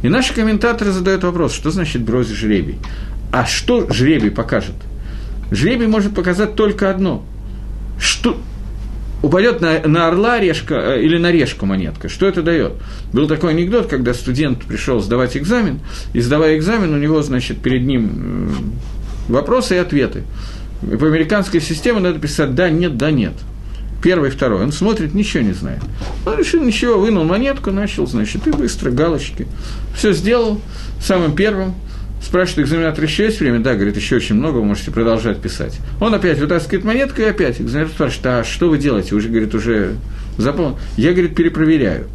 И 0.03 0.09
наши 0.09 0.35
комментаторы 0.35 0.91
задают 0.91 1.23
вопрос, 1.23 1.53
что 1.53 1.71
значит 1.71 2.03
брось 2.03 2.27
жребий? 2.27 2.77
А 3.31 3.47
что 3.47 3.91
жребий 3.91 4.29
покажет? 4.29 4.75
Жребий 5.49 5.87
может 5.87 6.13
показать 6.13 6.55
только 6.55 6.91
одно. 6.91 7.25
Что, 7.97 8.37
упадет 9.23 9.61
на, 9.61 9.79
на 9.87 10.07
орла 10.07 10.39
решка 10.39 10.75
э, 10.75 11.01
или 11.01 11.17
на 11.17 11.31
решку 11.31 11.65
монетка. 11.65 12.09
Что 12.09 12.27
это 12.27 12.43
дает? 12.43 12.73
Был 13.11 13.27
такой 13.27 13.51
анекдот, 13.51 13.87
когда 13.87 14.13
студент 14.13 14.63
пришел 14.65 14.99
сдавать 14.99 15.35
экзамен, 15.35 15.79
и 16.13 16.19
сдавая 16.19 16.57
экзамен, 16.57 16.93
у 16.93 16.97
него, 16.97 17.23
значит, 17.23 17.57
перед 17.59 17.83
ним 17.83 18.75
вопросы 19.27 19.75
и 19.75 19.77
ответы. 19.79 20.23
По 20.81 21.07
американской 21.07 21.61
системе 21.61 22.01
надо 22.01 22.19
писать 22.19 22.53
«да», 22.53 22.69
«нет», 22.69 22.97
«да», 22.97 23.09
«нет». 23.09 23.33
Первый, 24.03 24.29
второй. 24.29 24.61
Он 24.61 24.73
смотрит, 24.73 25.13
ничего 25.13 25.43
не 25.43 25.53
знает. 25.53 25.79
Он 26.25 26.37
решил 26.37 26.61
ничего, 26.61 26.99
вынул 26.99 27.23
монетку, 27.23 27.71
начал, 27.71 28.05
значит, 28.05 28.45
и 28.45 28.51
быстро 28.51 28.91
галочки. 28.91 29.47
Все 29.95 30.11
сделал 30.11 30.59
самым 30.99 31.33
первым– 31.33 31.73
Спрашивает 32.23 32.67
экзаменатор, 32.67 33.03
еще 33.03 33.25
есть 33.25 33.39
время? 33.41 33.59
Да, 33.59 33.75
говорит, 33.75 33.97
еще 33.97 34.15
очень 34.15 34.35
много, 34.35 34.57
вы 34.57 34.63
можете 34.63 34.91
продолжать 34.91 35.41
писать. 35.41 35.79
Он 35.99 36.13
опять 36.13 36.39
вытаскивает 36.39 36.85
монетку 36.85 37.21
и 37.21 37.25
опять. 37.25 37.59
Экзаменатор 37.59 37.93
спрашивает, 37.93 38.25
а 38.25 38.43
что 38.45 38.69
вы 38.69 38.77
делаете? 38.77 39.13
Уже, 39.13 39.27
говорит, 39.27 39.53
уже 39.53 39.95
запомнил. 40.37 40.79
Я, 40.95 41.11
говорит, 41.11 41.35
перепроверяю. 41.35 42.07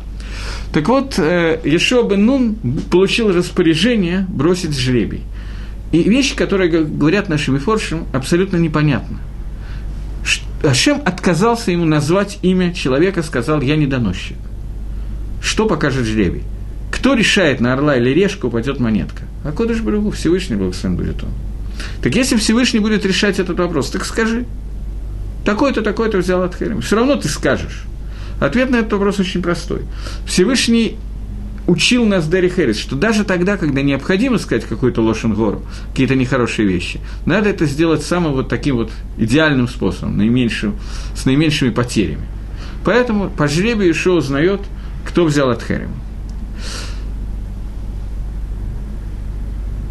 Так 0.72 0.88
вот, 0.88 1.18
э, 1.18 1.60
Ешо 1.62 2.02
бен 2.04 2.24
Нун 2.24 2.56
получил 2.90 3.32
распоряжение 3.32 4.24
бросить 4.28 4.76
жребий. 4.76 5.22
И 5.92 6.02
вещи, 6.02 6.34
которые 6.34 6.70
говорят 6.70 7.28
нашим 7.28 7.58
форшам, 7.58 8.06
абсолютно 8.12 8.56
непонятны. 8.56 9.18
Ашем 10.62 11.02
отказался 11.04 11.70
ему 11.70 11.84
назвать 11.84 12.38
имя 12.42 12.72
человека, 12.72 13.22
сказал, 13.22 13.60
я 13.60 13.76
недоносчик. 13.76 14.36
Что 15.40 15.66
покажет 15.66 16.06
жребий? 16.06 16.42
Кто 16.90 17.14
решает, 17.14 17.60
на 17.60 17.74
орла 17.74 17.96
или 17.96 18.10
решку 18.10 18.48
упадет 18.48 18.80
монетка? 18.80 19.27
А 19.48 19.52
Кодыш 19.52 19.80
Барагу, 19.80 20.10
Всевышний 20.10 20.56
благословен 20.56 20.98
будет 20.98 21.22
он. 21.22 21.30
Так 22.02 22.14
если 22.14 22.36
Всевышний 22.36 22.80
будет 22.80 23.06
решать 23.06 23.38
этот 23.38 23.58
вопрос, 23.58 23.88
так 23.88 24.04
скажи. 24.04 24.44
Такой-то, 25.46 25.80
такой-то 25.80 26.18
взял 26.18 26.42
от 26.42 26.54
Херем. 26.54 26.82
Все 26.82 26.96
равно 26.96 27.16
ты 27.16 27.28
скажешь. 27.28 27.84
Ответ 28.40 28.68
на 28.68 28.76
этот 28.76 28.92
вопрос 28.92 29.20
очень 29.20 29.40
простой. 29.40 29.82
Всевышний 30.26 30.98
учил 31.66 32.04
нас 32.04 32.28
Дерри 32.28 32.50
Хэрис, 32.50 32.76
что 32.76 32.94
даже 32.94 33.24
тогда, 33.24 33.56
когда 33.56 33.80
необходимо 33.80 34.36
сказать 34.36 34.66
какую-то 34.66 35.02
гору, 35.02 35.62
какие-то 35.92 36.14
нехорошие 36.14 36.68
вещи, 36.68 37.00
надо 37.24 37.48
это 37.48 37.64
сделать 37.64 38.02
самым 38.02 38.32
вот 38.32 38.50
таким 38.50 38.76
вот 38.76 38.90
идеальным 39.16 39.66
способом, 39.66 40.18
наименьшим, 40.18 40.76
с 41.16 41.24
наименьшими 41.24 41.70
потерями. 41.70 42.26
Поэтому 42.84 43.30
по 43.30 43.48
жребию 43.48 43.92
Ишо 43.92 44.12
узнает, 44.12 44.60
кто 45.06 45.24
взял 45.24 45.48
от 45.48 45.62
Херема. 45.62 45.94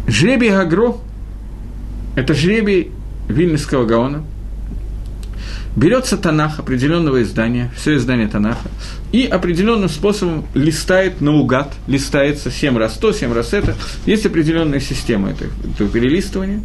Жребий 0.08 0.48
Гагро– 0.48 0.96
это 2.16 2.32
жребий 2.32 2.90
Вильнюсского 3.28 3.84
Гаона. 3.84 4.24
Берется 5.76 6.16
Танах 6.16 6.58
определенного 6.58 7.22
издания, 7.22 7.70
все 7.76 7.96
издание 7.96 8.26
Танаха, 8.26 8.70
и 9.12 9.26
определенным 9.26 9.90
способом 9.90 10.46
листает 10.54 11.20
наугад, 11.20 11.74
листается 11.86 12.50
7 12.50 12.78
раз 12.78 12.94
то, 12.94 13.12
7 13.12 13.32
раз 13.34 13.52
это. 13.52 13.76
Есть 14.06 14.24
определенная 14.24 14.80
система 14.80 15.30
этого, 15.30 15.52
перелистывания. 15.90 16.62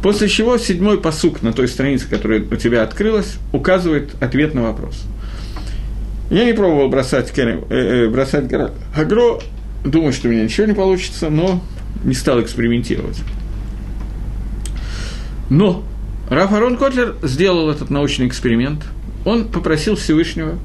После 0.00 0.28
чего 0.28 0.56
седьмой 0.56 1.00
посук 1.00 1.42
на 1.42 1.52
той 1.52 1.66
странице, 1.66 2.08
которая 2.08 2.42
у 2.42 2.56
тебя 2.56 2.84
открылась, 2.84 3.38
указывает 3.52 4.14
ответ 4.22 4.54
на 4.54 4.62
вопрос. 4.62 5.02
Я 6.30 6.44
не 6.44 6.52
пробовал 6.54 6.88
бросать, 6.88 7.36
э, 7.36 7.60
э, 7.68 8.08
бросать 8.08 8.46
Гагро, 8.46 9.40
думаю, 9.84 10.12
что 10.12 10.28
у 10.28 10.30
меня 10.30 10.44
ничего 10.44 10.66
не 10.66 10.74
получится, 10.74 11.28
но 11.28 11.60
не 12.04 12.14
стал 12.14 12.40
экспериментировать. 12.40 13.20
Но 15.50 15.84
Раф 16.30 16.52
Арон 16.52 16.76
Котлер 16.76 17.16
сделал 17.22 17.70
этот 17.70 17.90
научный 17.90 18.26
эксперимент. 18.26 18.82
Он 19.24 19.48
попросил 19.48 19.96
Всевышнего 19.96 20.58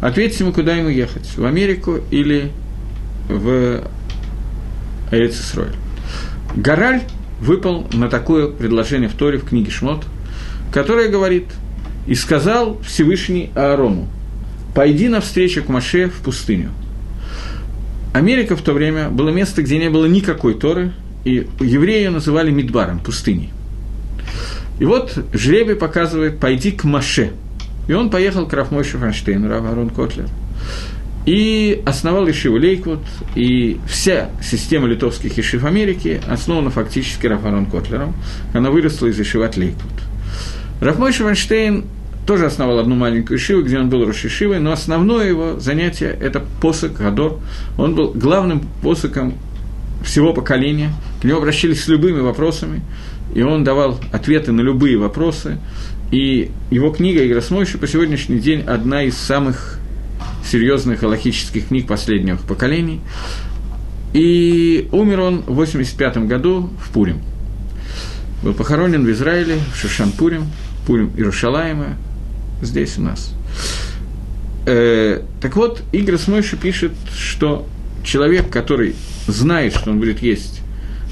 ответить 0.00 0.40
ему, 0.40 0.52
куда 0.52 0.74
ему 0.74 0.88
ехать, 0.88 1.26
в 1.36 1.44
Америку 1.44 1.98
или 2.10 2.52
в 3.28 3.82
Эрицисроль. 5.10 5.72
Гораль 6.54 7.02
выпал 7.40 7.86
на 7.92 8.08
такое 8.08 8.48
предложение 8.48 9.08
в 9.08 9.14
Торе, 9.14 9.38
в 9.38 9.44
книге 9.48 9.70
Шмот, 9.70 10.04
которое 10.72 11.08
говорит, 11.08 11.44
«И 12.06 12.14
сказал 12.14 12.80
Всевышний 12.82 13.50
Аарону, 13.54 14.08
пойди 14.74 15.08
навстречу 15.08 15.62
к 15.62 15.68
Маше 15.68 16.08
в 16.08 16.22
пустыню». 16.22 16.70
Америка 18.16 18.56
в 18.56 18.62
то 18.62 18.72
время 18.72 19.10
было 19.10 19.28
место, 19.28 19.62
где 19.62 19.78
не 19.78 19.90
было 19.90 20.06
никакой 20.06 20.54
Торы, 20.54 20.92
и 21.24 21.46
евреи 21.60 22.04
ее 22.04 22.10
называли 22.10 22.50
Мидбаром, 22.50 22.98
пустыней. 22.98 23.50
И 24.78 24.84
вот 24.86 25.18
жребий 25.34 25.74
показывает 25.74 26.38
«пойди 26.38 26.72
к 26.72 26.84
Маше». 26.84 27.32
И 27.88 27.92
он 27.92 28.08
поехал 28.08 28.46
к 28.46 28.52
Рафмойшу 28.52 28.98
Франштейну, 28.98 29.48
Рав 29.48 29.64
Арон 29.64 29.90
Котлер, 29.90 30.28
и 31.26 31.82
основал 31.84 32.28
Ишиву 32.28 32.56
Лейквуд, 32.56 33.00
и 33.34 33.78
вся 33.86 34.30
система 34.42 34.86
литовских 34.86 35.38
Ишив 35.38 35.64
Америки 35.64 36.20
основана 36.26 36.70
фактически 36.70 37.26
Рафарон 37.26 37.66
Котлером, 37.66 38.14
она 38.54 38.70
выросла 38.70 39.08
из 39.08 39.20
Ишиват 39.20 39.56
Лейквуд. 39.56 39.92
Рафмойш 40.80 41.20
Ванштейн 41.20 41.84
тоже 42.26 42.46
основал 42.46 42.80
одну 42.80 42.96
маленькую 42.96 43.38
шиву, 43.38 43.62
где 43.62 43.78
он 43.78 43.88
был 43.88 44.04
Рошишивой, 44.04 44.58
но 44.58 44.72
основное 44.72 45.28
его 45.28 45.60
занятие– 45.60 46.16
это 46.20 46.42
посок 46.60 46.94
Гадор. 46.94 47.38
Он 47.78 47.94
был 47.94 48.10
главным 48.12 48.68
посоком 48.82 49.34
всего 50.04 50.32
поколения, 50.32 50.90
к 51.20 51.24
нему 51.24 51.38
обращались 51.38 51.84
с 51.84 51.88
любыми 51.88 52.20
вопросами, 52.20 52.82
и 53.34 53.42
он 53.42 53.64
давал 53.64 53.98
ответы 54.12 54.52
на 54.52 54.60
любые 54.60 54.98
вопросы. 54.98 55.58
И 56.10 56.50
его 56.70 56.90
книга 56.90 57.26
«Игросмойши» 57.26 57.78
по 57.78 57.86
сегодняшний 57.86 58.38
день 58.38 58.62
одна 58.62 59.02
из 59.04 59.16
самых 59.16 59.78
серьезных 60.44 61.00
галактических 61.00 61.68
книг 61.68 61.86
последних 61.86 62.40
поколений. 62.40 63.00
И 64.12 64.88
умер 64.92 65.20
он 65.20 65.42
в 65.42 65.54
85 65.54 66.18
году 66.26 66.70
в 66.80 66.90
Пурим. 66.90 67.20
Был 68.42 68.52
похоронен 68.52 69.04
в 69.04 69.10
Израиле, 69.10 69.56
в 69.72 69.76
Шишанпурим, 69.76 70.44
Пурим 70.86 71.10
Иерушалаема, 71.16 71.96
здесь 72.62 72.98
у 72.98 73.02
нас. 73.02 73.32
Э, 74.66 75.22
так 75.40 75.56
вот, 75.56 75.82
Игорь 75.92 76.16
Смойши 76.16 76.56
пишет, 76.56 76.92
что 77.16 77.66
человек, 78.04 78.50
который 78.50 78.94
знает, 79.26 79.74
что 79.74 79.90
он 79.90 79.98
будет 79.98 80.22
есть 80.22 80.60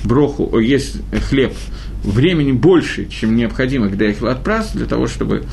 броху, 0.05 0.59
есть 0.59 0.97
хлеб 1.28 1.53
времени 2.05 2.53
больше, 2.53 3.07
чем 3.09 3.36
необходимо, 3.36 3.88
когда 3.88 4.07
их 4.07 4.22
отпрас, 4.22 4.72
для 4.72 4.86
того, 4.86 5.07
чтобы 5.07 5.45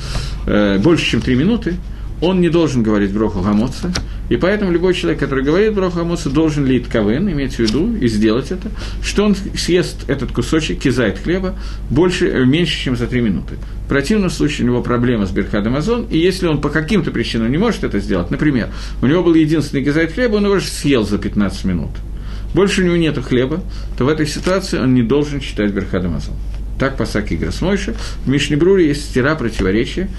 э, 0.46 0.80
больше, 0.80 1.06
чем 1.06 1.22
три 1.22 1.36
минуты, 1.36 1.76
он 2.22 2.40
не 2.40 2.50
должен 2.50 2.84
говорить 2.84 3.12
броху 3.12 3.42
гамоца, 3.42 3.92
и 4.30 4.38
поэтому 4.38 4.72
любой 4.72 4.94
человек, 4.94 5.20
который 5.20 5.44
говорит 5.44 5.74
броху 5.74 5.98
гамоца, 5.98 6.30
должен 6.30 6.66
лить 6.66 6.86
кавен, 6.90 7.30
иметь 7.30 7.56
в 7.56 7.60
виду 7.60 7.96
и 7.96 8.08
сделать 8.08 8.52
это, 8.52 8.70
что 9.04 9.26
он 9.26 9.36
съест 9.36 10.10
этот 10.10 10.32
кусочек, 10.32 10.80
кизает 10.80 11.20
хлеба, 11.20 11.56
больше, 11.90 12.28
э, 12.28 12.46
меньше, 12.46 12.78
чем 12.78 12.96
за 12.96 13.08
три 13.08 13.22
минуты. 13.22 13.56
В 13.86 13.90
противном 13.90 14.30
случае 14.30 14.66
у 14.66 14.72
него 14.72 14.82
проблема 14.82 15.26
с 15.26 15.32
Берхадом 15.32 15.76
Азон, 15.76 16.06
и 16.10 16.18
если 16.18 16.48
он 16.48 16.62
по 16.62 16.70
каким-то 16.70 17.12
причинам 17.12 17.52
не 17.52 17.58
может 17.58 17.84
это 17.84 18.00
сделать, 18.00 18.32
например, 18.32 18.70
у 19.02 19.08
него 19.08 19.24
был 19.24 19.34
единственный 19.34 19.84
кизает 19.84 20.14
хлеба, 20.14 20.36
он 20.36 20.46
его 20.46 20.60
же 20.60 20.68
съел 20.68 21.04
за 21.04 21.18
15 21.18 21.66
минут, 21.66 21.92
больше 22.54 22.84
у 22.84 22.86
него 22.86 22.96
нет 22.96 23.18
хлеба, 23.18 23.62
то 23.98 24.06
в 24.06 24.10
этой 24.10 24.28
ситуации 24.28 24.80
он 24.80 24.94
не 24.94 25.04
должен 25.04 25.40
читать 25.40 25.72
Берхадом 25.72 26.16
Азон. 26.16 26.36
Так 26.82 26.98
пасак 26.98 27.32
Играс 27.32 27.62
Мойша. 27.62 27.94
В 28.26 28.28
Мишнебруре 28.28 28.88
есть 28.88 29.06
стира 29.06 29.36
противоречия. 29.36 30.10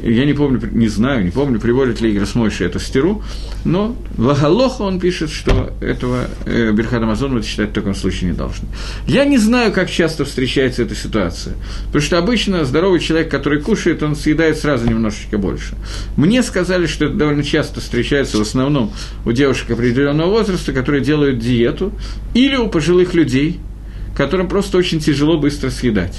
Я 0.00 0.24
не 0.24 0.34
помню, 0.34 0.60
не 0.70 0.86
знаю, 0.86 1.24
не 1.24 1.32
помню, 1.32 1.58
приводит 1.58 2.00
ли 2.00 2.12
Играс 2.12 2.36
Мойша 2.36 2.64
эту 2.64 2.78
стиру, 2.78 3.24
но 3.64 3.96
Лагалоха 4.16 4.82
он 4.82 5.00
пишет, 5.00 5.30
что 5.30 5.72
этого 5.80 6.28
э, 6.46 6.70
Берхад 6.70 7.02
Амазон 7.02 7.38
это 7.38 7.44
считать 7.44 7.70
в 7.70 7.72
таком 7.72 7.96
случае 7.96 8.30
не 8.30 8.36
должны. 8.36 8.68
Я 9.08 9.24
не 9.24 9.36
знаю, 9.36 9.72
как 9.72 9.90
часто 9.90 10.24
встречается 10.24 10.82
эта 10.84 10.94
ситуация, 10.94 11.56
потому 11.86 12.02
что 12.02 12.18
обычно 12.18 12.64
здоровый 12.64 13.00
человек, 13.00 13.28
который 13.28 13.60
кушает, 13.60 14.04
он 14.04 14.14
съедает 14.14 14.58
сразу 14.58 14.88
немножечко 14.88 15.38
больше. 15.38 15.74
Мне 16.16 16.44
сказали, 16.44 16.86
что 16.86 17.06
это 17.06 17.14
довольно 17.14 17.42
часто 17.42 17.80
встречается 17.80 18.38
в 18.38 18.42
основном 18.42 18.92
у 19.24 19.32
девушек 19.32 19.72
определенного 19.72 20.30
возраста, 20.30 20.72
которые 20.72 21.02
делают 21.02 21.40
диету, 21.40 21.92
или 22.32 22.54
у 22.54 22.68
пожилых 22.68 23.12
людей– 23.14 23.58
которым 24.16 24.48
просто 24.48 24.78
очень 24.78 25.00
тяжело 25.00 25.38
быстро 25.38 25.70
съедать 25.70 26.18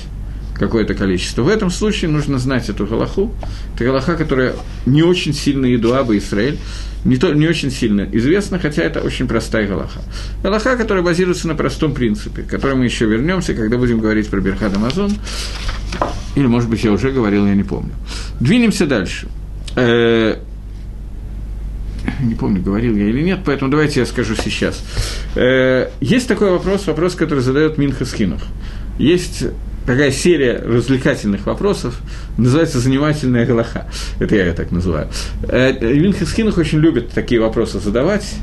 какое-то 0.55 0.93
количество. 0.93 1.41
В 1.41 1.49
этом 1.49 1.69
случае 1.69 2.09
нужно 2.09 2.37
знать 2.37 2.69
эту 2.69 2.85
галаху. 2.85 3.33
Это 3.75 3.85
галаха, 3.85 4.15
которая 4.15 4.55
не 4.85 5.03
очень 5.03 5.33
сильно 5.33 5.65
еду 5.65 5.93
Аба 5.93 6.17
Израиль, 6.17 6.57
не, 7.05 7.17
то, 7.17 7.33
не 7.33 7.47
очень 7.47 7.69
сильно 7.69 8.07
известна, 8.11 8.59
хотя 8.59 8.83
это 8.83 9.01
очень 9.01 9.27
простая 9.27 9.67
галаха. 9.67 10.01
Галаха, 10.41 10.77
которая 10.77 11.03
базируется 11.03 11.47
на 11.47 11.55
простом 11.55 11.93
принципе, 11.93 12.43
к 12.43 12.47
которому 12.47 12.79
мы 12.79 12.85
еще 12.85 13.05
вернемся, 13.05 13.53
когда 13.53 13.77
будем 13.77 13.99
говорить 13.99 14.29
про 14.29 14.39
Берхад 14.39 14.75
Амазон. 14.75 15.11
Или, 16.35 16.47
может 16.47 16.69
быть, 16.69 16.83
я 16.83 16.91
уже 16.91 17.11
говорил, 17.11 17.45
я 17.45 17.55
не 17.55 17.63
помню. 17.63 17.91
Двинемся 18.39 18.87
дальше. 18.87 19.27
Не 22.21 22.35
помню, 22.35 22.61
говорил 22.61 22.95
я 22.95 23.05
или 23.05 23.21
нет, 23.21 23.39
поэтому 23.45 23.71
давайте 23.71 24.01
я 24.01 24.05
скажу 24.05 24.35
сейчас. 24.35 24.83
Э, 25.35 25.89
есть 26.01 26.27
такой 26.27 26.51
вопрос, 26.51 26.87
вопрос, 26.87 27.15
который 27.15 27.39
задает 27.39 27.77
Минха 27.77 28.05
Скинух. 28.05 28.41
Есть 28.97 29.45
такая 29.85 30.11
серия 30.11 30.59
развлекательных 30.59 31.45
вопросов, 31.45 31.99
называется 32.37 32.79
«Занимательная 32.79 33.45
галаха». 33.45 33.87
Это 34.19 34.35
я 34.35 34.45
ее 34.45 34.53
так 34.53 34.71
называю. 34.71 35.09
Э, 35.43 35.73
Минха 35.81 36.25
Скинух 36.25 36.57
очень 36.57 36.79
любит 36.79 37.09
такие 37.09 37.41
вопросы 37.41 37.79
задавать, 37.79 38.33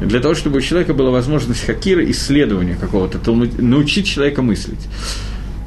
для 0.00 0.20
того, 0.20 0.34
чтобы 0.34 0.58
у 0.58 0.60
человека 0.60 0.94
была 0.94 1.10
возможность 1.10 1.64
хакира, 1.64 2.04
исследования 2.10 2.76
какого-то, 2.78 3.18
научить 3.32 4.06
человека 4.06 4.42
мыслить. 4.42 4.88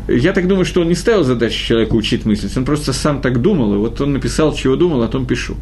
Я 0.07 0.33
так 0.33 0.47
думаю, 0.47 0.65
что 0.65 0.81
он 0.81 0.87
не 0.87 0.95
ставил 0.95 1.23
задачу 1.23 1.57
человеку 1.57 1.97
учить 1.97 2.25
мыслить, 2.25 2.55
он 2.57 2.65
просто 2.65 2.93
сам 2.93 3.21
так 3.21 3.41
думал, 3.41 3.73
и 3.73 3.77
вот 3.77 3.99
он 4.01 4.13
написал, 4.13 4.53
чего 4.53 4.75
думал, 4.75 5.01
о 5.01 5.07
том 5.07 5.25
пишу. 5.25 5.55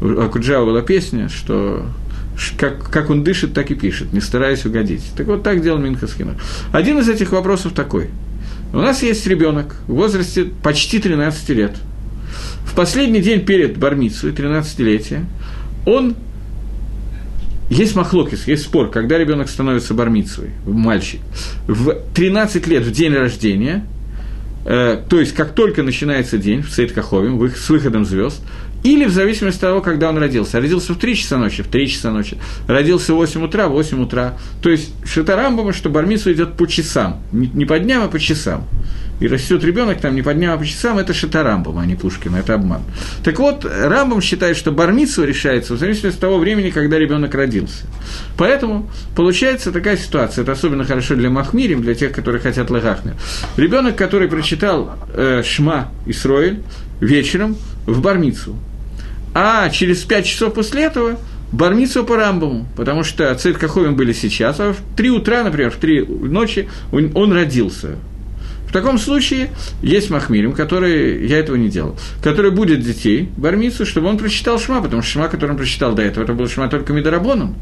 У 0.00 0.20
Акуджава 0.20 0.64
была 0.64 0.80
песня, 0.82 1.28
что 1.28 1.84
как, 2.56 2.90
как 2.90 3.10
он 3.10 3.22
дышит, 3.22 3.52
так 3.52 3.70
и 3.70 3.74
пишет, 3.74 4.12
не 4.12 4.20
стараясь 4.20 4.64
угодить. 4.64 5.02
Так 5.16 5.26
вот 5.26 5.42
так 5.42 5.62
делал 5.62 5.78
Минхаскинов. 5.78 6.42
Один 6.72 6.98
из 6.98 7.08
этих 7.08 7.32
вопросов 7.32 7.72
такой. 7.72 8.08
У 8.72 8.78
нас 8.78 9.02
есть 9.02 9.26
ребенок 9.26 9.76
в 9.86 9.94
возрасте 9.94 10.46
почти 10.62 10.98
13 10.98 11.48
лет. 11.50 11.76
В 12.64 12.74
последний 12.74 13.20
день 13.20 13.44
перед 13.44 13.76
Бармицей, 13.76 14.30
13-летия, 14.30 15.24
он 15.86 16.14
есть 17.70 17.94
махлокис, 17.94 18.48
есть 18.48 18.64
спор, 18.64 18.90
когда 18.90 19.16
ребенок 19.16 19.48
становится 19.48 19.94
бармицей, 19.94 20.50
мальчик. 20.66 21.20
В 21.68 21.94
13 22.14 22.66
лет, 22.66 22.82
в 22.82 22.90
день 22.90 23.14
рождения, 23.14 23.86
э, 24.64 25.00
то 25.08 25.20
есть 25.20 25.34
как 25.34 25.54
только 25.54 25.84
начинается 25.84 26.36
день 26.36 26.62
в 26.62 26.68
Цейткахове, 26.68 27.50
с 27.50 27.70
выходом 27.70 28.04
звезд, 28.04 28.42
или 28.82 29.04
в 29.04 29.10
зависимости 29.10 29.58
от 29.58 29.62
того, 29.62 29.80
когда 29.80 30.08
он 30.08 30.18
родился. 30.18 30.60
Родился 30.60 30.94
в 30.94 30.98
3 30.98 31.16
часа 31.16 31.38
ночи, 31.38 31.62
в 31.62 31.68
3 31.68 31.88
часа 31.88 32.10
ночи. 32.10 32.38
Родился 32.66 33.12
в 33.12 33.16
8 33.16 33.44
утра, 33.44 33.68
в 33.68 33.72
8 33.72 34.02
утра. 34.02 34.38
То 34.62 34.70
есть 34.70 34.92
Шатарамбама, 35.04 35.72
что 35.72 35.90
бармицу 35.90 36.32
идет 36.32 36.54
по 36.54 36.66
часам. 36.66 37.22
Не 37.32 37.64
по 37.66 37.78
дням, 37.78 38.04
а 38.04 38.08
по 38.08 38.18
часам 38.18 38.66
и 39.20 39.28
растет 39.28 39.62
ребенок 39.62 40.00
там 40.00 40.14
не 40.14 40.22
по 40.22 40.34
дням, 40.34 40.54
а 40.54 40.58
по 40.58 40.66
часам, 40.66 40.98
это 40.98 41.12
Шатарамбам, 41.12 41.78
а 41.78 41.86
не 41.86 41.94
Пушкин, 41.94 42.34
это 42.34 42.54
обман. 42.54 42.82
Так 43.22 43.38
вот, 43.38 43.64
Рамбам 43.64 44.20
считает, 44.20 44.56
что 44.56 44.72
бармицу 44.72 45.24
решается 45.24 45.74
в 45.74 45.78
зависимости 45.78 46.16
от 46.16 46.20
того 46.20 46.38
времени, 46.38 46.70
когда 46.70 46.98
ребенок 46.98 47.34
родился. 47.34 47.84
Поэтому 48.36 48.90
получается 49.14 49.72
такая 49.72 49.96
ситуация, 49.98 50.42
это 50.42 50.52
особенно 50.52 50.84
хорошо 50.84 51.14
для 51.14 51.28
Махмирим, 51.30 51.82
для 51.82 51.94
тех, 51.94 52.12
которые 52.12 52.40
хотят 52.40 52.70
Лагахнер. 52.70 53.14
Ребенок, 53.56 53.96
который 53.96 54.28
прочитал 54.28 54.96
э, 55.14 55.42
Шма 55.44 55.92
Исроэль 56.06 56.62
вечером 57.00 57.56
в 57.86 58.00
бармицу, 58.00 58.56
а 59.34 59.68
через 59.70 60.02
пять 60.02 60.26
часов 60.26 60.54
после 60.54 60.84
этого 60.84 61.18
Бармицу 61.52 62.04
по 62.04 62.16
Рамбаму, 62.16 62.66
потому 62.76 63.02
что 63.02 63.34
Цейд 63.34 63.58
Каховин 63.58 63.96
были 63.96 64.12
сейчас, 64.12 64.60
а 64.60 64.72
в 64.72 64.78
три 64.96 65.10
утра, 65.10 65.42
например, 65.42 65.70
в 65.70 65.76
три 65.76 66.04
ночи 66.04 66.68
он, 66.92 67.10
он 67.14 67.32
родился. 67.32 67.96
В 68.68 68.72
таком 68.72 68.98
случае 68.98 69.50
есть 69.82 70.10
Махмирим, 70.10 70.52
который, 70.52 71.26
я 71.26 71.38
этого 71.38 71.56
не 71.56 71.68
делал, 71.68 71.98
который 72.22 72.52
будет 72.52 72.82
детей, 72.82 73.28
бармицу, 73.36 73.84
чтобы 73.84 74.06
он 74.06 74.16
прочитал 74.16 74.60
Шма, 74.60 74.80
потому 74.80 75.02
что 75.02 75.12
Шма, 75.12 75.28
который 75.28 75.50
он 75.50 75.56
прочитал 75.56 75.92
до 75.92 76.02
этого, 76.02 76.22
это 76.22 76.34
был 76.34 76.46
Шма 76.46 76.68
только 76.68 76.92
Мидарабоном, 76.92 77.56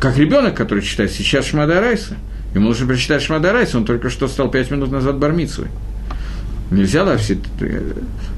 как 0.00 0.16
ребенок, 0.16 0.54
который 0.54 0.84
читает 0.84 1.10
сейчас 1.10 1.46
Шма 1.46 1.66
Дарайса. 1.66 2.16
Ему 2.54 2.68
нужно 2.68 2.86
прочитать 2.86 3.22
Шма 3.22 3.40
Дарайса, 3.40 3.76
он 3.76 3.84
только 3.84 4.08
что 4.08 4.28
стал 4.28 4.52
пять 4.52 4.70
минут 4.70 4.92
назад 4.92 5.18
бармицей. 5.18 5.66
Нельзя, 6.70 7.04
да, 7.04 7.16
все... 7.16 7.36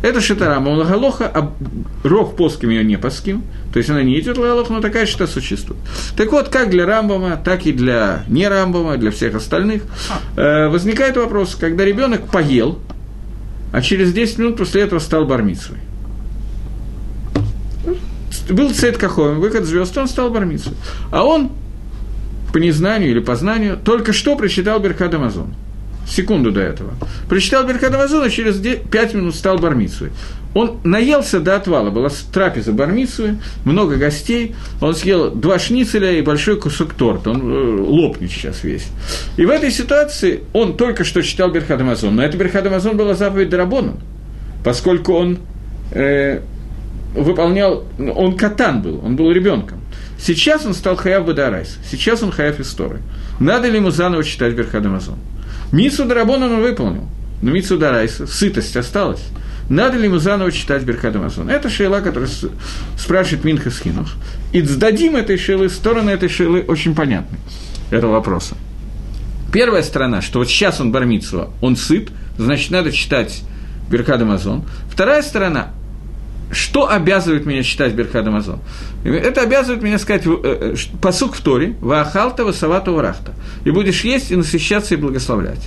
Это 0.02 0.20
шитарама, 0.20 0.70
он 0.70 0.86
галоха, 0.86 1.30
а 1.32 1.52
рог 2.02 2.34
плоским 2.34 2.70
ее 2.70 2.82
не 2.82 2.96
паским, 2.96 3.44
то 3.72 3.78
есть 3.78 3.90
она 3.90 4.02
не 4.02 4.18
идет 4.18 4.38
галох, 4.38 4.70
но 4.70 4.80
такая 4.80 5.04
шита 5.04 5.26
существует. 5.26 5.80
Так 6.16 6.32
вот, 6.32 6.48
как 6.48 6.70
для 6.70 6.86
Рамбама, 6.86 7.36
так 7.36 7.66
и 7.66 7.72
для 7.72 8.24
не 8.28 8.48
Рамбама, 8.48 8.96
для 8.96 9.10
всех 9.10 9.34
остальных, 9.34 9.82
э, 10.36 10.68
возникает 10.68 11.18
вопрос, 11.18 11.56
когда 11.60 11.84
ребенок 11.84 12.26
поел, 12.28 12.78
а 13.70 13.82
через 13.82 14.12
10 14.12 14.38
минут 14.38 14.56
после 14.56 14.82
этого 14.82 14.98
стал 14.98 15.26
бармицей. 15.26 15.76
Был 18.48 18.72
цвет 18.72 18.96
кахоем, 18.96 19.40
выход 19.40 19.64
звезд, 19.64 19.96
он 19.98 20.08
стал 20.08 20.30
бармицей. 20.30 20.72
А 21.10 21.22
он 21.22 21.50
по 22.52 22.58
незнанию 22.58 23.10
или 23.10 23.20
по 23.20 23.36
знанию 23.36 23.78
только 23.82 24.12
что 24.12 24.36
прочитал 24.36 24.80
Берхад 24.80 25.14
Амазон 25.14 25.54
секунду 26.12 26.52
до 26.52 26.60
этого. 26.60 26.92
Прочитал 27.28 27.66
Беркат 27.66 27.94
Амазона, 27.94 28.30
через 28.30 28.56
5 28.56 29.14
минут 29.14 29.34
стал 29.34 29.58
бармицей. 29.58 30.10
Он 30.54 30.80
наелся 30.84 31.40
до 31.40 31.56
отвала, 31.56 31.90
была 31.90 32.10
трапеза 32.32 32.72
бармицу, 32.72 33.38
много 33.64 33.96
гостей, 33.96 34.54
он 34.82 34.94
съел 34.94 35.30
два 35.30 35.58
шницеля 35.58 36.12
и 36.12 36.20
большой 36.20 36.60
кусок 36.60 36.92
торта, 36.92 37.30
он 37.30 37.40
э, 37.40 37.80
лопнет 37.80 38.30
сейчас 38.30 38.62
весь. 38.62 38.88
И 39.38 39.46
в 39.46 39.50
этой 39.50 39.70
ситуации 39.70 40.42
он 40.52 40.76
только 40.76 41.04
что 41.04 41.22
читал 41.22 41.50
Берхад 41.50 41.80
Амазон, 41.80 42.16
но 42.16 42.22
это 42.22 42.36
Берхад 42.36 42.66
Амазон 42.66 42.98
была 42.98 43.14
заповедь 43.14 43.48
Дарабоном, 43.48 44.00
поскольку 44.62 45.14
он 45.14 45.38
э, 45.92 46.40
выполнял, 47.14 47.84
он 47.98 48.36
катан 48.36 48.82
был, 48.82 49.02
он 49.02 49.16
был 49.16 49.32
ребенком. 49.32 49.80
Сейчас 50.18 50.66
он 50.66 50.74
стал 50.74 50.96
хаяв 50.96 51.24
Бадарайс, 51.24 51.78
сейчас 51.90 52.22
он 52.22 52.30
хаяв 52.30 52.60
истории. 52.60 53.00
Надо 53.40 53.68
ли 53.68 53.78
ему 53.78 53.90
заново 53.90 54.22
читать 54.22 54.52
Берхад 54.54 54.84
Амазон? 54.84 55.16
Мицу 55.72 56.04
Дарабон 56.04 56.42
он 56.42 56.60
выполнил, 56.60 57.08
но 57.40 57.50
Мицу 57.50 57.78
Дарайса, 57.78 58.26
сытость 58.26 58.76
осталась. 58.76 59.22
надо 59.68 59.96
ли 59.96 60.04
ему 60.04 60.18
заново 60.18 60.52
читать 60.52 60.82
Беркат 60.82 61.16
Амазон. 61.16 61.48
Это 61.48 61.70
шейла, 61.70 62.00
которая 62.00 62.28
спрашивает 62.98 63.44
Минха 63.44 63.70
Схинух. 63.70 64.08
И 64.52 64.60
сдадим 64.60 65.16
этой 65.16 65.38
шейлы, 65.38 65.70
стороны 65.70 66.10
этой 66.10 66.28
шейлы 66.28 66.60
очень 66.60 66.94
понятны, 66.94 67.38
этого 67.90 68.12
вопроса. 68.12 68.54
Первая 69.50 69.82
сторона, 69.82 70.20
что 70.20 70.38
вот 70.40 70.48
сейчас 70.48 70.80
он 70.80 70.92
бармитсва, 70.92 71.50
он 71.60 71.76
сыт, 71.76 72.10
значит, 72.36 72.70
надо 72.70 72.92
читать 72.92 73.42
Беркад 73.90 74.20
Амазон. 74.20 74.64
Вторая 74.90 75.22
сторона, 75.22 75.72
что 76.52 76.90
обязывает 76.90 77.46
меня 77.46 77.62
читать 77.62 77.94
Берхад 77.94 78.26
Амазон? 78.26 78.60
Это 79.04 79.40
обязывает 79.40 79.82
меня 79.82 79.98
сказать 79.98 80.26
э, 80.26 80.30
э, 80.44 80.74
посук 81.00 81.34
в 81.34 81.40
Торе, 81.40 81.74
Ваахалта, 81.80 82.44
Васавату, 82.44 82.92
Варахта. 82.92 83.32
И 83.64 83.70
будешь 83.70 84.04
есть 84.04 84.30
и 84.30 84.36
насыщаться 84.36 84.94
и 84.94 84.98
благословлять. 84.98 85.66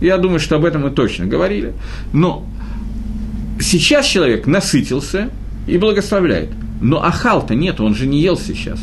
Я 0.00 0.18
думаю, 0.18 0.38
что 0.38 0.56
об 0.56 0.64
этом 0.64 0.82
мы 0.82 0.90
точно 0.90 1.26
говорили. 1.26 1.74
Но 2.12 2.46
сейчас 3.60 4.06
человек 4.06 4.46
насытился 4.46 5.30
и 5.66 5.76
благословляет. 5.78 6.50
Но 6.80 7.02
ахал-то 7.02 7.54
нет, 7.56 7.80
он 7.80 7.96
же 7.96 8.06
не 8.06 8.22
ел 8.22 8.38
сейчас. 8.38 8.80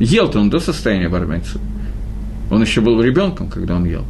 Ел-то 0.00 0.40
он 0.40 0.48
до 0.48 0.60
состояния 0.60 1.08
бармейца. 1.08 1.60
Он 2.50 2.62
еще 2.62 2.80
был 2.80 3.00
ребенком, 3.02 3.50
когда 3.50 3.76
он 3.76 3.84
ел. 3.84 4.04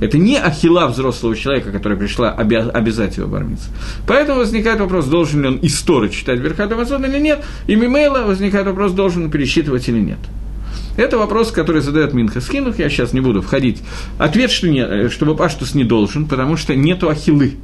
Это 0.00 0.18
не 0.18 0.36
ахила 0.36 0.86
взрослого 0.86 1.36
человека, 1.36 1.70
которая 1.70 1.98
пришла 1.98 2.30
обяз, 2.30 2.68
обязать 2.72 3.16
его 3.16 3.28
бормиться. 3.28 3.68
Поэтому 4.06 4.38
возникает 4.38 4.80
вопрос, 4.80 5.06
должен 5.06 5.42
ли 5.42 5.48
он 5.48 5.58
исторы 5.62 6.08
читать 6.08 6.40
Берхат 6.40 6.72
Амазон 6.72 7.04
или 7.04 7.18
нет, 7.18 7.44
и 7.66 7.76
Мимейла 7.76 8.20
возникает 8.20 8.66
вопрос, 8.66 8.92
должен 8.92 9.24
он 9.24 9.30
пересчитывать 9.30 9.88
или 9.88 10.00
нет. 10.00 10.18
Это 10.96 11.18
вопрос, 11.18 11.50
который 11.50 11.82
задает 11.82 12.12
Минха 12.14 12.40
Скинух, 12.40 12.78
я 12.78 12.90
сейчас 12.90 13.12
не 13.12 13.20
буду 13.20 13.42
входить. 13.42 13.82
Ответ, 14.18 14.50
что, 14.50 14.68
не, 14.68 14.80
э, 14.80 15.08
что 15.08 15.34
Паштус 15.34 15.74
не 15.74 15.84
должен, 15.84 16.26
потому 16.26 16.56
что 16.56 16.74
нету 16.74 17.08
ахилы. 17.08 17.54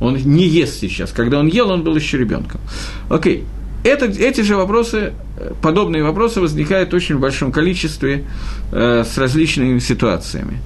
Он 0.00 0.16
не 0.16 0.46
ест 0.46 0.80
сейчас. 0.80 1.10
Когда 1.10 1.38
он 1.38 1.46
ел, 1.46 1.70
он 1.70 1.82
был 1.82 1.96
еще 1.96 2.18
ребенком. 2.18 2.60
Окей. 3.08 3.44
Это, 3.86 4.06
эти 4.06 4.40
же 4.40 4.56
вопросы, 4.56 5.12
э, 5.38 5.52
подобные 5.62 6.02
вопросы 6.02 6.40
возникают 6.40 6.92
очень 6.92 7.14
в 7.14 7.20
большом 7.20 7.52
количестве 7.52 8.24
э, 8.72 9.04
с 9.04 9.16
различными 9.16 9.78
ситуациями. 9.78 10.58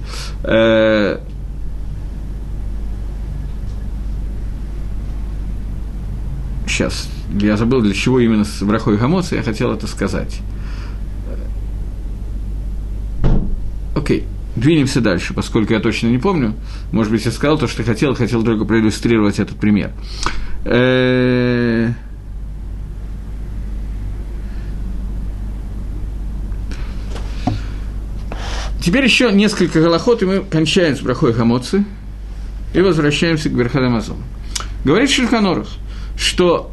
Э, 0.43 1.19
сейчас, 6.65 7.11
я 7.39 7.57
забыл, 7.57 7.81
для 7.81 7.93
чего 7.93 8.19
именно 8.19 8.43
с 8.43 8.63
брахой 8.63 8.97
Гамоца 8.97 9.35
я 9.35 9.43
хотел 9.43 9.71
это 9.71 9.85
сказать. 9.85 10.39
Окей, 13.95 14.23
двинемся 14.55 14.99
дальше, 14.99 15.35
поскольку 15.35 15.73
я 15.73 15.79
точно 15.79 16.07
не 16.07 16.17
помню. 16.17 16.55
Может 16.91 17.11
быть, 17.11 17.23
я 17.23 17.31
сказал 17.31 17.59
то, 17.59 17.67
что 17.67 17.83
хотел, 17.83 18.15
хотел 18.15 18.41
только 18.43 18.65
проиллюстрировать 18.65 19.37
этот 19.37 19.57
пример. 19.57 19.91
Э-э- 20.65 21.93
Теперь 28.81 29.03
еще 29.03 29.31
несколько 29.31 29.79
голоход, 29.79 30.23
и 30.23 30.25
мы 30.25 30.39
кончаем 30.39 30.95
с 30.95 31.01
брахой 31.01 31.33
хамоцы 31.33 31.85
и 32.73 32.81
возвращаемся 32.81 33.49
к 33.49 33.53
Берхадамазону. 33.53 34.23
Говорит 34.83 35.11
Шельханорах, 35.11 35.67
что 36.17 36.71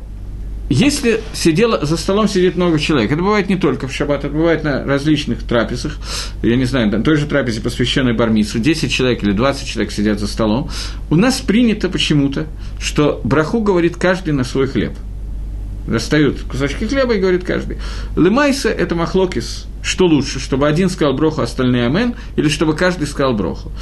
если 0.70 1.20
сидело, 1.34 1.84
за 1.84 1.98
столом 1.98 2.26
сидит 2.28 2.56
много 2.56 2.78
человек, 2.78 3.12
это 3.12 3.22
бывает 3.22 3.50
не 3.50 3.56
только 3.56 3.88
в 3.88 3.92
шаббат, 3.92 4.24
это 4.24 4.34
бывает 4.34 4.64
на 4.64 4.84
различных 4.84 5.42
трапезах, 5.42 5.98
я 6.42 6.56
не 6.56 6.64
знаю, 6.64 6.90
на 6.90 7.02
той 7.02 7.16
же 7.16 7.26
трапезе, 7.26 7.60
посвященной 7.60 8.14
бармицу, 8.14 8.58
10 8.58 8.92
человек 8.92 9.22
или 9.22 9.32
20 9.32 9.66
человек 9.66 9.92
сидят 9.92 10.18
за 10.18 10.26
столом, 10.26 10.70
у 11.10 11.16
нас 11.16 11.40
принято 11.40 11.90
почему-то, 11.90 12.46
что 12.80 13.20
браху 13.24 13.60
говорит 13.60 13.96
каждый 13.96 14.32
на 14.32 14.44
свой 14.44 14.66
хлеб. 14.66 14.92
Достают 15.88 16.42
кусочки 16.42 16.84
хлеба 16.84 17.14
и 17.14 17.18
говорит 17.18 17.44
каждый. 17.44 17.78
Лемайса– 18.14 18.68
это 18.70 18.94
махлокис, 18.94 19.66
что 19.82 20.06
лучше, 20.06 20.38
чтобы 20.38 20.68
один 20.68 20.90
сказал 20.90 21.14
броху, 21.14 21.40
а 21.40 21.44
остальные 21.44 21.86
амен, 21.86 22.14
или 22.36 22.48
чтобы 22.48 22.74
каждый 22.74 23.06
сказал 23.06 23.34
броху. 23.34 23.72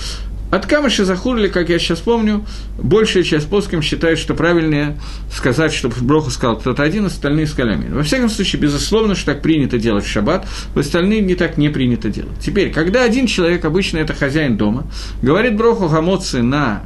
От 0.53 0.67
Камыши 0.67 1.05
Захурли, 1.05 1.49
как 1.49 1.69
я 1.71 1.79
сейчас 1.81 1.99
помню, 1.99 2.47
большая 2.79 3.25
часть 3.25 3.49
плоским 3.49 3.83
считает, 3.83 4.17
что 4.19 4.35
правильнее 4.35 4.97
сказать, 5.33 5.73
чтобы 5.73 5.97
броху 6.01 6.31
сказал 6.31 6.57
кто-то 6.57 6.85
один, 6.85 7.07
остальные 7.07 7.49
сказали 7.49 7.75
амин. 7.75 7.95
Во 7.95 8.05
всяком 8.05 8.29
случае, 8.29 8.63
безусловно, 8.63 9.17
что 9.17 9.33
так 9.33 9.43
принято 9.43 9.77
делать 9.77 10.05
в 10.05 10.09
шаббат, 10.09 10.47
в 10.75 10.79
остальные 10.79 11.23
не 11.23 11.35
так 11.35 11.59
не 11.59 11.69
принято 11.69 12.11
делать. 12.11 12.39
Теперь, 12.41 12.73
когда 12.73 13.03
один 13.03 13.27
человек, 13.27 13.65
обычно 13.65 13.99
это 13.99 14.15
хозяин 14.15 14.57
дома, 14.57 14.87
говорит 15.21 15.57
броху 15.57 15.89
гамоцы 15.89 16.43
на 16.43 16.83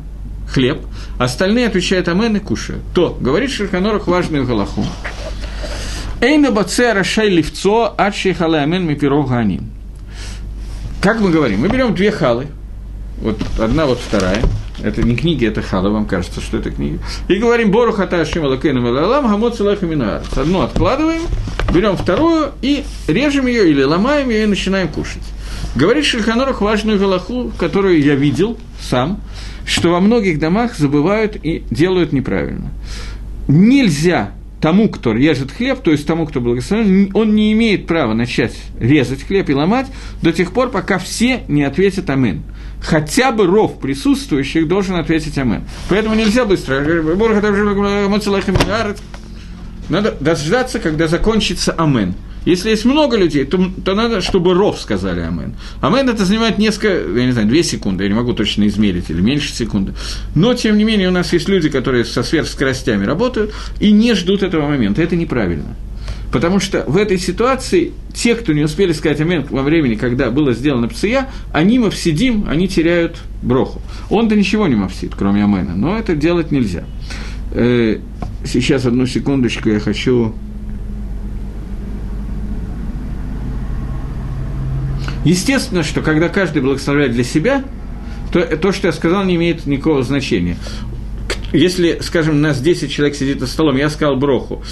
хлеб, 0.52 0.80
остальные 1.18 1.68
отвечают 1.68 2.08
амен 2.08 2.36
и 2.36 2.40
кушают, 2.40 2.82
то 2.94 3.16
говорит 3.20 3.50
Шерханорах 3.50 4.06
важную 4.06 4.46
галаху. 4.46 4.84
Эйна 6.20 6.50
баце 6.50 6.92
рашай 6.92 7.28
лифцо 7.28 7.94
адши 7.96 8.34
халамен 8.34 8.84
ми 8.86 8.94
ганим. 8.94 9.70
Как 11.00 11.20
мы 11.20 11.30
говорим? 11.30 11.60
Мы 11.60 11.68
берем 11.68 11.94
две 11.94 12.10
халы, 12.10 12.48
вот 13.22 13.40
одна, 13.58 13.86
вот 13.86 13.98
вторая, 13.98 14.42
это 14.82 15.02
не 15.02 15.16
книги, 15.16 15.46
это 15.46 15.62
хала, 15.62 15.88
вам 15.88 16.06
кажется, 16.06 16.40
что 16.40 16.58
это 16.58 16.70
книги. 16.70 16.98
И 17.28 17.36
говорим, 17.36 17.70
Бору 17.70 17.92
хата 17.92 18.20
Ашим 18.20 18.44
Алакейну 18.44 18.80
Мелалам, 18.80 19.28
Гамот 19.28 19.58
Минуарец. 19.82 20.36
Одну 20.36 20.60
откладываем, 20.60 21.22
берем 21.72 21.96
вторую 21.96 22.52
и 22.62 22.84
режем 23.08 23.46
ее 23.46 23.70
или 23.70 23.82
ломаем 23.82 24.28
ее 24.30 24.44
и 24.44 24.46
начинаем 24.46 24.88
кушать. 24.88 25.22
Говорит 25.74 26.04
Шельханорах 26.04 26.60
важную 26.60 26.98
галаху, 26.98 27.52
которую 27.58 28.02
я 28.02 28.14
видел 28.14 28.58
сам, 28.80 29.20
что 29.64 29.90
во 29.90 30.00
многих 30.00 30.38
домах 30.38 30.76
забывают 30.76 31.36
и 31.42 31.64
делают 31.70 32.12
неправильно. 32.12 32.70
Нельзя 33.48 34.32
тому, 34.60 34.88
кто 34.88 35.12
режет 35.12 35.50
хлеб, 35.50 35.80
то 35.80 35.90
есть 35.90 36.06
тому, 36.06 36.26
кто 36.26 36.40
благословен, 36.40 37.10
он 37.14 37.34
не 37.34 37.52
имеет 37.52 37.86
права 37.86 38.14
начать 38.14 38.54
резать 38.78 39.22
хлеб 39.22 39.48
и 39.48 39.54
ломать 39.54 39.86
до 40.22 40.32
тех 40.32 40.52
пор, 40.52 40.70
пока 40.70 40.98
все 40.98 41.40
не 41.48 41.62
ответят 41.62 42.10
«Амин». 42.10 42.42
Хотя 42.82 43.30
бы 43.30 43.46
ров 43.46 43.78
присутствующих 43.78 44.68
должен 44.68 44.96
ответить 44.96 45.36
«Амин». 45.38 45.64
Поэтому 45.88 46.14
нельзя 46.14 46.44
быстро. 46.44 46.80
Надо 49.88 50.12
дождаться, 50.20 50.78
когда 50.78 51.08
закончится 51.08 51.72
«Амин». 51.72 52.14
Если 52.44 52.70
есть 52.70 52.84
много 52.84 53.16
людей, 53.16 53.44
то, 53.44 53.70
то 53.84 53.94
надо, 53.94 54.20
чтобы 54.20 54.54
ров 54.54 54.80
сказали 54.80 55.20
амен. 55.20 55.54
Амен 55.80 56.08
это 56.08 56.24
занимает 56.24 56.58
несколько, 56.58 56.88
я 56.88 57.26
не 57.26 57.32
знаю, 57.32 57.48
две 57.48 57.62
секунды, 57.62 58.04
я 58.04 58.08
не 58.08 58.14
могу 58.14 58.32
точно 58.32 58.66
измерить, 58.66 59.10
или 59.10 59.20
меньше 59.20 59.52
секунды. 59.52 59.94
Но, 60.34 60.54
тем 60.54 60.78
не 60.78 60.84
менее, 60.84 61.08
у 61.08 61.12
нас 61.12 61.32
есть 61.32 61.48
люди, 61.48 61.68
которые 61.68 62.04
со 62.04 62.22
сверхскоростями 62.22 63.04
работают 63.04 63.52
и 63.78 63.92
не 63.92 64.14
ждут 64.14 64.42
этого 64.42 64.66
момента. 64.66 65.02
Это 65.02 65.16
неправильно. 65.16 65.76
Потому 66.32 66.60
что 66.60 66.84
в 66.86 66.96
этой 66.96 67.18
ситуации 67.18 67.92
те, 68.14 68.34
кто 68.36 68.52
не 68.52 68.62
успели 68.62 68.92
сказать 68.92 69.20
амен 69.20 69.46
во 69.50 69.62
времени, 69.62 69.96
когда 69.96 70.30
было 70.30 70.52
сделано 70.52 70.88
пция, 70.88 71.28
они 71.52 71.78
мавсидим, 71.78 72.46
они 72.48 72.68
теряют 72.68 73.18
броху. 73.42 73.82
Он-то 74.10 74.36
ничего 74.36 74.68
не 74.68 74.76
мавсид, 74.76 75.12
кроме 75.16 75.42
амена, 75.42 75.74
но 75.74 75.98
это 75.98 76.14
делать 76.14 76.52
нельзя. 76.52 76.84
Э, 77.52 77.98
сейчас 78.44 78.86
одну 78.86 79.06
секундочку 79.06 79.70
я 79.70 79.80
хочу 79.80 80.34
Естественно, 85.24 85.82
что 85.82 86.00
когда 86.00 86.28
каждый 86.28 86.62
благословляет 86.62 87.12
для 87.12 87.24
себя, 87.24 87.64
то 88.32 88.40
то, 88.56 88.72
что 88.72 88.86
я 88.86 88.92
сказал, 88.92 89.24
не 89.24 89.36
имеет 89.36 89.66
никакого 89.66 90.02
значения. 90.02 90.56
Если, 91.52 91.98
скажем, 92.00 92.40
нас 92.40 92.60
10 92.60 92.90
человек 92.92 93.16
сидит 93.16 93.40
за 93.40 93.46
столом, 93.46 93.76
я 93.76 93.90
сказал 93.90 94.16
броху, 94.16 94.62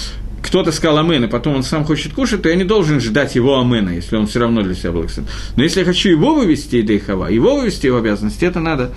кто-то 0.41 0.71
сказал 0.71 0.99
амен, 0.99 1.25
и 1.25 1.27
потом 1.27 1.55
он 1.55 1.63
сам 1.63 1.83
хочет 1.83 2.13
кушать, 2.13 2.41
то 2.41 2.49
я 2.49 2.55
не 2.55 2.63
должен 2.63 2.99
ждать 2.99 3.35
его 3.35 3.59
амена, 3.59 3.89
если 3.89 4.15
он 4.15 4.27
все 4.27 4.39
равно 4.39 4.61
для 4.61 4.73
себя 4.73 4.91
благословен. 4.91 5.29
Но 5.55 5.63
если 5.63 5.81
я 5.81 5.85
хочу 5.85 6.09
его 6.09 6.33
вывести 6.33 6.77
из 6.77 6.85
Дейхава, 6.85 7.27
его 7.27 7.57
вывести 7.57 7.87
в 7.87 7.97
обязанности, 7.97 8.45
это 8.45 8.59
надо 8.59 8.91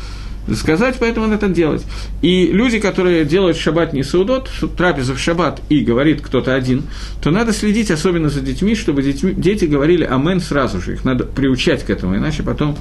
сказать, 0.56 0.96
поэтому 0.98 1.26
надо 1.26 1.46
это 1.46 1.54
делать. 1.54 1.84
И 2.20 2.46
люди, 2.46 2.78
которые 2.78 3.24
делают 3.24 3.56
шаббат 3.56 3.92
не 3.92 4.02
саудот, 4.02 4.50
трапезу 4.76 5.14
в 5.14 5.18
шаббат, 5.18 5.60
и 5.68 5.80
говорит 5.80 6.20
кто-то 6.20 6.54
один, 6.54 6.84
то 7.22 7.30
надо 7.30 7.52
следить 7.52 7.90
особенно 7.90 8.28
за 8.28 8.40
детьми, 8.40 8.74
чтобы 8.74 9.02
детьми, 9.02 9.32
дети 9.32 9.64
говорили 9.64 10.04
амен 10.04 10.40
сразу 10.40 10.80
же, 10.80 10.94
их 10.94 11.04
надо 11.04 11.24
приучать 11.24 11.84
к 11.84 11.90
этому, 11.90 12.16
иначе 12.16 12.42
потом... 12.42 12.76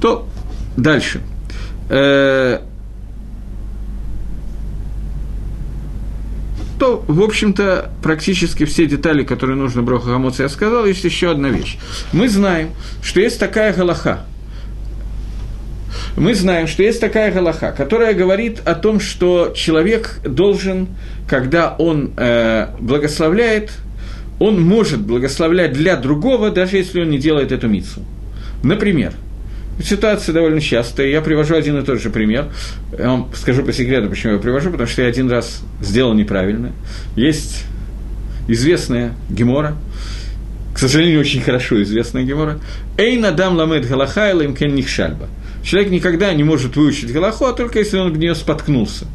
То 0.00 0.28
дальше. 0.76 1.20
Э, 1.88 2.60
то, 6.78 7.04
в 7.06 7.22
общем-то, 7.22 7.92
практически 8.02 8.64
все 8.64 8.86
детали, 8.86 9.22
которые 9.22 9.56
нужно 9.56 9.82
Броха 9.82 10.08
Гамоца, 10.10 10.42
я 10.42 10.48
сказал, 10.48 10.84
есть 10.84 11.04
еще 11.04 11.30
одна 11.30 11.48
вещь. 11.48 11.78
Мы 12.12 12.28
знаем, 12.28 12.70
что 13.02 13.20
есть 13.20 13.38
такая 13.38 13.72
галаха– 13.72 14.26
мы 16.16 16.34
знаем, 16.34 16.66
что 16.66 16.82
есть 16.82 17.00
такая 17.00 17.32
галаха, 17.32 17.72
которая 17.72 18.14
говорит 18.14 18.60
о 18.64 18.74
том, 18.74 19.00
что 19.00 19.52
человек 19.54 20.20
должен, 20.24 20.88
когда 21.28 21.74
он 21.76 22.12
э, 22.16 22.68
благословляет, 22.78 23.72
он 24.38 24.60
может 24.62 25.00
благословлять 25.00 25.72
для 25.72 25.96
другого, 25.96 26.50
даже 26.50 26.76
если 26.76 27.00
он 27.00 27.10
не 27.10 27.18
делает 27.18 27.52
эту 27.52 27.68
мицу. 27.68 28.04
Например, 28.62 29.12
Ситуация 29.82 30.32
довольно 30.32 30.60
частая. 30.60 31.08
Я 31.08 31.20
привожу 31.20 31.56
один 31.56 31.76
и 31.78 31.84
тот 31.84 32.00
же 32.00 32.10
пример. 32.10 32.46
Я 32.96 33.08
вам 33.08 33.30
скажу 33.34 33.64
по 33.64 33.72
секрету, 33.72 34.08
почему 34.08 34.34
я 34.34 34.38
привожу, 34.38 34.70
потому 34.70 34.88
что 34.88 35.02
я 35.02 35.08
один 35.08 35.28
раз 35.28 35.62
сделал 35.80 36.14
неправильно. 36.14 36.70
Есть 37.16 37.64
известная 38.46 39.14
Гемора, 39.28 39.76
к 40.74 40.78
сожалению, 40.78 41.20
очень 41.20 41.40
хорошо 41.40 41.82
известная 41.82 42.22
Гемора. 42.22 42.60
Эйн 42.98 43.24
адам 43.24 43.56
ламед 43.56 43.88
галаха 43.88 44.30
им 44.30 44.54
кен 44.54 44.74
нихшальба. 44.74 45.28
Человек 45.64 45.90
никогда 45.90 46.32
не 46.34 46.44
может 46.44 46.76
выучить 46.76 47.12
галаху, 47.12 47.46
а 47.46 47.52
только 47.52 47.78
если 47.78 47.96
он 47.96 48.12
в 48.12 48.18
нее 48.18 48.34
споткнулся. 48.34 49.06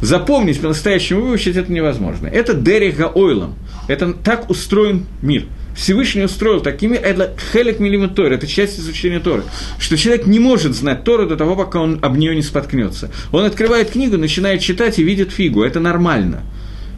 Запомнить 0.00 0.60
по-настоящему 0.60 1.22
выучить 1.22 1.56
это 1.56 1.72
невозможно. 1.72 2.26
Это 2.26 2.52
дерега 2.52 3.10
ойлом. 3.14 3.54
Это 3.86 4.12
так 4.12 4.50
устроен 4.50 5.06
мир. 5.22 5.44
Всевышний 5.76 6.22
устроил 6.22 6.60
такими, 6.60 6.96
это 6.96 7.34
хелек 7.52 7.80
милимит 7.80 8.14
Тор, 8.14 8.32
это 8.32 8.46
часть 8.46 8.78
изучения 8.78 9.18
Торы, 9.18 9.42
что 9.78 9.96
человек 9.96 10.26
не 10.26 10.38
может 10.38 10.74
знать 10.74 11.02
Тору 11.02 11.26
до 11.26 11.36
того, 11.36 11.56
пока 11.56 11.80
он 11.80 11.98
об 12.00 12.16
нее 12.16 12.34
не 12.36 12.42
споткнется. 12.42 13.10
Он 13.32 13.44
открывает 13.44 13.90
книгу, 13.90 14.16
начинает 14.16 14.60
читать 14.60 15.00
и 15.00 15.02
видит 15.02 15.32
фигу, 15.32 15.64
это 15.64 15.80
нормально. 15.80 16.42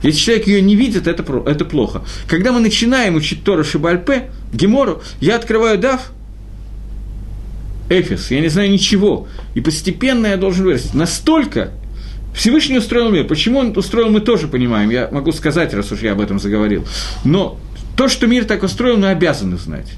Если 0.02 0.20
человек 0.20 0.46
ее 0.46 0.60
не 0.60 0.76
видит, 0.76 1.06
это, 1.06 1.22
это 1.46 1.64
плохо. 1.64 2.02
Когда 2.28 2.52
мы 2.52 2.60
начинаем 2.60 3.14
учить 3.14 3.44
Тору 3.44 3.64
Шибальпе, 3.64 4.30
Гемору, 4.52 5.02
я 5.20 5.36
открываю 5.36 5.78
Дав, 5.78 6.12
Эфис, 7.88 8.30
я 8.30 8.40
не 8.40 8.48
знаю 8.48 8.70
ничего, 8.70 9.28
и 9.54 9.60
постепенно 9.60 10.26
я 10.26 10.36
должен 10.36 10.64
вырасти. 10.64 10.94
Настолько 10.94 11.70
Всевышний 12.34 12.78
устроил 12.78 13.10
мир. 13.10 13.26
Почему 13.26 13.60
он 13.60 13.76
устроил, 13.76 14.10
мы 14.10 14.20
тоже 14.20 14.48
понимаем. 14.48 14.90
Я 14.90 15.08
могу 15.10 15.32
сказать, 15.32 15.72
раз 15.72 15.90
уж 15.92 16.00
я 16.02 16.12
об 16.12 16.20
этом 16.20 16.38
заговорил. 16.38 16.86
Но 17.24 17.58
то, 17.96 18.08
что 18.08 18.26
мир 18.26 18.44
так 18.44 18.62
устроен, 18.62 19.00
мы 19.00 19.08
обязаны 19.08 19.56
знать. 19.56 19.88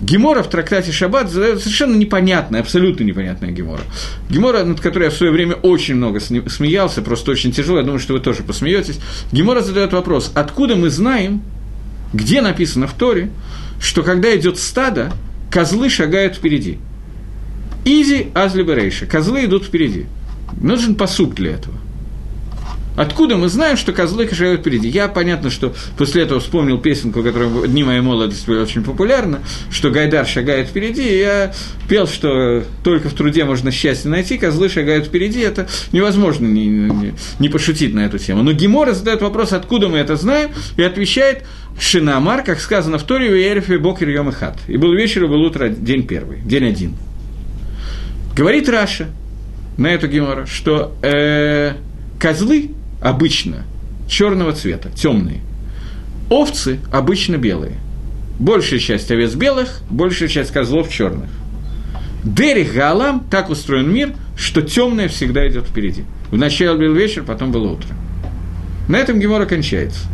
Гемора 0.00 0.42
в 0.44 0.48
трактате 0.48 0.92
Шаббат 0.92 1.30
совершенно 1.30 1.96
непонятная, 1.96 2.60
абсолютно 2.60 3.02
непонятная 3.02 3.50
Гемора. 3.50 3.82
Гемора, 4.30 4.62
над 4.62 4.80
которой 4.80 5.04
я 5.04 5.10
в 5.10 5.14
свое 5.14 5.32
время 5.32 5.54
очень 5.56 5.96
много 5.96 6.20
смеялся, 6.20 7.02
просто 7.02 7.32
очень 7.32 7.50
тяжело, 7.50 7.78
я 7.78 7.84
думаю, 7.84 7.98
что 7.98 8.12
вы 8.14 8.20
тоже 8.20 8.44
посмеетесь. 8.44 9.00
Гемора 9.32 9.60
задает 9.60 9.92
вопрос, 9.92 10.30
откуда 10.34 10.76
мы 10.76 10.88
знаем, 10.88 11.42
где 12.12 12.40
написано 12.40 12.86
в 12.86 12.94
Торе, 12.94 13.30
что 13.80 14.04
когда 14.04 14.34
идет 14.36 14.56
стадо, 14.58 15.12
козлы 15.50 15.90
шагают 15.90 16.36
впереди. 16.36 16.78
Изи 17.84 18.28
азли 18.34 18.62
берейша. 18.62 19.06
Козлы 19.06 19.44
идут 19.44 19.64
впереди. 19.64 20.06
Нужен 20.60 20.94
посуд 20.94 21.34
для 21.34 21.52
этого. 21.52 21.76
Откуда 22.98 23.36
мы 23.36 23.48
знаем, 23.48 23.76
что 23.76 23.92
козлы 23.92 24.28
шагают 24.28 24.62
впереди? 24.62 24.88
Я, 24.88 25.06
понятно, 25.06 25.50
что 25.50 25.72
после 25.96 26.24
этого 26.24 26.40
вспомнил 26.40 26.78
песенку, 26.78 27.22
которая 27.22 27.48
в 27.48 27.68
дни 27.68 27.84
моей 27.84 28.00
молодости 28.00 28.44
была 28.44 28.62
очень 28.62 28.82
популярна, 28.82 29.38
что 29.70 29.90
Гайдар 29.90 30.26
шагает 30.26 30.66
впереди, 30.66 31.08
и 31.08 31.18
я 31.20 31.54
пел, 31.88 32.08
что 32.08 32.64
только 32.82 33.08
в 33.08 33.14
труде 33.14 33.44
можно 33.44 33.70
счастье 33.70 34.10
найти, 34.10 34.36
козлы 34.36 34.68
шагают 34.68 35.06
впереди, 35.06 35.38
это 35.38 35.68
невозможно 35.92 36.46
не, 36.46 36.66
не, 36.66 37.14
не 37.38 37.48
пошутить 37.48 37.94
на 37.94 38.00
эту 38.00 38.18
тему. 38.18 38.42
Но 38.42 38.50
Гемора 38.50 38.94
задает 38.94 39.22
вопрос, 39.22 39.52
откуда 39.52 39.88
мы 39.88 39.98
это 39.98 40.16
знаем, 40.16 40.50
и 40.76 40.82
отвечает, 40.82 41.44
Шинамар, 41.78 42.42
как 42.42 42.58
сказано 42.58 42.98
в 42.98 43.04
Торе, 43.04 43.30
в 43.30 43.34
Ерефе 43.36 43.78
Бокер 43.78 44.08
Йом 44.08 44.30
и 44.30 44.32
Хат. 44.32 44.58
И 44.66 44.76
был 44.76 44.92
вечер, 44.92 45.22
и 45.22 45.28
был 45.28 45.42
утро, 45.42 45.68
день 45.68 46.04
первый, 46.04 46.38
день 46.40 46.64
один. 46.64 46.96
Говорит 48.38 48.68
Раша 48.68 49.08
на 49.78 49.88
эту 49.88 50.06
Гемора, 50.06 50.46
что 50.46 50.94
э, 51.02 51.72
козлы 52.20 52.70
обычно 53.02 53.64
черного 54.08 54.52
цвета, 54.52 54.90
темные. 54.94 55.40
Овцы 56.30 56.78
обычно 56.92 57.36
белые. 57.36 57.80
Большая 58.38 58.78
часть 58.78 59.10
овец 59.10 59.34
белых, 59.34 59.80
большая 59.90 60.28
часть 60.28 60.52
козлов 60.52 60.88
черных. 60.88 61.28
Дерих 62.22 62.74
Гаалам, 62.74 63.26
так 63.28 63.50
устроен 63.50 63.92
мир, 63.92 64.12
что 64.36 64.62
темное 64.62 65.08
всегда 65.08 65.48
идет 65.48 65.64
впереди. 65.64 66.04
Вначале 66.30 66.78
был 66.78 66.94
вечер, 66.94 67.24
потом 67.24 67.50
было 67.50 67.72
утро. 67.72 67.88
На 68.88 68.98
этом 68.98 69.18
Гемора 69.18 69.46
кончается. 69.46 70.06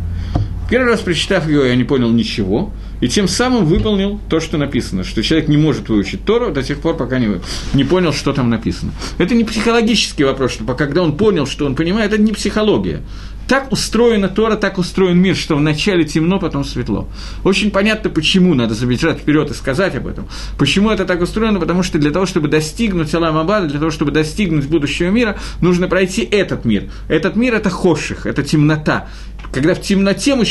Первый 0.67 0.87
раз, 0.89 1.01
прочитав 1.01 1.47
его, 1.47 1.63
я 1.63 1.75
не 1.75 1.83
понял 1.83 2.09
ничего, 2.09 2.73
и 3.01 3.07
тем 3.07 3.27
самым 3.27 3.65
выполнил 3.65 4.19
то, 4.29 4.39
что 4.39 4.57
написано, 4.57 5.03
что 5.03 5.21
человек 5.23 5.47
не 5.47 5.57
может 5.57 5.89
выучить 5.89 6.25
Тору 6.25 6.51
до 6.51 6.63
тех 6.63 6.79
пор, 6.79 6.95
пока 6.95 7.19
не, 7.19 7.39
не 7.73 7.83
понял, 7.83 8.13
что 8.13 8.33
там 8.33 8.49
написано. 8.49 8.91
Это 9.17 9.35
не 9.35 9.43
психологический 9.43 10.23
вопрос, 10.23 10.51
что 10.53 10.65
когда 10.73 11.01
он 11.01 11.17
понял, 11.17 11.45
что 11.45 11.65
он 11.65 11.75
понимает, 11.75 12.13
это 12.13 12.21
не 12.21 12.31
психология. 12.31 13.01
Так 13.47 13.71
устроена 13.71 14.27
Тора, 14.27 14.55
так 14.55 14.79
устроен 14.79 15.19
мир, 15.19 15.35
что 15.35 15.55
вначале 15.55 16.03
темно, 16.03 16.39
потом 16.39 16.65
светло. 16.65 17.07
Очень 17.43 17.69
понятно, 17.69 18.09
почему, 18.09 18.55
надо 18.55 18.73
забежать 18.73 19.19
вперед 19.19 19.51
и 19.51 19.53
сказать 19.53 19.95
об 19.95 20.07
этом. 20.07 20.27
Почему 20.57 20.89
это 20.89 21.05
так 21.05 21.21
устроено? 21.21 21.59
Потому 21.59 21.83
что 21.83 21.99
для 21.99 22.09
того, 22.09 22.25
чтобы 22.25 22.47
достигнуть 22.47 23.13
Алам 23.13 23.37
Абада, 23.37 23.67
для 23.67 23.77
того, 23.77 23.91
чтобы 23.91 24.11
достигнуть 24.11 24.65
будущего 24.65 25.09
мира, 25.09 25.37
нужно 25.61 25.87
пройти 25.87 26.23
этот 26.23 26.65
мир. 26.65 26.89
Этот 27.07 27.35
мир– 27.35 27.53
это 27.55 27.69
хоших, 27.69 28.25
это 28.25 28.41
темнота 28.41 29.07
когда 29.51 29.73
в 29.73 29.81
темноте 29.81 30.35
мы, 30.35 30.45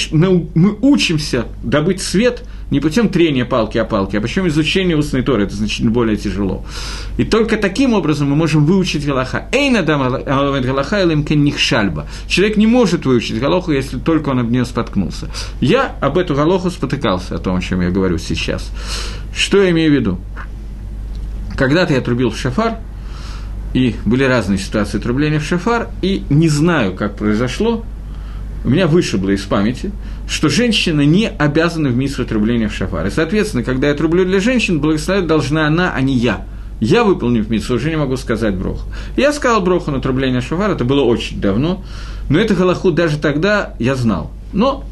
мы 0.55 0.76
учимся 0.80 1.47
добыть 1.62 2.01
свет 2.01 2.42
не 2.70 2.80
путем 2.80 3.09
трения 3.09 3.45
палки 3.45 3.78
о 3.78 3.84
палке, 3.84 4.18
а 4.18 4.20
путем 4.20 4.49
изучения 4.49 4.97
устной 4.97 5.22
торы, 5.22 5.45
это 5.45 5.55
значительно 5.55 5.90
более 5.90 6.16
тяжело. 6.16 6.64
И 7.18 7.24
только 7.24 7.57
таким 7.57 7.92
образом 7.92 8.30
мы 8.30 8.36
можем 8.36 8.64
выучить 8.64 9.07
Галаха. 9.07 9.49
Эйна 9.53 9.82
дам 9.82 10.22
Галаха 10.24 11.03
или 11.03 11.57
шальба. 11.57 12.07
Человек 12.26 12.57
не 12.57 12.66
может 12.66 13.05
выучить 13.05 13.38
Галаху, 13.38 13.70
если 13.70 13.99
только 13.99 14.30
он 14.30 14.40
об 14.40 14.51
нее 14.51 14.64
споткнулся. 14.64 15.30
Я 15.61 15.95
об 16.01 16.18
эту 16.18 16.34
Галаху 16.34 16.70
спотыкался, 16.70 17.36
о 17.36 17.38
том, 17.38 17.57
о 17.57 17.61
чем 17.61 17.80
я 17.80 17.90
говорю 17.90 18.18
сейчас. 18.18 18.70
Что 19.34 19.62
я 19.62 19.70
имею 19.70 19.92
в 19.92 19.95
виду? 19.95 20.18
Когда-то 21.57 21.95
я 21.95 22.01
трубил 22.01 22.30
в 22.30 22.38
шафар, 22.38 22.78
и 23.72 23.95
были 24.05 24.24
разные 24.24 24.59
ситуации 24.59 24.99
трубления 24.99 25.38
в 25.38 25.45
шафар, 25.45 25.88
и 26.03 26.24
не 26.30 26.49
знаю, 26.49 26.95
как 26.95 27.16
произошло, 27.16 27.84
у 28.64 28.70
меня 28.70 28.86
вышибло 28.86 29.30
из 29.30 29.42
памяти, 29.42 29.92
что 30.26 30.48
женщина 30.48 31.02
не 31.02 31.28
обязана 31.28 31.90
в 31.90 31.96
митсу 31.96 32.22
отрубления 32.22 32.68
в 32.68 32.74
шафар. 32.74 33.10
Соответственно, 33.10 33.62
когда 33.62 33.88
я 33.88 33.94
трублю 33.94 34.24
для 34.24 34.40
женщин, 34.40 34.80
благословить 34.80 35.26
должна 35.26 35.66
она, 35.66 35.92
а 35.94 36.00
не 36.00 36.14
я. 36.14 36.46
Я, 36.80 37.04
выполнив 37.04 37.48
митсу, 37.50 37.74
уже 37.74 37.90
не 37.90 37.96
могу 37.96 38.16
сказать 38.16 38.56
броху. 38.56 38.88
Я 39.16 39.32
сказал 39.32 39.60
броху 39.60 39.90
на 39.90 40.00
трубление 40.00 40.40
шафар, 40.40 40.70
это 40.70 40.84
было 40.84 41.02
очень 41.02 41.40
давно, 41.40 41.84
но 42.28 42.38
это 42.38 42.54
галаху 42.54 42.90
даже 42.90 43.18
тогда 43.18 43.74
я 43.78 43.94
знал. 43.94 44.30
Но 44.52 44.84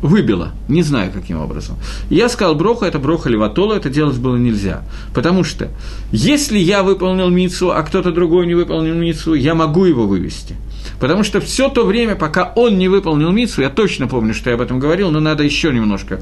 выбило, 0.00 0.52
не 0.68 0.82
знаю 0.82 1.10
каким 1.12 1.40
образом. 1.40 1.76
Я 2.10 2.28
сказал 2.28 2.54
броху, 2.54 2.84
это 2.84 3.00
броха 3.00 3.28
леватола, 3.28 3.74
это 3.74 3.90
делать 3.90 4.18
было 4.18 4.36
нельзя. 4.36 4.82
Потому 5.14 5.42
что 5.42 5.68
если 6.12 6.58
я 6.58 6.84
выполнил 6.84 7.28
мицу, 7.28 7.72
а 7.72 7.82
кто-то 7.82 8.12
другой 8.12 8.46
не 8.46 8.54
выполнил 8.54 8.94
мицу, 8.94 9.34
я 9.34 9.54
могу 9.54 9.84
его 9.84 10.06
вывести– 10.06 10.54
Потому 11.00 11.24
что 11.24 11.40
все 11.40 11.68
то 11.68 11.84
время, 11.84 12.16
пока 12.16 12.52
он 12.56 12.78
не 12.78 12.88
выполнил 12.88 13.30
мицу, 13.30 13.62
я 13.62 13.70
точно 13.70 14.08
помню, 14.08 14.34
что 14.34 14.50
я 14.50 14.56
об 14.56 14.62
этом 14.62 14.78
говорил, 14.78 15.10
но 15.10 15.20
надо 15.20 15.42
еще 15.42 15.72
немножко. 15.72 16.20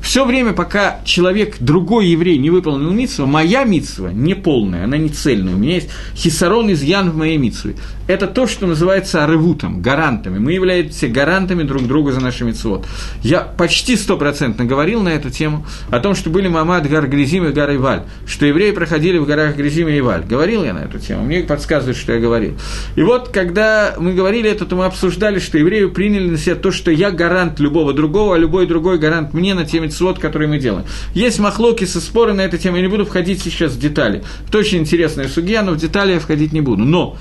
Все 0.00 0.24
время, 0.24 0.52
пока 0.52 1.00
человек, 1.04 1.56
другой 1.60 2.08
еврей, 2.08 2.38
не 2.38 2.50
выполнил 2.50 2.90
мицу, 2.90 3.26
моя 3.26 3.64
мицва 3.64 4.12
не 4.12 4.34
полная, 4.34 4.84
она 4.84 4.96
не 4.96 5.08
цельная. 5.08 5.54
У 5.54 5.58
меня 5.58 5.74
есть 5.76 5.90
хисарон 6.14 6.70
из 6.70 6.82
ян 6.82 7.10
в 7.10 7.16
моей 7.16 7.36
мицве. 7.36 7.76
Это 8.06 8.26
то, 8.28 8.46
что 8.46 8.66
называется 8.66 9.24
аревутом, 9.24 9.82
гарантами. 9.82 10.38
Мы 10.38 10.52
являемся 10.52 11.08
гарантами 11.08 11.64
друг 11.64 11.86
друга 11.86 12.12
за 12.12 12.20
наши 12.20 12.44
мицвод. 12.44 12.86
Я 13.22 13.40
почти 13.40 13.96
стопроцентно 13.96 14.64
говорил 14.64 15.02
на 15.02 15.10
эту 15.10 15.30
тему, 15.30 15.66
о 15.90 15.98
том, 15.98 16.14
что 16.14 16.30
были 16.30 16.46
Мамад, 16.48 16.88
Гар 16.88 17.08
Гризим 17.08 17.46
и 17.46 17.52
Гар 17.52 17.74
Иваль, 17.74 18.02
что 18.26 18.46
евреи 18.46 18.70
проходили 18.70 19.18
в 19.18 19.26
горах 19.26 19.56
Гризим 19.56 19.88
и 19.88 19.98
Иваль. 19.98 20.24
Говорил 20.24 20.64
я 20.64 20.72
на 20.72 20.80
эту 20.80 20.98
тему, 20.98 21.24
мне 21.24 21.40
подсказывают, 21.40 21.96
что 21.96 22.12
я 22.12 22.20
говорил. 22.20 22.56
И 22.94 23.02
вот, 23.02 23.30
когда 23.30 23.94
мы 23.98 24.14
говорили 24.14 24.50
это, 24.50 24.66
то 24.66 24.76
мы 24.76 24.84
обсуждали, 24.84 25.38
что 25.40 25.58
евреи 25.58 25.86
приняли 25.86 26.30
на 26.30 26.38
себя 26.38 26.54
то, 26.54 26.70
что 26.70 26.90
я 26.90 27.10
гарант 27.10 27.58
любого 27.58 27.92
другого, 27.92 28.36
а 28.36 28.38
любой 28.38 28.66
другой 28.66 28.98
гарант 28.98 29.34
мне 29.34 29.54
на 29.54 29.64
теме 29.64 29.88
цвод, 29.88 30.18
который 30.18 30.46
мы 30.46 30.58
делаем. 30.58 30.84
Есть 31.12 31.38
махлоки 31.38 31.84
со 31.84 32.00
споры 32.00 32.34
на 32.34 32.42
эту 32.42 32.58
тему, 32.58 32.76
я 32.76 32.82
не 32.82 32.88
буду 32.88 33.04
входить 33.04 33.42
сейчас 33.42 33.72
в 33.72 33.80
детали. 33.80 34.22
Это 34.48 34.58
очень 34.58 34.78
интересная 34.78 35.28
судья, 35.28 35.62
но 35.62 35.72
в 35.72 35.76
детали 35.76 36.12
я 36.12 36.20
входить 36.20 36.52
не 36.52 36.60
буду. 36.60 36.84
Но 36.84 37.16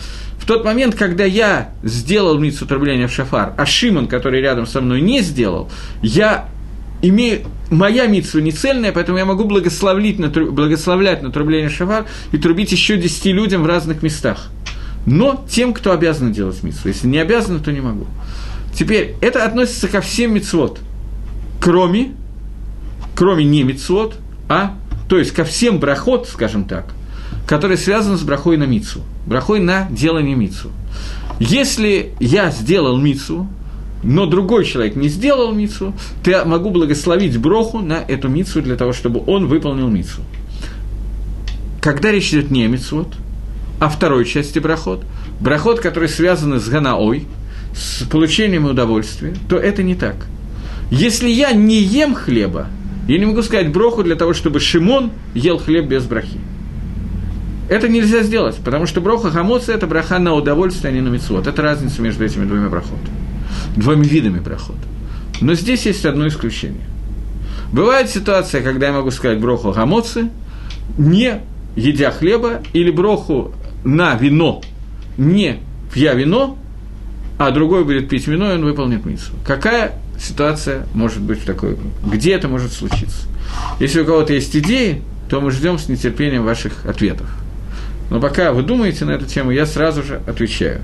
в 0.45 0.47
тот 0.47 0.63
момент, 0.63 0.93
когда 0.95 1.25
я 1.25 1.71
сделал 1.83 2.37
митцу 2.37 2.65
трубления 2.65 3.07
в 3.07 3.11
шафар, 3.11 3.53
а 3.57 3.65
Шимон, 3.65 4.07
который 4.07 4.41
рядом 4.41 4.67
со 4.67 4.79
мной, 4.79 5.01
не 5.01 5.21
сделал, 5.21 5.71
я 6.01 6.47
имею 7.01 7.47
моя 7.71 8.05
митсва 8.05 8.39
не 8.39 8.51
цельная, 8.51 8.91
поэтому 8.91 9.17
я 9.17 9.25
могу 9.25 9.43
благословлять 9.43 10.19
на, 10.19 10.29
благословлять 10.29 11.23
на 11.23 11.31
трубление 11.31 11.69
шафар 11.69 12.05
и 12.31 12.37
трубить 12.37 12.71
еще 12.71 12.97
десяти 12.97 13.33
людям 13.33 13.63
в 13.63 13.65
разных 13.65 14.03
местах 14.03 14.51
но 15.05 15.45
тем, 15.49 15.73
кто 15.73 15.91
обязан 15.91 16.31
делать 16.31 16.61
митцву. 16.63 16.89
Если 16.89 17.07
не 17.07 17.19
обязан, 17.19 17.61
то 17.61 17.71
не 17.71 17.81
могу. 17.81 18.05
Теперь, 18.73 19.15
это 19.21 19.45
относится 19.45 19.87
ко 19.87 20.01
всем 20.01 20.33
мицвод, 20.33 20.79
кроме, 21.61 22.13
кроме 23.15 23.45
не 23.45 23.63
мицвод, 23.63 24.15
а, 24.49 24.75
то 25.07 25.17
есть 25.17 25.31
ко 25.31 25.45
всем 25.45 25.79
брахот, 25.79 26.27
скажем 26.27 26.65
так, 26.65 26.93
которые 27.45 27.77
связаны 27.77 28.17
с 28.17 28.21
брахой 28.21 28.57
на 28.57 28.63
мицу, 28.63 29.01
брахой 29.25 29.59
на 29.59 29.87
делание 29.89 30.35
мицу. 30.35 30.71
Если 31.39 32.13
я 32.19 32.49
сделал 32.49 32.97
мицу, 32.97 33.47
но 34.03 34.25
другой 34.25 34.65
человек 34.65 34.95
не 34.95 35.09
сделал 35.09 35.51
мицу, 35.53 35.93
то 36.23 36.31
я 36.31 36.45
могу 36.45 36.69
благословить 36.69 37.37
броху 37.37 37.79
на 37.79 37.95
эту 38.07 38.29
мицу 38.29 38.61
для 38.61 38.75
того, 38.75 38.93
чтобы 38.93 39.23
он 39.25 39.47
выполнил 39.47 39.89
мицу. 39.89 40.21
когда 41.81 42.11
речь 42.11 42.29
идет 42.33 42.49
не 42.49 42.65
о 42.65 42.67
мицвод, 42.67 43.13
а 43.79 43.89
второй 43.89 44.25
части 44.25 44.57
брахот, 44.57 45.03
брахот, 45.39 45.79
который 45.81 46.09
связан 46.09 46.59
с 46.59 46.67
ганаой, 46.67 47.27
с 47.75 48.03
получением 48.05 48.65
удовольствия, 48.65 49.35
то 49.47 49.57
это 49.57 49.83
не 49.83 49.93
так. 49.93 50.15
Если 50.89 51.29
я 51.29 51.51
не 51.51 51.79
ем 51.81 52.15
хлеба, 52.15 52.67
я 53.07 53.19
не 53.19 53.25
могу 53.25 53.43
сказать 53.43 53.71
броху 53.71 54.03
для 54.03 54.15
того, 54.15 54.33
чтобы 54.33 54.59
Шимон 54.59 55.11
ел 55.35 55.59
хлеб 55.59 55.85
без 55.85 56.05
брахи. 56.05 56.39
Это 57.67 57.89
нельзя 57.89 58.21
сделать, 58.21 58.57
потому 58.63 58.85
что 58.85 59.01
броха 59.01 59.31
хамоца– 59.31 59.73
это 59.73 59.87
браха 59.87 60.19
на 60.19 60.33
удовольствие, 60.33 60.91
а 60.91 60.93
не 60.93 61.01
на 61.01 61.09
мецвод. 61.09 61.47
Это 61.47 61.61
разница 61.61 62.01
между 62.01 62.23
этими 62.23 62.45
двумя 62.45 62.69
брахотами, 62.69 63.17
двумя 63.75 64.03
видами 64.03 64.39
брахот. 64.39 64.77
Но 65.41 65.55
здесь 65.55 65.85
есть 65.85 66.05
одно 66.05 66.27
исключение. 66.27 66.85
Бывает 67.71 68.09
ситуация, 68.09 68.61
когда 68.61 68.87
я 68.87 68.93
могу 68.93 69.09
сказать 69.11 69.39
броху 69.39 69.71
хамоцы, 69.71 70.29
не 70.97 71.41
едя 71.75 72.11
хлеба, 72.11 72.61
или 72.73 72.91
броху 72.91 73.51
на 73.83 74.13
вино, 74.15 74.61
не 75.17 75.57
пья 75.93 76.13
вино, 76.13 76.57
а 77.37 77.51
другой 77.51 77.83
будет 77.83 78.07
пить 78.07 78.27
вино, 78.27 78.51
и 78.51 78.55
он 78.55 78.63
выполнит 78.63 79.05
миссу. 79.05 79.33
Какая 79.45 79.93
ситуация 80.19 80.85
может 80.93 81.21
быть 81.21 81.41
в 81.41 81.45
такой? 81.45 81.77
Где 82.05 82.33
это 82.33 82.47
может 82.47 82.71
случиться? 82.71 83.27
Если 83.79 84.01
у 84.01 84.05
кого-то 84.05 84.33
есть 84.33 84.55
идеи, 84.55 85.01
то 85.29 85.41
мы 85.41 85.51
ждем 85.51 85.79
с 85.79 85.89
нетерпением 85.89 86.45
ваших 86.45 86.85
ответов. 86.85 87.27
Но 88.09 88.19
пока 88.19 88.51
вы 88.53 88.63
думаете 88.63 89.05
на 89.05 89.11
эту 89.11 89.25
тему, 89.25 89.51
я 89.51 89.65
сразу 89.65 90.03
же 90.03 90.21
отвечаю. 90.27 90.81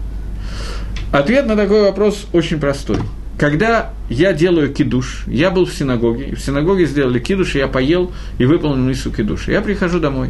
Ответ 1.11 1.45
на 1.45 1.55
такой 1.55 1.81
вопрос 1.83 2.25
очень 2.33 2.59
простой. 2.59 2.97
Когда 3.37 3.91
я 4.09 4.33
делаю 4.33 4.71
кидуш, 4.73 5.23
я 5.25 5.49
был 5.49 5.65
в 5.65 5.73
синагоге, 5.73 6.25
и 6.25 6.35
в 6.35 6.41
синагоге 6.41 6.85
сделали 6.85 7.19
кидуш, 7.19 7.55
и 7.55 7.57
я 7.57 7.67
поел 7.67 8.11
и 8.37 8.45
выполнил 8.45 8.83
миссу 8.83 9.11
кидуша. 9.11 9.51
Я 9.51 9.61
прихожу 9.61 9.99
домой, 9.99 10.29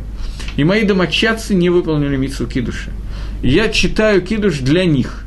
и 0.55 0.63
мои 0.63 0.83
домочадцы 0.83 1.53
не 1.53 1.69
выполнили 1.69 2.15
миссу 2.15 2.47
кидуша. 2.47 2.91
Я 3.43 3.69
читаю 3.69 4.21
кидуш 4.21 4.59
для 4.59 4.85
них. 4.85 5.25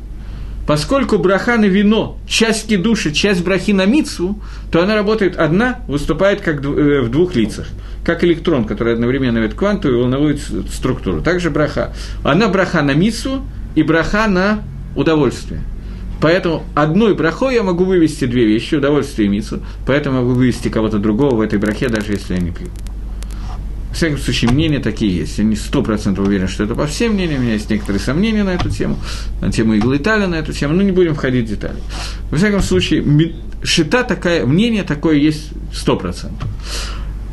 Поскольку 0.67 1.19
браха 1.19 1.57
на 1.57 1.65
вино, 1.65 2.17
часть 2.27 2.67
кидуша, 2.67 3.11
часть 3.11 3.43
брахи 3.43 3.71
на 3.71 3.85
мицу, 3.85 4.39
то 4.71 4.81
она 4.81 4.95
работает 4.95 5.37
одна, 5.37 5.79
выступает 5.87 6.41
как 6.41 6.63
э, 6.63 7.01
в 7.01 7.09
двух 7.09 7.35
лицах 7.35 7.67
как 8.05 8.23
электрон, 8.23 8.65
который 8.65 8.93
одновременно 8.93 9.39
имеет 9.39 9.55
квантовую 9.55 9.97
и 9.97 10.01
волновую 10.03 10.37
структуру. 10.71 11.21
Также 11.21 11.49
браха. 11.49 11.93
Она 12.23 12.47
браха 12.47 12.81
на 12.83 12.93
мицу 12.93 13.41
и 13.73 13.81
браха 13.81 14.27
на 14.27 14.63
удовольствие. 14.95 15.61
Поэтому 16.21 16.63
одной 16.75 17.13
брахой 17.13 17.55
я 17.55 17.63
могу 17.63 17.83
вывести 17.83 18.25
две 18.25 18.45
вещи, 18.45 18.75
удовольствие 18.75 19.27
и 19.27 19.29
мицу, 19.29 19.61
поэтому 19.85 20.21
могу 20.21 20.33
вывести 20.33 20.69
кого-то 20.69 20.97
другого 20.97 21.35
в 21.35 21.41
этой 21.41 21.59
брахе, 21.59 21.89
даже 21.89 22.13
если 22.13 22.35
я 22.35 22.39
не 22.39 22.51
пью. 22.51 22.67
В 23.95 23.97
всяком 23.97 24.17
случае, 24.17 24.51
мнения 24.51 24.79
такие 24.79 25.15
есть. 25.19 25.37
Я 25.37 25.45
не 25.45 25.55
сто 25.55 25.81
процентов 25.81 26.27
уверен, 26.27 26.49
что 26.49 26.65
это 26.65 26.75
по 26.75 26.85
всем 26.85 27.13
мнениям. 27.13 27.39
У 27.39 27.43
меня 27.43 27.53
есть 27.53 27.69
некоторые 27.69 28.01
сомнения 28.01 28.43
на 28.43 28.49
эту 28.49 28.69
тему, 28.69 28.99
на 29.39 29.53
тему 29.53 29.73
иглы 29.75 29.95
Италии, 29.95 30.25
на 30.25 30.35
эту 30.35 30.51
тему. 30.51 30.73
Но 30.73 30.81
не 30.81 30.91
будем 30.91 31.15
входить 31.15 31.45
в 31.45 31.47
детали. 31.47 31.77
Во 32.29 32.35
всяком 32.35 32.59
случае, 32.59 33.05
шита 33.63 34.03
такая, 34.03 34.45
мнение 34.45 34.83
такое 34.83 35.15
есть 35.15 35.51
сто 35.73 35.95
процентов. 35.95 36.45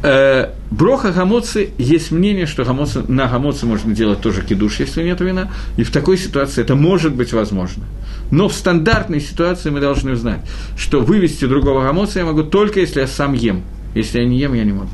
Э, 0.05 0.51
броха 0.71 1.11
гамоцы, 1.11 1.71
есть 1.79 2.13
мнение, 2.13 2.47
что 2.47 2.65
гамоцы, 2.65 3.03
на 3.09 3.27
гамоцы 3.27 3.67
можно 3.67 3.93
делать 3.93 4.21
тоже 4.21 4.43
кидуш, 4.43 4.79
если 4.79 5.03
нет 5.03 5.21
вина, 5.21 5.51
и 5.77 5.83
в 5.83 5.91
такой 5.91 6.17
ситуации 6.17 6.61
это 6.61 6.77
может 6.77 7.13
быть 7.13 7.33
возможно. 7.33 7.87
Но 8.31 8.49
в 8.49 8.53
стандартной 8.53 9.21
ситуации 9.21 9.71
мы 9.71 9.81
должны 9.81 10.15
знать, 10.15 10.43
что 10.77 11.01
вывести 11.01 11.45
другого 11.45 11.83
гамоца 11.83 12.21
я 12.21 12.25
могу 12.25 12.45
только 12.45 12.79
если 12.79 13.01
я 13.01 13.09
сам 13.09 13.33
ем. 13.33 13.65
Если 13.97 14.21
я 14.21 14.25
не 14.25 14.39
ем, 14.39 14.55
я 14.55 14.63
не 14.63 14.73
могу. 14.73 14.91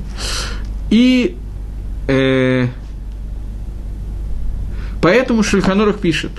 И 0.88 1.36
поэтому 5.02 5.42
Шульханорах 5.42 5.98
пишет, 5.98 6.32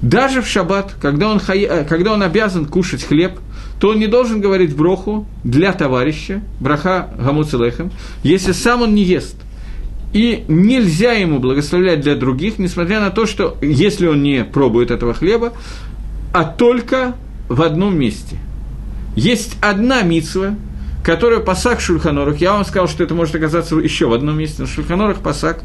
даже 0.00 0.42
в 0.42 0.48
шаббат, 0.48 0.94
когда 1.00 1.28
он, 1.28 1.38
хая, 1.38 1.84
когда 1.84 2.12
он 2.12 2.22
обязан 2.22 2.66
кушать 2.66 3.04
хлеб– 3.04 3.38
то 3.82 3.88
он 3.88 3.98
не 3.98 4.06
должен 4.06 4.40
говорить 4.40 4.76
броху 4.76 5.26
для 5.42 5.72
товарища, 5.72 6.40
браха 6.60 7.10
гамуцелехем, 7.18 7.90
если 8.22 8.52
сам 8.52 8.82
он 8.82 8.94
не 8.94 9.02
ест. 9.02 9.34
И 10.12 10.44
нельзя 10.46 11.14
ему 11.14 11.40
благословлять 11.40 12.00
для 12.00 12.14
других, 12.14 12.60
несмотря 12.60 13.00
на 13.00 13.10
то, 13.10 13.26
что 13.26 13.56
если 13.60 14.06
он 14.06 14.22
не 14.22 14.44
пробует 14.44 14.92
этого 14.92 15.14
хлеба, 15.14 15.52
а 16.32 16.44
только 16.44 17.16
в 17.48 17.60
одном 17.60 17.98
месте. 17.98 18.36
Есть 19.16 19.56
одна 19.60 20.02
митсва, 20.02 20.54
которая 21.02 21.40
пасак 21.40 21.80
Шульханорах, 21.80 22.38
я 22.38 22.52
вам 22.52 22.64
сказал, 22.64 22.88
что 22.88 23.02
это 23.02 23.14
может 23.14 23.34
оказаться 23.34 23.76
еще 23.76 24.06
в 24.06 24.12
одном 24.12 24.38
месте, 24.38 24.62
но 24.62 24.68
Шульханорах 24.68 25.18
пасак, 25.18 25.62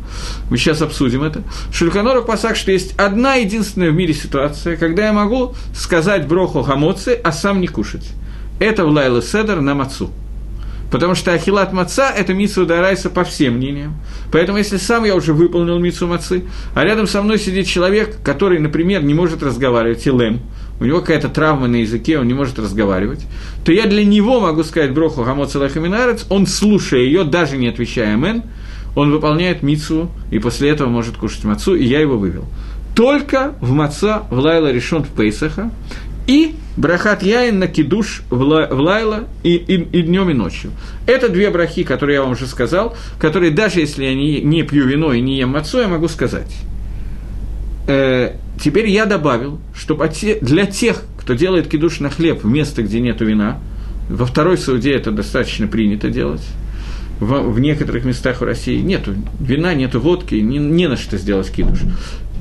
мы 0.50 0.58
сейчас 0.58 0.82
обсудим 0.82 1.24
это, 1.24 1.44
Шульханорах 1.72 2.26
пасак, 2.26 2.56
что 2.56 2.72
есть 2.72 2.98
одна 2.98 3.36
единственная 3.36 3.92
в 3.92 3.96
мире 3.96 4.14
ситуация, 4.14 4.78
когда 4.78 5.06
я 5.06 5.14
могу 5.14 5.56
сказать 5.76 6.28
броху 6.28 6.64
хамоцы, 6.64 7.20
а 7.24 7.32
сам 7.32 7.62
не 7.62 7.68
кушать. 7.68 8.12
Это 8.60 8.86
в 8.86 8.90
Лайла 8.90 9.22
Седер 9.22 9.62
на 9.62 9.76
мацу. 9.76 10.10
Потому 10.92 11.16
что 11.16 11.34
ахилат 11.34 11.74
маца– 11.74 12.10
это 12.18 12.34
митсу 12.34 12.66
дарайса 12.66 13.10
по 13.10 13.24
всем 13.26 13.56
мнениям. 13.56 13.96
Поэтому, 14.32 14.58
если 14.58 14.78
сам 14.78 15.04
я 15.04 15.16
уже 15.16 15.34
выполнил 15.34 15.80
митсу 15.80 16.08
мацы, 16.08 16.46
а 16.74 16.84
рядом 16.84 17.08
со 17.08 17.22
мной 17.22 17.40
сидит 17.40 17.68
человек, 17.68 18.18
который, 18.24 18.60
например, 18.60 19.04
не 19.04 19.14
может 19.14 19.44
разговаривать, 19.44 20.08
илем, 20.08 20.40
у 20.80 20.86
него 20.86 21.01
какая-то 21.01 21.30
травма 21.30 21.67
на 21.67 21.78
языке, 21.78 22.19
он 22.19 22.28
не 22.28 22.34
может 22.34 22.59
разговаривать, 22.59 23.25
то 23.65 23.71
я 23.71 23.88
для 23.88 24.05
него 24.05 24.39
могу 24.39 24.63
сказать 24.63 24.93
броху 24.93 25.23
хамоцелахаминарец, 25.23 26.25
он, 26.30 26.47
слушая 26.47 27.01
ее, 27.01 27.23
даже 27.23 27.57
не 27.57 27.67
отвечая 27.67 28.15
«мен», 28.15 28.43
он 28.95 29.11
выполняет 29.11 29.61
мицу 29.61 30.09
и 30.32 30.39
после 30.39 30.69
этого 30.69 30.89
может 30.89 31.17
кушать 31.17 31.43
мацу, 31.43 31.75
и 31.75 31.86
я 31.86 31.99
его 31.99 32.17
вывел. 32.17 32.45
Только 32.95 33.53
в 33.61 33.71
маца 33.71 34.23
в 34.32 34.39
лайла 34.39 34.71
решен 34.71 35.03
в 35.03 35.09
Пейсаха, 35.09 35.69
и 36.25 36.55
брахат 36.75 37.23
яин 37.23 37.59
на 37.59 37.67
кидуш 37.67 38.23
в 38.30 38.41
лайла 38.41 39.25
и, 39.43 39.55
и, 39.55 39.75
и 39.75 40.01
днем 40.01 40.30
и 40.30 40.34
ночью. 40.34 40.71
Это 41.05 41.30
две 41.30 41.49
брахи, 41.51 41.84
которые 41.84 42.15
я 42.15 42.21
вам 42.23 42.32
уже 42.32 42.47
сказал, 42.47 42.95
которые 43.19 43.51
даже 43.51 43.80
если 43.80 44.03
я 44.03 44.13
не, 44.13 44.41
не 44.41 44.63
пью 44.63 44.86
вино 44.86 45.13
и 45.13 45.21
не 45.21 45.38
ем 45.38 45.49
мацу, 45.49 45.80
я 45.80 45.88
могу 45.88 46.07
сказать. 46.07 46.53
Э, 47.88 48.34
теперь 48.60 48.89
я 48.89 49.05
добавил, 49.05 49.60
что 49.76 49.95
для 50.41 50.66
тех, 50.66 51.03
кто 51.20 51.34
делает 51.34 51.68
кидуш 51.68 51.99
на 51.99 52.10
хлеб 52.10 52.43
в 52.43 52.47
место, 52.47 52.84
где 52.84 52.99
нет 52.99 53.22
вина, 53.22 53.60
во 54.10 54.26
второй 54.26 54.58
суде 54.58 54.93
это 54.93 55.12
достаточно 55.12 55.68
принято 55.68 56.10
делать, 56.10 56.45
в, 57.20 57.51
в 57.51 57.60
некоторых 57.60 58.05
местах 58.05 58.41
в 58.41 58.43
России 58.43 58.80
нету 58.80 59.14
вина, 59.39 59.74
нету 59.74 59.99
водки, 59.99 60.36
не, 60.36 60.60
не 60.60 60.88
на 60.88 60.97
что 60.97 61.18
сделать 61.18 61.51
кидуш. 61.51 61.80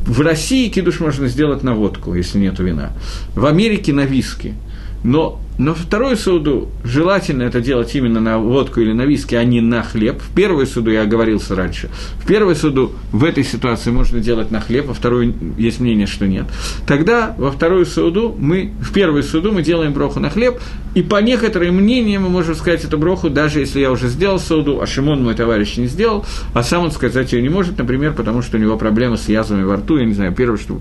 В 0.06 0.20
России 0.20 0.68
кидуш 0.68 1.00
можно 1.00 1.26
сделать 1.26 1.62
на 1.62 1.74
водку, 1.74 2.14
если 2.14 2.38
нет 2.38 2.58
вина. 2.58 2.92
В 3.34 3.46
Америке 3.46 3.92
на 3.92 4.02
виски. 4.04 4.54
Но 5.02 5.40
но 5.58 5.74
вторую 5.74 6.16
суду 6.16 6.68
желательно 6.84 7.42
это 7.42 7.62
делать 7.62 7.94
именно 7.94 8.20
на 8.20 8.38
водку 8.38 8.80
или 8.80 8.92
на 8.92 9.02
виски, 9.02 9.34
а 9.34 9.44
не 9.44 9.62
на 9.62 9.82
хлеб. 9.82 10.20
В 10.20 10.34
первую 10.34 10.66
суду 10.66 10.90
я 10.90 11.02
оговорился 11.02 11.54
раньше. 11.54 11.88
В 12.18 12.26
первую 12.26 12.54
суду 12.56 12.92
в 13.10 13.24
этой 13.24 13.42
ситуации 13.42 13.90
можно 13.90 14.20
делать 14.20 14.50
на 14.50 14.60
хлеб, 14.60 14.86
во 14.86 14.94
вторую 14.94 15.34
есть 15.56 15.80
мнение, 15.80 16.06
что 16.06 16.26
нет. 16.26 16.44
Тогда 16.86 17.34
во 17.38 17.50
вторую 17.50 17.86
суду 17.86 18.34
мы, 18.38 18.72
в 18.80 18.92
первую 18.92 19.22
суду 19.22 19.50
мы 19.50 19.62
делаем 19.62 19.94
броху 19.94 20.20
на 20.20 20.28
хлеб, 20.28 20.60
и 20.94 21.02
по 21.02 21.22
некоторым 21.22 21.76
мнениям 21.76 22.24
мы 22.24 22.28
можем 22.28 22.54
сказать 22.54 22.84
эту 22.84 22.98
броху, 22.98 23.30
даже 23.30 23.60
если 23.60 23.80
я 23.80 23.90
уже 23.90 24.08
сделал 24.08 24.38
суду, 24.38 24.80
а 24.82 24.86
Шимон 24.86 25.24
мой 25.24 25.34
товарищ 25.34 25.78
не 25.78 25.86
сделал, 25.86 26.26
а 26.52 26.62
сам 26.62 26.84
он 26.84 26.90
сказать 26.90 27.32
ее 27.32 27.40
не 27.40 27.48
может, 27.48 27.78
например, 27.78 28.12
потому 28.12 28.42
что 28.42 28.58
у 28.58 28.60
него 28.60 28.76
проблемы 28.76 29.16
с 29.16 29.28
язвами 29.28 29.62
во 29.62 29.76
рту, 29.76 29.96
я 29.96 30.04
не 30.04 30.12
знаю, 30.12 30.34
первое 30.34 30.58
что. 30.58 30.80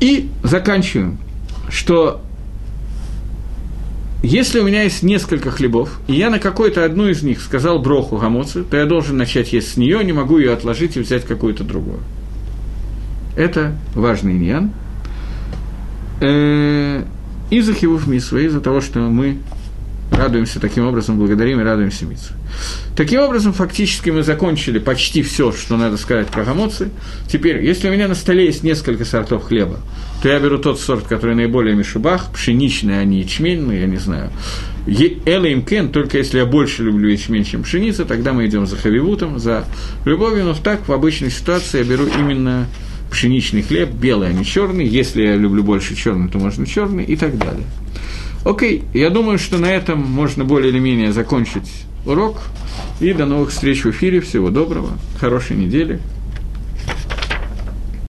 И 0.00 0.28
заканчиваем, 0.42 1.18
что 1.70 2.22
если 4.22 4.58
у 4.58 4.64
меня 4.64 4.82
есть 4.82 5.02
несколько 5.02 5.50
хлебов, 5.50 6.00
и 6.08 6.14
я 6.14 6.30
на 6.30 6.40
какой-то 6.40 6.84
одну 6.84 7.08
из 7.08 7.22
них 7.22 7.40
сказал 7.40 7.78
броху 7.78 8.16
гамоцу, 8.16 8.64
то 8.64 8.76
я 8.76 8.84
должен 8.84 9.16
начать 9.16 9.52
есть 9.52 9.72
с 9.72 9.76
нее, 9.76 10.02
не 10.02 10.12
могу 10.12 10.38
ее 10.38 10.52
отложить 10.52 10.96
и 10.96 11.00
взять 11.00 11.24
какую-то 11.24 11.62
другую. 11.62 12.00
Это 13.36 13.76
важный 13.94 14.34
ньян. 14.34 14.72
Э, 16.20 17.04
из-за 17.50 17.72
хивув 17.74 18.08
мисва, 18.08 18.38
из-за 18.38 18.60
того, 18.60 18.80
что 18.80 18.98
мы 18.98 19.38
радуемся 20.10 20.60
таким 20.60 20.86
образом, 20.86 21.18
благодарим 21.18 21.60
и 21.60 21.64
радуемся 21.64 22.04
митсу. 22.04 22.32
Таким 22.96 23.20
образом, 23.20 23.52
фактически 23.52 24.10
мы 24.10 24.22
закончили 24.22 24.78
почти 24.78 25.22
все, 25.22 25.52
что 25.52 25.76
надо 25.76 25.96
сказать 25.96 26.28
про 26.28 26.44
гамоцы. 26.44 26.90
Теперь, 27.30 27.64
если 27.64 27.88
у 27.88 27.92
меня 27.92 28.08
на 28.08 28.14
столе 28.14 28.46
есть 28.46 28.62
несколько 28.62 29.04
сортов 29.04 29.44
хлеба, 29.44 29.80
то 30.22 30.28
я 30.28 30.40
беру 30.40 30.58
тот 30.58 30.80
сорт, 30.80 31.06
который 31.06 31.36
наиболее 31.36 31.76
мишубах, 31.76 32.32
пшеничный, 32.32 33.00
а 33.00 33.04
не 33.04 33.20
ячменный, 33.20 33.80
я 33.80 33.86
не 33.86 33.98
знаю. 33.98 34.30
Эла 34.86 35.44
им 35.44 35.62
кен, 35.62 35.90
только 35.90 36.18
если 36.18 36.38
я 36.38 36.46
больше 36.46 36.82
люблю 36.82 37.08
ячмень, 37.08 37.44
чем 37.44 37.62
пшеницу, 37.62 38.04
тогда 38.04 38.32
мы 38.32 38.46
идем 38.46 38.66
за 38.66 38.76
хавивутом, 38.76 39.38
за 39.38 39.66
любовью, 40.04 40.44
но 40.44 40.54
так 40.54 40.88
в 40.88 40.92
обычной 40.92 41.30
ситуации 41.30 41.78
я 41.78 41.84
беру 41.84 42.06
именно 42.06 42.66
пшеничный 43.10 43.62
хлеб, 43.62 43.90
белый, 43.90 44.30
а 44.30 44.32
не 44.32 44.44
черный. 44.44 44.86
Если 44.86 45.22
я 45.22 45.36
люблю 45.36 45.62
больше 45.62 45.94
черный, 45.94 46.28
то 46.28 46.38
можно 46.38 46.66
черный 46.66 47.04
и 47.04 47.16
так 47.16 47.38
далее. 47.38 47.66
Окей, 48.44 48.84
я 48.94 49.10
думаю, 49.10 49.38
что 49.38 49.58
на 49.58 49.66
этом 49.66 50.00
можно 50.00 50.44
более 50.44 50.70
или 50.70 50.78
менее 50.78 51.12
закончить 51.12 51.84
урок. 52.06 52.38
И 53.00 53.12
до 53.12 53.26
новых 53.26 53.50
встреч 53.50 53.84
в 53.84 53.90
эфире. 53.90 54.20
Всего 54.20 54.50
доброго. 54.50 54.90
Хорошей 55.20 55.56
недели. 55.56 56.00